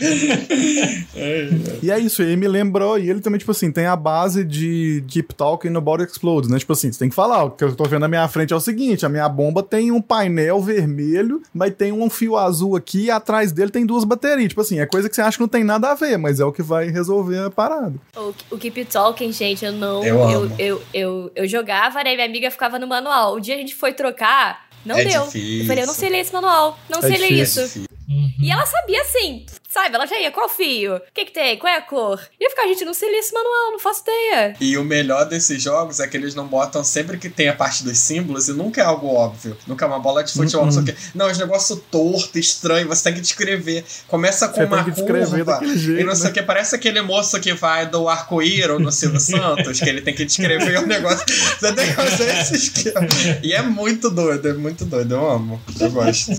[1.81, 5.03] E é isso, ele me lembrou, e ele também, tipo assim, tem a base de
[5.07, 6.57] Keep Talking Nobody Explodes, né?
[6.59, 8.55] Tipo assim, você tem que falar, o que eu tô vendo na minha frente é
[8.55, 13.05] o seguinte: a minha bomba tem um painel vermelho, mas tem um fio azul aqui
[13.05, 14.49] e atrás dele tem duas baterias.
[14.49, 16.45] Tipo assim, é coisa que você acha que não tem nada a ver, mas é
[16.45, 17.93] o que vai resolver a parada.
[18.15, 20.03] O, o Keep Talking, gente, eu não.
[20.03, 22.13] Eu Eu, eu, eu, eu jogava, né?
[22.15, 23.35] Minha amiga ficava no manual.
[23.35, 25.23] O dia a gente foi trocar, não É deu.
[25.25, 25.59] difícil.
[25.61, 26.77] Eu falei, eu não sei ler esse manual.
[26.89, 27.83] Não É sei ler difícil.
[28.07, 28.41] Isso.
[28.41, 29.45] E ela sabia assim,
[29.75, 29.93] sabe?
[29.93, 30.95] Ela já ia, qual fio?
[30.95, 31.57] O que que tem?
[31.57, 32.21] Qual é a cor?
[32.39, 34.55] E eu ficava, gente, não sei ler esse manual, não faço ideia.
[34.61, 37.83] E o melhor desses jogos é que eles não botam sempre que tem a parte
[37.83, 39.57] dos símbolos e nunca é algo óbvio.
[39.67, 40.95] Nunca é uma bola de futebol, não sei o quê.
[41.13, 43.83] Não, é um negócio torto, estranho, você tem que descrever.
[44.07, 46.05] Começa com Você uma tem que descrever curva daquele e jeito.
[46.05, 46.29] não sei né?
[46.29, 46.43] o que.
[46.43, 50.77] Parece aquele moço que vai do arco-íro no Silvio Santos, que ele tem que descrever
[50.79, 51.25] o negócio.
[51.27, 53.07] Você tem que fazer esse esquema.
[53.43, 55.15] E é muito doido, é muito doido.
[55.15, 55.61] Eu amo.
[55.79, 56.31] Eu gosto.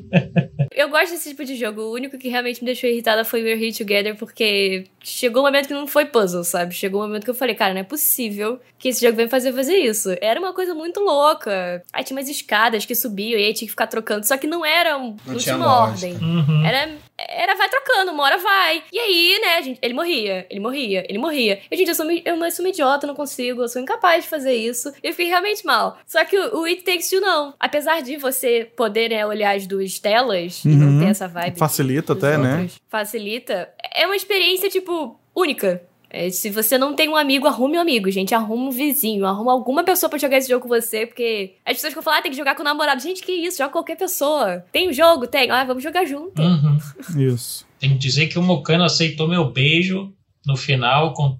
[0.74, 1.82] Eu gosto desse tipo de jogo.
[1.82, 5.66] O único que realmente me deixou irritada foi We're Here Together, porque chegou um momento
[5.66, 6.74] que não foi puzzle, sabe?
[6.74, 9.52] Chegou um momento que eu falei, cara, não é possível que esse jogo venha fazer
[9.52, 10.16] fazer isso.
[10.20, 11.82] Era uma coisa muito louca.
[11.92, 14.26] Aí tinha umas escadas que subiam e aí tinha que ficar trocando.
[14.26, 16.14] Só que não era um, não, tinha tinha uma lógica.
[16.14, 16.28] ordem.
[16.28, 16.66] Uhum.
[16.66, 18.82] Era, era vai trocando, uma hora vai.
[18.92, 21.60] E aí, né, gente, ele morria, ele morria, ele morria.
[21.70, 24.52] E, gente, eu sou, eu sou uma idiota, não consigo, eu sou incapaz de fazer
[24.54, 24.92] isso.
[25.02, 25.98] E eu fiquei realmente mal.
[26.06, 27.54] Só que o, o It Takes Two não.
[27.58, 31.00] Apesar de você poder né, olhar as duas telas e não Uhum.
[31.00, 31.58] ter essa vibe.
[31.58, 32.60] Facilita até, né?
[32.60, 33.68] outros, Facilita.
[33.94, 35.82] É uma experiência, tipo, única.
[36.08, 38.34] É, se você não tem um amigo, arrume um amigo, gente.
[38.34, 41.94] Arrume um vizinho, arrume alguma pessoa pra jogar esse jogo com você, porque as pessoas
[41.94, 43.02] que falar, ah, tem que jogar com o namorado.
[43.02, 43.58] Gente, que isso?
[43.58, 44.64] Joga com qualquer pessoa.
[44.72, 45.26] Tem o jogo?
[45.26, 45.50] Tem.
[45.50, 46.40] Ah, vamos jogar junto.
[46.40, 46.78] Uhum.
[47.18, 47.66] Isso.
[47.78, 50.12] Tem que dizer que o Mocano aceitou meu beijo
[50.46, 51.36] no final com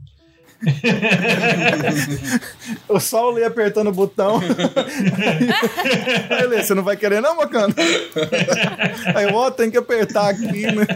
[2.89, 4.41] Eu só o Lê apertando o botão.
[6.31, 7.75] Aí, Lê, você não vai querer não, bacana?
[9.15, 10.87] Aí, eu, ó, tem que apertar aqui, né?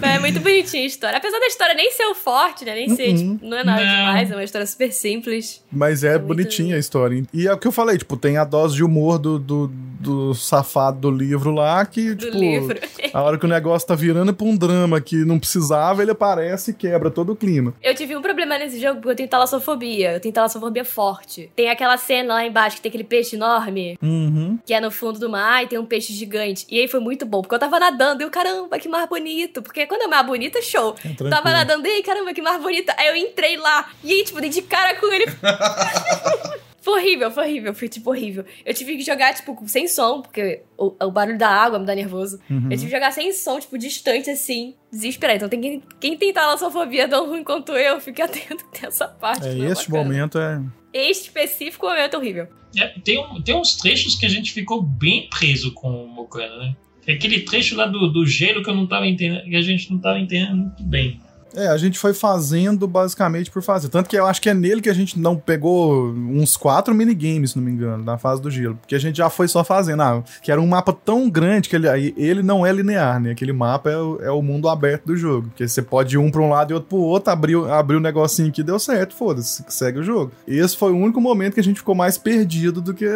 [0.00, 1.18] Mas é muito bonitinha a história.
[1.18, 2.74] Apesar da história nem ser o forte, né?
[2.74, 3.34] Nem ser, Uhum.
[3.36, 3.90] tipo, não é nada Não.
[3.96, 5.62] demais, é uma história super simples.
[5.70, 7.22] Mas é Muito- bonitinha a história.
[7.32, 9.72] E é o que eu falei, tipo, tem a dose de humor do, do,
[10.02, 12.78] do safado do livro lá, que, Do tipo, livro.
[13.12, 16.70] a hora que o negócio tá virando pra um drama que não precisava, ele aparece
[16.72, 17.72] e quebra todo o clima.
[17.82, 20.12] Eu tive um problema nesse jogo porque eu tenho talassofobia.
[20.12, 21.50] Eu tenho talassofobia forte.
[21.54, 24.58] Tem aquela cena lá embaixo que tem aquele peixe enorme, Uhum.
[24.66, 26.66] que é no fundo do mar, e tem um peixe gigante.
[26.70, 29.62] E aí foi muito bom, porque eu tava nadando e eu, caramba, que mar bonito.
[29.62, 30.94] Porque quando é mar bonito, é show.
[30.98, 31.30] É tranquilo.
[31.30, 32.94] tava nadando, e aí, caramba, que mar bonita.
[32.98, 35.26] Aí eu entrei lá, e aí, tipo, dei de cara com ele.
[36.82, 38.44] Foi horrível, foi horrível, foi tipo horrível.
[38.66, 41.94] Eu tive que jogar, tipo, sem som, porque o, o barulho da água me dá
[41.94, 42.40] nervoso.
[42.50, 42.64] Uhum.
[42.64, 45.36] Eu tive que jogar sem som, tipo, distante, assim, desesperado.
[45.36, 49.06] Então tem quem, quem tem talassofobia tão ruim quanto eu, fique atento que tem essa
[49.06, 49.46] parte.
[49.46, 50.04] É, não este bacana.
[50.10, 50.60] momento é.
[50.92, 52.48] Este específico momento é horrível.
[52.76, 56.58] É, tem, um- tem uns trechos que a gente ficou bem preso com o Mocano,
[56.58, 56.74] né?
[57.08, 59.98] Aquele trecho lá do, do gelo que eu não tava entendendo, que a gente não
[59.98, 61.20] tava entendendo muito bem.
[61.54, 63.88] É, a gente foi fazendo basicamente por fazer.
[63.88, 67.50] Tanto que eu acho que é nele que a gente não pegou uns quatro minigames,
[67.50, 68.76] se não me engano, na fase do gelo.
[68.76, 70.02] Porque a gente já foi só fazendo.
[70.02, 73.32] Ah, que era um mapa tão grande que ele, ele não é linear, né?
[73.32, 75.48] Aquele mapa é o, é o mundo aberto do jogo.
[75.48, 78.00] Porque você pode ir um pra um lado e outro pro outro, abrir, abrir um
[78.00, 80.32] negocinho que deu certo, foda-se, segue o jogo.
[80.46, 83.06] Esse foi o único momento que a gente ficou mais perdido do que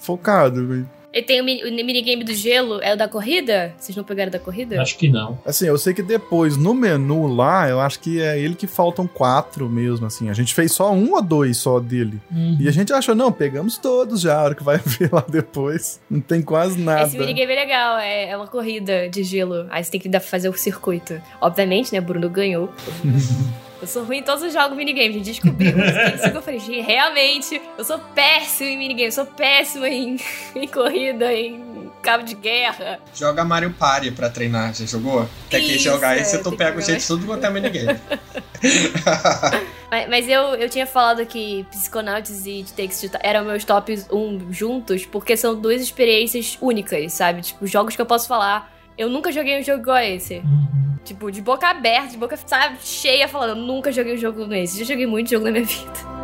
[0.00, 0.86] focado.
[1.12, 3.74] E tem o, mini, o minigame do gelo, é o da corrida?
[3.76, 4.80] Vocês não pegaram da corrida?
[4.80, 5.38] Acho que não.
[5.44, 9.06] Assim, eu sei que depois, no menu lá, eu acho que é ele que faltam
[9.08, 10.30] quatro mesmo, assim.
[10.30, 12.20] A gente fez só um ou dois só dele.
[12.30, 12.56] Uhum.
[12.60, 16.00] E a gente achou, não, pegamos todos já, a hora que vai ver lá depois.
[16.08, 17.08] Não tem quase nada.
[17.08, 19.66] Esse minigame é legal, é, é uma corrida de gelo.
[19.70, 21.20] Aí você tem que fazer o circuito.
[21.40, 22.72] Obviamente, né, Bruno ganhou.
[23.80, 25.40] Eu sou ruim em todos os jogos minigame, gente.
[25.40, 30.18] Descobri isso eu falei, realmente, eu sou péssimo em minigame, eu sou péssimo em,
[30.54, 32.98] em corrida, em cabo de guerra.
[33.14, 35.28] Joga Mario Party pra treinar, já jogou?
[35.48, 37.98] Tem que jogar esse, tu pega o jeito tudo quanto é minigame.
[39.90, 44.52] mas, mas eu, eu tinha falado que Psychonauts e Takes Two eram meus tops 1
[44.52, 47.40] juntos, porque são duas experiências únicas, sabe?
[47.40, 48.79] Tipo, jogos que eu posso falar.
[49.00, 50.34] Eu nunca joguei um jogo igual a esse.
[50.44, 50.98] Uhum.
[51.02, 54.78] Tipo, de boca aberta, de boca, sabe, cheia, falando, nunca joguei um jogo nesse.
[54.78, 56.19] Já joguei muito jogo na minha vida.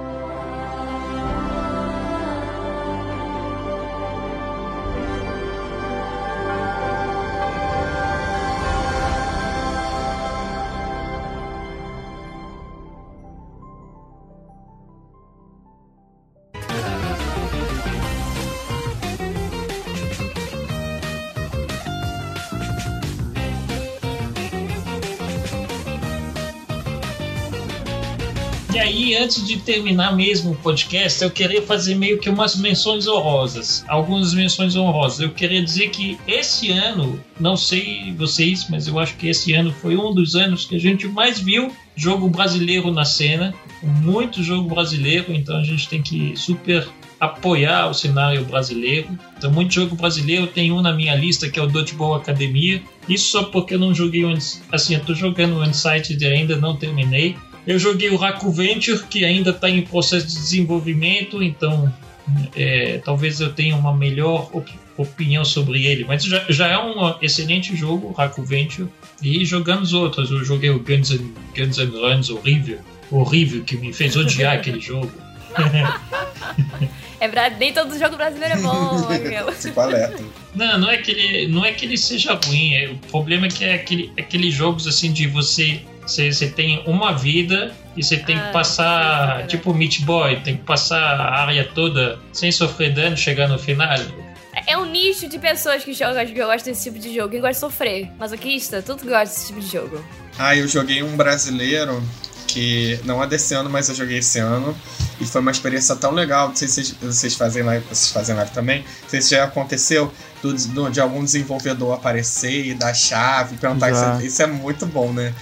[29.26, 33.84] Antes de terminar mesmo o podcast, eu queria fazer meio que umas menções honrosas.
[33.88, 35.18] Algumas menções honrosas.
[35.18, 39.72] Eu queria dizer que esse ano, não sei vocês, mas eu acho que esse ano
[39.72, 43.52] foi um dos anos que a gente mais viu jogo brasileiro na cena.
[43.82, 46.86] Muito jogo brasileiro, então a gente tem que super
[47.18, 49.08] apoiar o cenário brasileiro.
[49.36, 50.46] Então, muito jogo brasileiro.
[50.46, 52.80] Tem um na minha lista que é o Dodgeball Academia.
[53.08, 54.22] Isso só porque eu não joguei
[54.70, 57.36] assim, eu tô jogando o Insight e ainda não terminei.
[57.66, 61.92] Eu joguei o Raku Venture, que ainda está em processo de desenvolvimento, então
[62.54, 66.04] é, talvez eu tenha uma melhor op opinião sobre ele.
[66.04, 68.88] Mas já, já, é um excelente jogo, Raku Venture.
[69.22, 72.78] E jogando os outros, eu joguei o Guns N', Guns N' Runs horrível,
[73.10, 75.12] horrível, que me fez odiar aquele jogo.
[77.18, 79.08] É nem todo jogo brasileiro é bom,
[79.80, 80.22] alerta.
[80.54, 82.74] Não, não é que ele, não é que ele seja ruim.
[82.74, 86.82] É, o problema é que é aquele, aqueles jogos assim de você você, você tem
[86.86, 91.02] uma vida e você tem ah, que passar, é tipo Meat Boy, tem que passar
[91.02, 93.98] a área toda sem sofrer dano, chegar no final.
[94.66, 97.30] É um nicho de pessoas que jogam que gostam desse tipo de jogo.
[97.30, 100.04] Quem gosta de sofrer, masoquista, tudo gosta desse tipo de jogo.
[100.38, 102.02] Ah, eu joguei um brasileiro
[102.46, 104.74] que não é desse ano, mas eu joguei esse ano.
[105.20, 106.48] E foi uma experiência tão legal.
[106.48, 108.80] Não sei se vocês, vocês fazem live, vocês fazem live também.
[109.02, 110.12] Não sei se já aconteceu
[110.42, 113.90] do, do, de algum desenvolvedor aparecer e dar chave, perguntar.
[113.90, 115.34] Isso, isso é muito bom, né?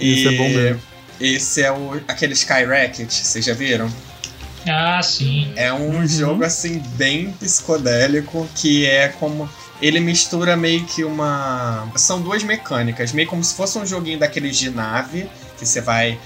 [0.00, 0.80] Isso é bom mesmo.
[1.20, 3.90] Esse é o, aquele Skyrocket, vocês já viram?
[4.66, 5.52] Ah, sim.
[5.56, 6.06] É um uhum.
[6.06, 9.48] jogo assim bem psicodélico que é como
[9.80, 14.56] ele mistura meio que uma são duas mecânicas, meio como se fosse um joguinho daqueles
[14.56, 15.28] de nave
[15.62, 16.18] que você vai.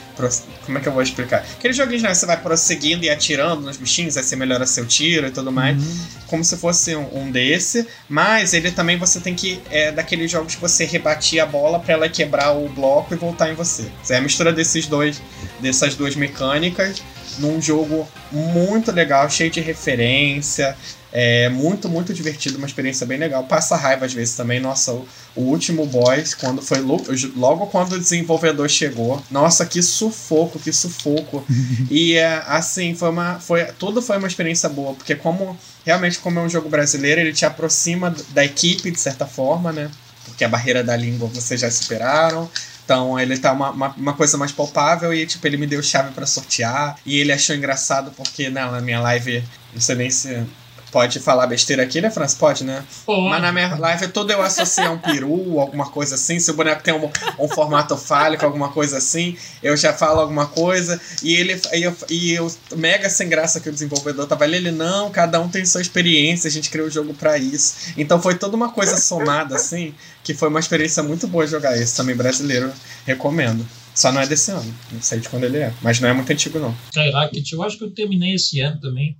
[0.64, 1.44] Como é que eu vou explicar?
[1.58, 5.26] Aquele joguinho que você vai prosseguindo e atirando nos bichinhos, aí você melhora seu tiro
[5.26, 5.76] e tudo mais.
[5.76, 6.06] Uhum.
[6.26, 7.86] Como se fosse um, um, desse.
[8.08, 9.60] Mas ele também você tem que.
[9.70, 13.50] É daqueles jogos que você rebatia a bola para ela quebrar o bloco e voltar
[13.50, 13.90] em você.
[14.08, 15.20] É a mistura desses dois.
[15.60, 17.02] Dessas duas mecânicas
[17.38, 20.76] num jogo muito legal, cheio de referência.
[21.18, 23.44] É muito, muito divertido, uma experiência bem legal.
[23.44, 24.60] Passa raiva às vezes também.
[24.60, 29.22] Nossa, o, o último boss, quando foi logo quando o desenvolvedor chegou.
[29.30, 31.42] Nossa, que sufoco, que sufoco.
[31.90, 33.38] e é, assim, foi uma.
[33.38, 35.56] Foi, tudo foi uma experiência boa, porque como
[35.86, 39.90] realmente, como é um jogo brasileiro, ele te aproxima da equipe, de certa forma, né?
[40.24, 42.50] Porque a barreira da língua vocês já superaram.
[42.86, 46.12] Então ele tá uma, uma, uma, coisa mais palpável e, tipo, ele me deu chave
[46.12, 46.96] para sortear.
[47.04, 49.42] E ele achou engraçado porque, né, na minha live,
[49.74, 50.46] não sei nem se
[50.90, 52.36] Pode falar besteira aqui, né, França?
[52.38, 52.84] Pode, né?
[53.04, 53.28] Pode.
[53.28, 56.38] Mas na minha live todo eu associo a um peru, alguma coisa assim.
[56.38, 60.46] Se o boneco tem um, um formato fálico, alguma coisa assim, eu já falo alguma
[60.46, 61.00] coisa.
[61.22, 64.70] E ele e eu, e eu mega sem graça que o desenvolvedor tava ali, ele,
[64.70, 67.92] não, cada um tem sua experiência, a gente criou o jogo para isso.
[67.96, 71.96] Então foi toda uma coisa somada, assim, que foi uma experiência muito boa jogar esse
[71.96, 72.72] também brasileiro.
[73.04, 73.66] Recomendo.
[73.94, 74.74] Só não é desse ano.
[74.92, 75.72] Não sei de quando ele é.
[75.80, 76.76] Mas não é muito antigo, não.
[76.90, 79.16] Skyrocket, eu acho que eu terminei esse ano também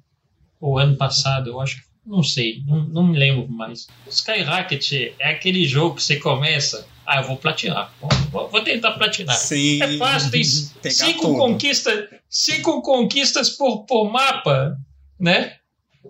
[0.61, 1.87] ou ano passado, eu acho que.
[2.07, 3.89] Não sei, não, não me lembro mais.
[4.07, 7.93] O Skyrocket é aquele jogo que você começa Ah, eu vou platinar.
[8.31, 9.35] Vou, vou tentar platinar.
[9.35, 9.83] Sim.
[9.83, 10.45] É fácil, tem
[10.93, 11.39] cinco, tudo.
[11.39, 14.77] conquista, cinco conquistas por, por mapa,
[15.19, 15.57] né?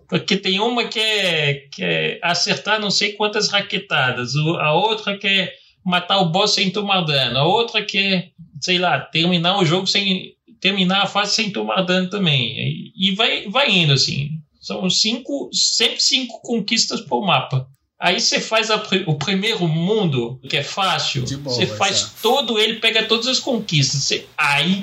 [0.07, 5.27] Porque tem uma que é, que é acertar não sei quantas raquetadas, a outra que
[5.27, 5.53] é
[5.85, 8.29] matar o boss sem tomar dano, a outra que é,
[8.61, 10.36] sei lá, terminar o jogo sem.
[10.67, 12.93] Terminar a fase sem tomar dano também.
[12.97, 14.31] E, vai, vai indo assim.
[14.61, 17.69] São cinco, sempre cinco conquistas por mapa.
[18.01, 22.59] Aí você faz a o primeiro mundo, que é fácil, De boa, você faz todo
[22.59, 24.03] ele, pega todas as conquistas.
[24.03, 24.83] Você, aí.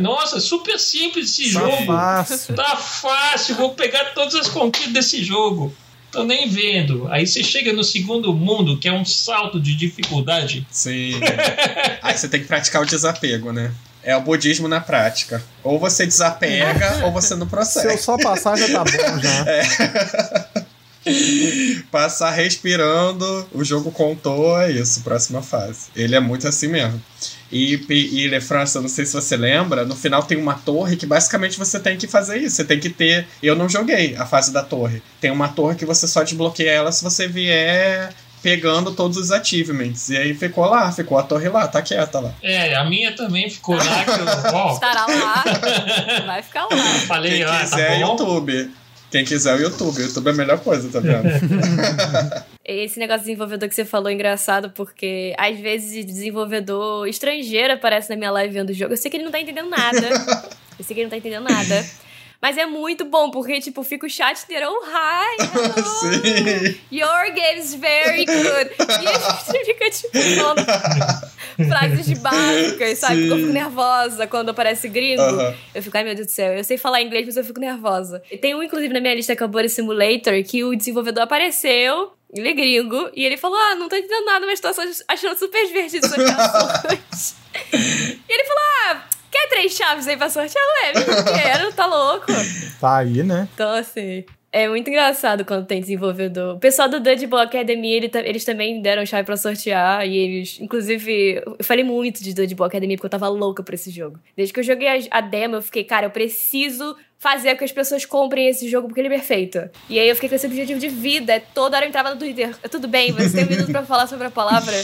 [0.00, 1.86] Nossa, super simples esse Tá jogo.
[1.86, 2.54] fácil.
[2.54, 5.74] Tá fácil, vou pegar todas as conquistas desse jogo.
[6.12, 7.08] Tô nem vendo.
[7.10, 10.66] Aí você chega no segundo mundo, que é um salto de dificuldade.
[10.70, 11.14] Sim.
[12.02, 13.72] Aí você tem que praticar o desapego, né?
[14.06, 15.42] É o budismo na prática.
[15.64, 20.66] Ou você desapega, ou você não Se eu só passar já tá bom já.
[21.90, 25.86] Passar respirando, o jogo contou, é isso, próxima fase.
[25.94, 27.00] Ele é muito assim mesmo.
[27.50, 31.06] E, e Le França, não sei se você lembra, no final tem uma torre que
[31.06, 32.56] basicamente você tem que fazer isso.
[32.56, 33.26] Você tem que ter.
[33.40, 35.00] Eu não joguei a fase da torre.
[35.20, 38.12] Tem uma torre que você só desbloqueia ela se você vier
[38.42, 40.10] pegando todos os achievements.
[40.10, 42.32] E aí ficou lá, ficou a torre lá, tá quieta lá.
[42.42, 44.72] É, a minha também ficou lá que eu.
[44.72, 45.44] Estará lá.
[46.26, 46.76] Vai ficar lá.
[47.06, 48.12] falei, Quem ah, quiser, tá bom.
[48.12, 48.70] YouTube.
[49.10, 49.98] Quem quiser, o YouTube.
[49.98, 51.28] O YouTube é a melhor coisa, tá vendo?
[52.64, 58.10] Esse negócio de desenvolvedor que você falou é engraçado, porque às vezes desenvolvedor estrangeiro aparece
[58.10, 58.92] na minha live vendo o jogo.
[58.92, 60.08] Eu sei que ele não tá entendendo nada.
[60.76, 61.86] Eu sei que ele não tá entendendo nada.
[62.40, 67.58] Mas é muito bom, porque, tipo, fica o chat inteiro, oh, hi, hello, your game
[67.58, 68.70] is very good.
[68.78, 70.64] E a gente fica, tipo, falando
[71.68, 73.22] frases de básicas, sabe?
[73.22, 73.30] Sim.
[73.30, 75.22] Eu fico nervosa quando aparece gringo.
[75.22, 75.54] Aham.
[75.74, 78.22] Eu fico, ai meu Deus do céu, eu sei falar inglês, mas eu fico nervosa.
[78.30, 82.48] E tem um, inclusive, na minha lista que é Simulator, que o desenvolvedor apareceu, ele
[82.48, 86.06] é gringo, e ele falou: Ah, não tô entendendo nada, mas tô achando super divertido
[86.06, 87.34] essas
[87.72, 89.04] e ele falou: Ah,
[89.36, 90.64] quer três chaves aí pra sortear?
[90.64, 92.26] Ué, eu quero, tá louco?
[92.80, 93.48] Tá aí, né?
[93.54, 94.24] Então, assim.
[94.52, 96.56] É muito engraçado quando tem desenvolvedor.
[96.56, 100.06] O pessoal do Dodgeball Academy, ele eles também deram chave pra sortear.
[100.06, 103.90] E eles, inclusive, eu falei muito de Dodgeball Academy porque eu tava louca por esse
[103.90, 104.18] jogo.
[104.34, 107.64] Desde que eu joguei a, a demo, eu fiquei, cara, eu preciso fazer com que
[107.64, 109.68] as pessoas comprem esse jogo porque ele é perfeito.
[109.90, 111.34] E aí eu fiquei com esse objetivo de vida.
[111.34, 112.56] É Toda hora eu entrava no Twitter.
[112.70, 114.74] Tudo bem, você tem um minuto pra falar sobre a palavra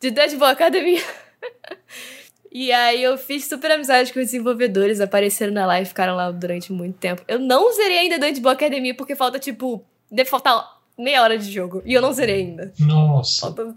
[0.00, 1.02] de Dodgeball Academy.
[2.50, 6.72] E aí eu fiz super amizade com os desenvolvedores, apareceram na live, ficaram lá durante
[6.72, 7.22] muito tempo.
[7.28, 10.64] Eu não zerei ainda Dodgeball Academy porque falta, tipo, deve faltar
[10.98, 11.82] meia hora de jogo.
[11.84, 12.72] E eu não zerei ainda.
[12.78, 13.42] Nossa.
[13.42, 13.74] Falta...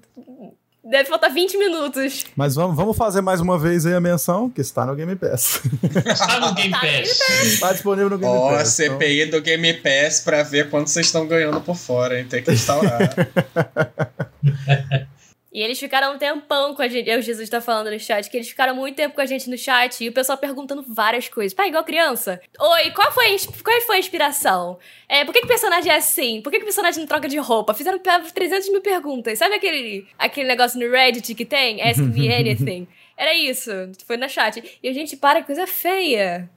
[0.84, 2.26] Deve faltar 20 minutos.
[2.36, 5.62] Mas vamos, vamos fazer mais uma vez aí a menção, que está no Game Pass.
[6.06, 7.20] Está no Game Pass.
[7.44, 8.80] está disponível no Game Ó, a Pass.
[8.80, 12.26] então- CPI do Game Pass pra ver quanto vocês estão ganhando por fora, hein?
[12.28, 13.14] Tem que instaurar.
[15.54, 17.14] E eles ficaram um tempão com a gente.
[17.14, 19.58] O Jesus tá falando no chat que eles ficaram muito tempo com a gente no
[19.58, 21.54] chat e o pessoal perguntando várias coisas.
[21.54, 22.40] Pá, igual criança.
[22.58, 24.80] Oi, qual foi qual foi a inspiração?
[25.10, 26.42] É, por que, que o personagem é assim?
[26.42, 27.74] Por que, que o personagem não troca de roupa?
[27.74, 29.38] Fizeram pe- 300 mil perguntas.
[29.40, 31.82] Sabe aquele, aquele negócio no Reddit que tem?
[31.82, 32.88] Ask me anything.
[33.18, 33.72] Era isso.
[34.08, 34.80] Foi na chat.
[34.82, 36.50] E a gente, para, que coisa feia.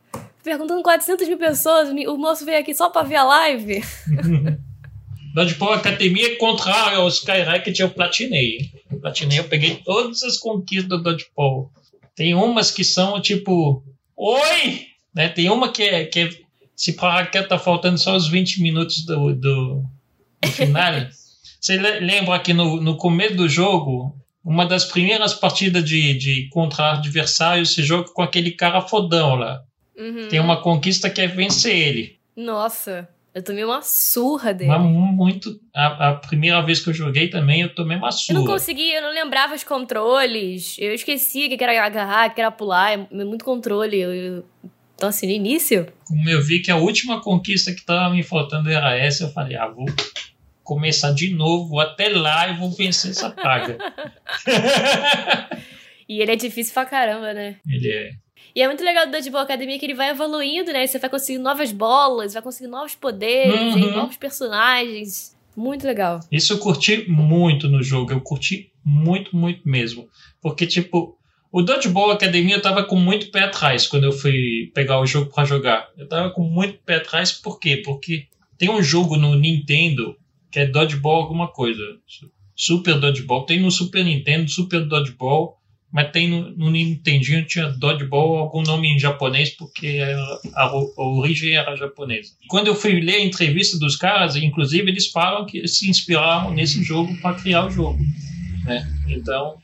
[0.44, 1.88] Perguntando 400 mil pessoas.
[1.88, 3.82] O moço veio aqui só pra ver a live.
[5.34, 8.70] Dodgeball Academia, contrário ao Skyracket, eu platinei.
[8.90, 11.70] Eu platinei, eu peguei todas as conquistas do Dodgeball.
[12.14, 13.82] Tem umas que são tipo,
[14.16, 14.86] oi!
[15.14, 15.28] Né?
[15.28, 16.30] Tem uma que é, que é
[16.76, 19.82] se pra raquete tá faltando só os 20 minutos do, do,
[20.40, 20.92] do final.
[21.60, 26.48] Você le- lembra que no, no começo do jogo, uma das primeiras partidas de, de
[26.50, 29.62] contra adversários, você joga com aquele cara fodão lá.
[29.96, 30.28] Uhum.
[30.28, 32.18] Tem uma conquista que é vencer ele.
[32.36, 34.70] Nossa, eu tomei uma surra dele.
[34.70, 35.58] Mas muito.
[35.74, 38.52] A, a primeira vez que eu joguei também, eu tomei uma Eu não surra.
[38.54, 40.76] consegui, eu não lembrava os controles.
[40.78, 42.92] Eu esqueci o que era agarrar, que era pular.
[42.92, 43.98] É muito controle.
[43.98, 44.44] Eu- eu-
[44.94, 45.88] Então, assim, no início.
[46.06, 49.56] Como eu vi que a última conquista que tava me faltando era essa, eu falei,
[49.56, 49.86] ah, vou
[50.62, 53.76] começar de novo, vou até lá e vou vencer essa praga.
[56.08, 57.56] E ele é difícil pra caramba, né?
[57.66, 58.10] Ele é.
[58.54, 60.86] E é muito legal do Dodgeball Academy que ele vai evoluindo, né?
[60.86, 63.90] Você vai conseguindo novas bolas, vai conseguindo novos poderes, Uhum.
[63.96, 65.34] novos personagens.
[65.56, 66.20] Muito legal.
[66.30, 70.08] Isso eu curti muito no jogo, eu curti muito, muito mesmo.
[70.40, 71.16] Porque, tipo,
[71.50, 75.32] o Dodgeball Academia eu tava com muito pé atrás quando eu fui pegar o jogo
[75.32, 75.88] pra jogar.
[75.96, 77.82] Eu tava com muito pé atrás, por quê?
[77.84, 78.26] Porque
[78.58, 80.16] tem um jogo no Nintendo
[80.50, 81.82] que é Dodgeball alguma coisa.
[82.54, 83.46] Super Dodgeball.
[83.46, 85.56] Tem no Super Nintendo, Super Dodgeball,
[85.94, 90.00] mas tem no, no Nintendinho tinha Dodgeball algum nome em japonês porque
[90.52, 92.32] a, a origem era japonesa.
[92.48, 96.82] Quando eu fui ler a entrevista dos caras, inclusive eles falam que se inspiraram nesse
[96.82, 98.00] jogo para criar o jogo,
[98.64, 98.84] né?
[99.06, 99.56] Então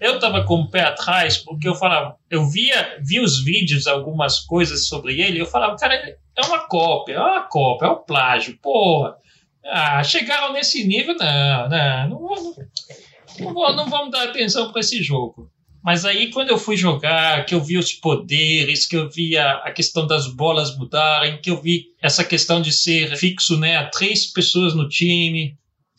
[0.00, 4.40] eu tava com o pé atrás, porque eu falava, eu via, via os vídeos, algumas
[4.40, 8.58] coisas sobre ele, eu falava, cara, é uma cópia, é uma cópia, é um plágio,
[8.60, 9.14] porra.
[9.64, 12.54] Ah, chegaram nesse nível, não, não, não,
[13.38, 15.48] não, não, não vamos dar atenção para esse jogo.
[15.82, 19.52] Mas aí, quando eu fui jogar, que eu vi os poderes, que eu vi a,
[19.58, 23.76] a, questão das bolas mudarem, que eu vi essa questão de ser fixo, né?
[23.76, 25.56] A três pessoas no time.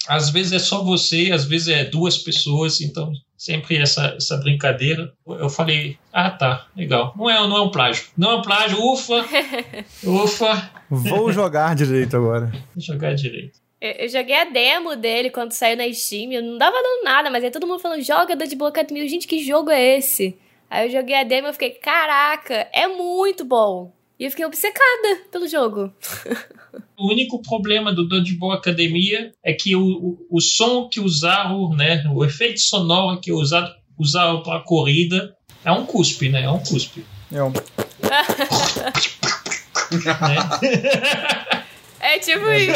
[0.08, 5.12] Às vezes é só você, às vezes é duas pessoas, então sempre essa, essa brincadeira.
[5.28, 7.14] Eu falei, ah, tá, legal.
[7.18, 8.06] Não é, não é um plágio.
[8.16, 9.26] Não é um plágio, ufa,
[10.04, 10.72] ufa.
[10.90, 12.52] Vou jogar direito agora.
[12.76, 13.61] Vou jogar direito.
[13.82, 16.32] Eu, joguei a demo dele quando saiu na Steam.
[16.32, 19.08] Eu não dava dando nada, mas aí todo mundo falando, joga da de Block Mil.
[19.08, 20.38] Gente, que jogo é esse?
[20.70, 23.92] Aí eu joguei a demo e fiquei, caraca, é muito bom.
[24.20, 25.92] E eu fiquei obcecada pelo jogo.
[26.98, 32.04] O único problema do Dodgeball Academia é que o, o, o som que usaram, né,
[32.14, 35.36] o efeito sonoro que usaram, usaram para a corrida
[35.66, 36.44] é um cuspe, né?
[36.44, 37.04] É um cuspe.
[37.32, 37.52] É um.
[42.00, 42.72] é tipo isso.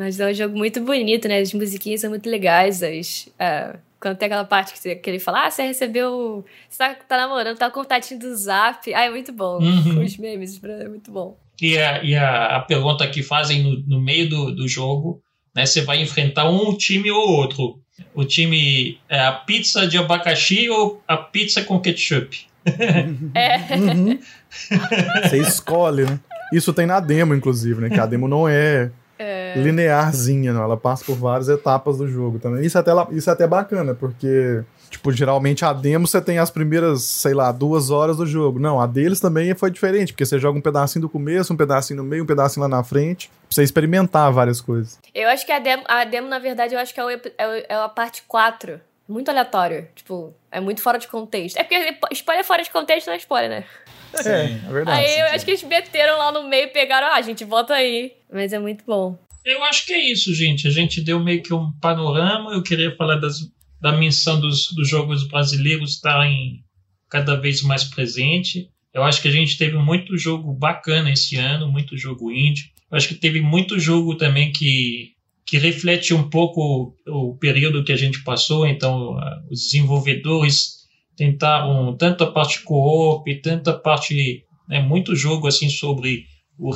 [0.00, 1.40] Mas é um jogo muito bonito, né?
[1.40, 2.82] As musiquinhas são muito legais.
[2.82, 6.42] As, uh, quando tem aquela parte que, que, ele fala, ah, você recebeu.
[6.70, 8.94] Você tá, tá namorando, tá com o contatinho do zap.
[8.94, 9.58] Ah, é muito bom.
[9.58, 10.02] Uhum.
[10.02, 11.36] Os memes, é muito bom.
[11.60, 15.20] E a, e a, a pergunta que fazem no, no meio do, do jogo,
[15.54, 15.66] né?
[15.66, 17.78] Você vai enfrentar um time ou outro.
[18.14, 22.48] O time é a pizza de abacaxi ou a pizza com ketchup?
[23.34, 23.76] É.
[23.76, 24.18] Uhum.
[25.28, 26.18] Você escolhe, né?
[26.52, 27.90] Isso tem na demo, inclusive, né?
[27.90, 28.90] Que a demo não é,
[29.54, 30.62] é, linearzinha, não.
[30.62, 32.64] Ela passa por várias etapas do jogo também.
[32.64, 36.50] Isso é até, isso é até bacana, porque, tipo, geralmente a demo você tem as
[36.50, 38.58] primeiras, sei lá, duas horas do jogo.
[38.58, 42.02] Não, a deles também foi diferente, porque você joga um pedacinho do começo, um pedacinho
[42.02, 44.98] no meio, um pedacinho lá na frente, pra você experimentar várias coisas.
[45.14, 47.22] Eu acho que a demo, a demo na verdade, eu acho que é, o, é,
[47.38, 48.80] é a parte 4.
[49.08, 49.88] Muito aleatório.
[49.96, 51.56] Tipo, é muito fora de contexto.
[51.56, 53.64] É porque spoiler fora de contexto não é spoiler, né?
[54.24, 54.98] É, é verdade.
[54.98, 58.12] Aí eu acho que eles meteram lá no meio e pegaram, ah, gente, bota aí.
[58.32, 59.18] Mas é muito bom.
[59.44, 60.68] Eu acho que é isso, gente.
[60.68, 62.52] A gente deu meio que um panorama.
[62.52, 63.38] Eu queria falar das,
[63.80, 66.62] da menção dos, dos jogos brasileiros estarem
[67.08, 68.68] cada vez mais presente.
[68.92, 72.72] Eu acho que a gente teve muito jogo bacana esse ano, muito jogo indie.
[72.90, 75.12] Eu acho que teve muito jogo também que,
[75.46, 78.66] que reflete um pouco o, o período que a gente passou.
[78.66, 79.16] Então,
[79.50, 80.80] os desenvolvedores
[81.16, 86.24] tentaram tanto a parte co-op, tanto a parte, né, muito jogo assim sobre
[86.60, 86.70] o,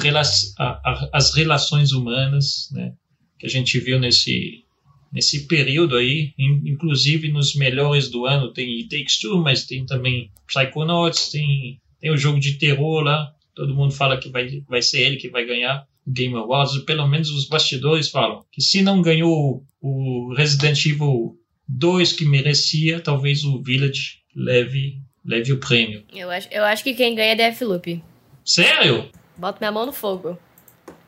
[0.58, 2.94] a, as relações humanas, né,
[3.38, 4.64] que a gente viu nesse
[5.12, 11.30] nesse período aí, inclusive nos melhores do ano tem Takes Two, mas tem também Psychonauts,
[11.30, 15.16] tem tem o jogo de terror lá, todo mundo fala que vai vai ser ele
[15.16, 19.64] que vai ganhar o Game Awards, pelo menos os bastidores falam que se não ganhou
[19.80, 21.38] o Resident Evil
[21.68, 26.04] 2 que merecia, talvez o Village leve, leve o prêmio.
[26.12, 28.02] Eu acho, eu acho que quem ganha é Deathloop.
[28.44, 29.08] Sério?
[29.36, 30.38] Boto minha mão no fogo.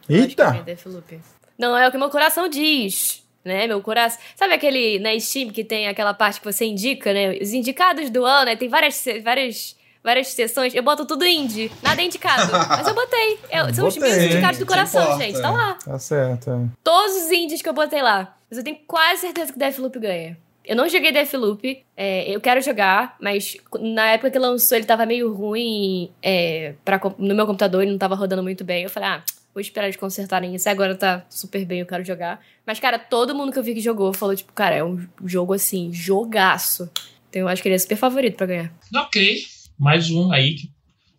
[0.08, 0.50] Eita!
[1.58, 3.24] Não, é o que meu coração diz.
[3.44, 4.20] Né, meu coração.
[4.34, 7.38] Sabe aquele na Steam que tem aquela parte que você indica, né?
[7.40, 8.56] Os indicados do ano, né?
[8.56, 10.74] Tem várias, várias, várias sessões.
[10.74, 11.70] Eu boto tudo indie.
[11.80, 12.50] Nada é indicado.
[12.50, 13.38] mas eu botei.
[13.52, 15.40] Eu, são botei, os meus indicados do coração, importa, gente.
[15.40, 15.74] Tá lá.
[15.74, 16.50] Tá certo.
[16.50, 16.76] É.
[16.82, 18.34] Todos os indies que eu botei lá.
[18.50, 20.36] Mas eu tenho quase certeza que Deathloop ganha.
[20.66, 25.06] Eu não joguei Deathloop, é, eu quero jogar, mas na época que lançou ele tava
[25.06, 28.82] meio ruim é, pra, no meu computador, ele não tava rodando muito bem.
[28.82, 29.24] Eu falei, ah,
[29.54, 30.68] vou esperar eles consertarem isso.
[30.68, 32.44] Agora tá super bem, eu quero jogar.
[32.66, 35.52] Mas, cara, todo mundo que eu vi que jogou falou, tipo, cara, é um jogo
[35.52, 36.90] assim, jogaço.
[37.30, 38.74] Então eu acho que ele é super favorito para ganhar.
[38.92, 39.38] Ok.
[39.78, 40.72] Mais um aí que,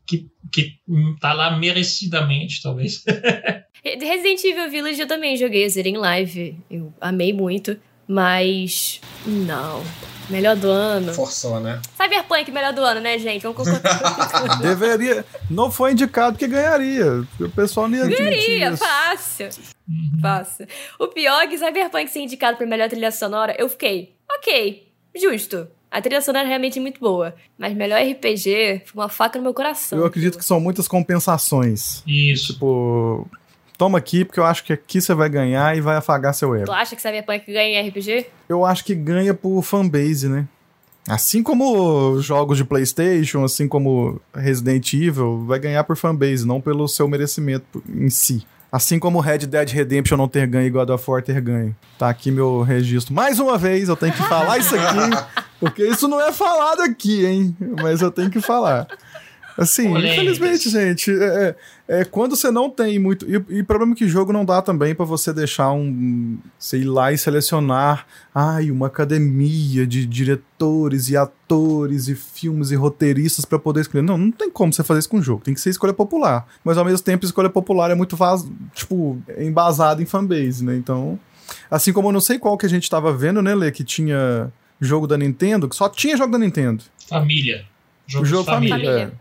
[0.06, 0.80] que, que
[1.22, 3.02] tá lá merecidamente, talvez.
[3.82, 6.58] Resident Evil Village eu também joguei, zerei em live.
[6.70, 7.80] Eu amei muito.
[8.08, 9.02] Mas.
[9.26, 9.84] Não.
[10.30, 11.14] Melhor do ano.
[11.14, 11.82] Forçou, né?
[11.96, 13.44] Cyberpunk, melhor do ano, né, gente?
[13.44, 14.60] Vamos concordar.
[14.62, 15.26] Deveria.
[15.50, 17.26] Não foi indicado que ganharia.
[17.40, 19.50] O pessoal não ia Ganharia, fácil.
[19.88, 20.20] Uhum.
[20.22, 20.68] Fácil.
[21.00, 24.16] O pior é que Cyberpunk ser indicado pra melhor trilha sonora, eu fiquei.
[24.30, 25.68] Ok, justo.
[25.90, 27.34] A trilha sonora é realmente muito boa.
[27.58, 29.98] Mas melhor RPG foi uma faca no meu coração.
[29.98, 32.04] Eu acredito que são muitas compensações.
[32.06, 32.54] Isso.
[32.54, 33.28] Tipo,
[33.78, 36.66] toma aqui, porque eu acho que aqui você vai ganhar e vai afagar seu ego.
[36.66, 38.26] Tu acha que Cyberpunk ganha em RPG?
[38.50, 40.48] Eu acho que ganha por fanbase, né?
[41.08, 46.88] Assim como jogos de PlayStation, assim como Resident Evil, vai ganhar por fanbase, não pelo
[46.88, 48.46] seu merecimento em si.
[48.70, 51.74] Assim como Red Dead Redemption não ter ganho e God of War ter ganho.
[51.98, 53.14] Tá aqui meu registro.
[53.14, 57.26] Mais uma vez, eu tenho que falar isso aqui, porque isso não é falado aqui,
[57.26, 57.56] hein?
[57.82, 58.86] Mas eu tenho que falar.
[59.58, 60.14] Assim, Polêmicas.
[60.18, 61.56] infelizmente, gente, é,
[61.88, 63.26] é, é quando você não tem muito.
[63.28, 66.38] E, e problema é que jogo não dá também pra você deixar um.
[66.60, 68.06] Sei lá e selecionar.
[68.36, 74.04] Ai, uma academia de diretores e atores e filmes e roteiristas pra poder escolher.
[74.04, 75.42] Não, não tem como você fazer isso com o jogo.
[75.44, 76.46] Tem que ser escolha popular.
[76.64, 80.76] Mas ao mesmo tempo, escolha popular é muito vaz, tipo, embasado em fanbase, né?
[80.76, 81.20] Então.
[81.72, 84.52] Assim como eu não sei qual que a gente tava vendo, né, Lê, que tinha
[84.82, 86.84] jogo da Nintendo, que só tinha jogo da Nintendo.
[87.10, 87.66] Família.
[88.06, 88.76] Jogo, O jogo de família.
[88.78, 89.14] família.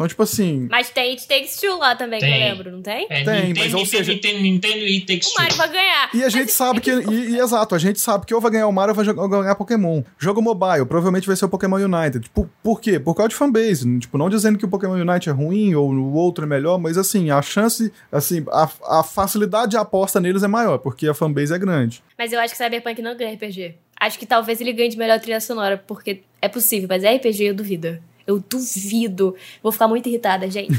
[0.00, 0.04] É.
[0.04, 0.66] Então, tipo assim.
[0.70, 2.42] Mas tem It Takes Two lá também, que Tem.
[2.42, 3.06] eu lembro, não tem?
[3.10, 5.58] É, Tem, Nintendo, mas ou Nintendo, seja- Nintendo, Nintendo e Takes O Mario Two.
[5.58, 6.10] vai ganhar.
[6.14, 6.90] E a gente sabe que.
[6.90, 9.28] E, e exato, a gente sabe que ou vai ganhar o Mario ou vai ou
[9.28, 10.02] ganhar Pokémon.
[10.18, 12.20] Jogo mobile, provavelmente vai ser o Pokémon United.
[12.20, 12.98] Tipo, por quê?
[12.98, 13.98] Por causa de fanbase.
[13.98, 16.96] Tipo, não dizendo que o Pokémon Unite é ruim ou o outro é melhor, mas
[16.96, 18.68] assim, a chance, assim, a,
[19.00, 22.02] a facilidade de aposta neles é maior, porque a fanbase é grande.
[22.18, 23.74] Mas eu acho que Cyberpunk não ganha RPG.
[23.98, 27.44] Acho que talvez ele ganhe de melhor trilha sonora, porque é possível, mas é RPG
[27.44, 27.98] eu duvido.
[28.30, 29.34] Eu duvido.
[29.62, 30.72] Vou ficar muito irritada, gente.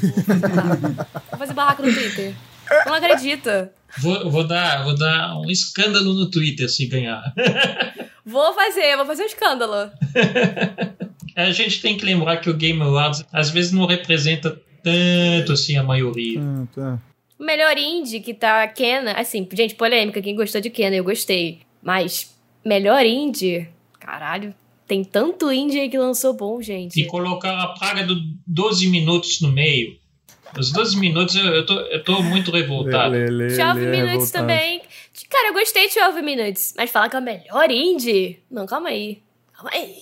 [1.30, 2.34] Vou fazer barraco, no Twitter.
[2.86, 3.50] Não acredito.
[3.98, 7.22] Vou, vou, dar, vou dar um escândalo no Twitter se ganhar.
[8.26, 9.92] Vou fazer, vou fazer um escândalo.
[11.36, 15.76] A gente tem que lembrar que o Game Awards às vezes não representa tanto assim
[15.76, 16.40] a maioria.
[16.74, 17.00] Tá.
[17.40, 21.62] O melhor indie que tá Kena, assim, gente, polêmica, quem gostou de Kena, eu gostei.
[21.82, 22.34] Mas,
[22.64, 23.68] melhor indie?
[24.00, 24.54] Caralho,
[24.92, 27.00] tem tanto indie aí que lançou bom, gente.
[27.00, 28.14] E colocar a praga do
[28.46, 29.98] 12 minutos no meio.
[30.60, 33.14] Os 12 minutos eu, eu, tô, eu tô muito revoltado.
[33.14, 34.32] Lê, lê, lê, 12 lê, Minutes revoltado.
[34.34, 34.82] também.
[35.30, 36.74] Cara, eu gostei de 12 Minutes.
[36.76, 38.40] Mas falar que é o melhor indie?
[38.52, 39.20] Não, calma aí.
[39.54, 39.96] Calma aí.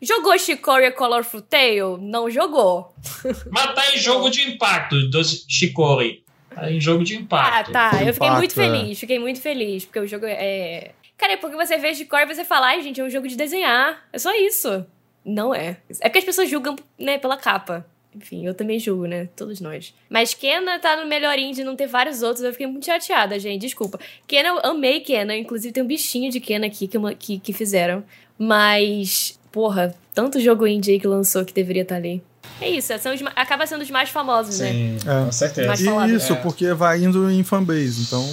[0.00, 1.98] Jogou Chicoria Colorful Tale?
[2.00, 2.94] Não jogou.
[3.52, 6.24] Mas tá em jogo de impacto dos Shikori.
[6.54, 7.72] Tá em jogo de Ah, impacto.
[7.72, 7.90] tá.
[8.02, 8.64] Eu fiquei Impacto, muito é.
[8.64, 8.98] feliz.
[8.98, 9.84] Fiquei muito feliz.
[9.84, 10.92] Porque o jogo é.
[11.20, 13.36] Cara, é porque você vê Chicoria e você fala, ai, gente, é um jogo de
[13.36, 14.02] desenhar.
[14.10, 14.86] É só isso.
[15.22, 15.76] Não é.
[16.00, 17.84] É porque as pessoas julgam, né, pela capa.
[18.16, 19.28] Enfim, eu também julgo, né?
[19.36, 19.92] Todos nós.
[20.08, 22.42] Mas Kena tá no melhor indie, não ter vários outros.
[22.42, 23.60] Eu fiquei muito chateada, gente.
[23.60, 24.00] Desculpa.
[24.26, 25.36] Kena, eu amei Kena.
[25.36, 28.02] Inclusive, tem um bichinho de Kena aqui que, uma- que, que fizeram.
[28.38, 32.22] Mas, porra, tanto jogo indie aí que lançou que deveria estar ali.
[32.60, 34.72] É isso, são os acaba sendo os mais famosos, né?
[34.72, 35.24] Sim, É.
[35.26, 35.68] com certeza.
[35.68, 36.10] Mas- falado.
[36.10, 36.36] Isso, É.
[36.36, 38.26] porque vai indo em fanbase, então.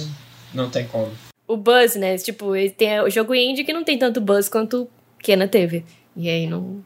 [0.54, 1.12] Não tem como.
[1.48, 2.16] O buzz, né?
[2.18, 4.88] Tipo, tem o jogo indie que não tem tanto buzz quanto
[5.18, 5.84] Kena teve.
[6.14, 6.84] E aí não,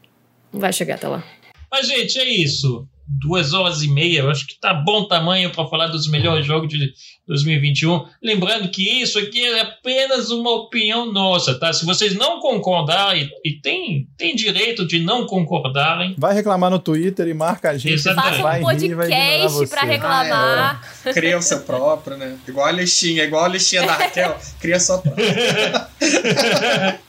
[0.51, 1.23] não vai chegar até lá.
[1.69, 2.87] Mas, gente, é isso.
[3.05, 6.69] Duas horas e meia, eu acho que tá bom tamanho para falar dos melhores jogos
[6.69, 6.93] de
[7.27, 8.05] 2021.
[8.21, 11.71] Lembrando que isso aqui é apenas uma opinião nossa, tá?
[11.71, 17.27] Se vocês não concordarem, e tem, tem direito de não concordarem, Vai reclamar no Twitter
[17.27, 17.93] e marca a gente.
[17.93, 18.41] Exatamente.
[18.41, 20.81] Faça um e podcast pra reclamar.
[21.13, 22.37] Cria o seu próprio, né?
[22.47, 24.37] Igual a listinha, igual a listinha da Raquel.
[24.59, 25.23] Cria sua própria.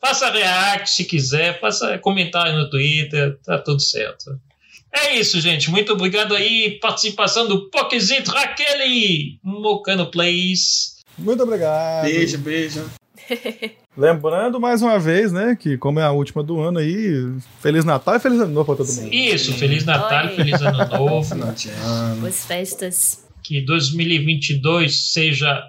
[0.00, 4.38] faça react se quiser, faça comentário no Twitter, tá tudo certo.
[4.94, 5.70] É isso, gente.
[5.70, 6.78] Muito obrigado aí.
[6.80, 8.78] Participação do Pokezito Raquel
[9.42, 10.96] Mocano Plays.
[11.18, 12.04] Muito obrigado.
[12.04, 12.84] Beijo, beijo.
[13.96, 18.16] Lembrando mais uma vez, né, que como é a última do ano aí, Feliz Natal
[18.16, 19.12] e Feliz Ano Novo pra todo mundo.
[19.12, 20.36] Isso, Feliz Natal, Oi.
[20.36, 21.34] Feliz Ano Novo.
[22.20, 23.24] Boas festas.
[23.42, 25.62] Que 2022 seja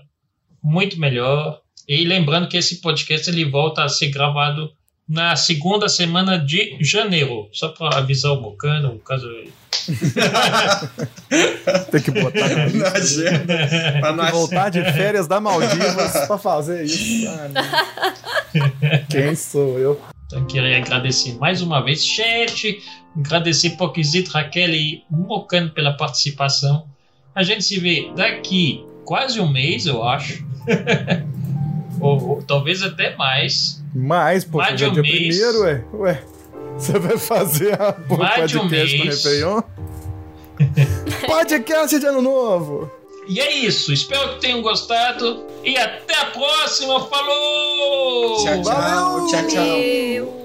[0.64, 1.60] muito melhor.
[1.88, 4.70] E lembrando que esse podcast ele volta a ser gravado
[5.08, 7.50] na segunda semana de janeiro.
[7.52, 9.28] Só para avisar o Mocano, caso.
[11.92, 13.68] Tem que botar na agenda.
[13.68, 17.28] Tem não que voltar de férias da Maldivas pra fazer isso.
[19.10, 20.00] Quem sou eu?
[20.26, 22.82] Então, queria agradecer mais uma vez, chat.
[23.16, 26.88] Agradecer Poquisito, Raquel e Mocano pela participação.
[27.36, 30.46] A gente se vê daqui quase um mês, eu acho.
[32.00, 33.83] ou, ou talvez até mais.
[33.94, 35.38] Mais, pô, Mais de já é um dia mês.
[35.38, 35.84] primeiro, ué.
[35.94, 36.24] Ué,
[36.78, 39.24] você vai fazer a porra Mais de um podcast no mês.
[39.24, 39.62] Réveillon?
[41.28, 42.92] podcast de ano novo!
[43.28, 43.94] E é isso.
[43.94, 45.46] Espero que tenham gostado.
[45.64, 47.06] E até a próxima.
[47.08, 48.44] Falou!
[48.44, 49.28] Tchau, tchau.
[49.28, 49.66] Tchau, tchau.
[49.66, 50.43] Eu...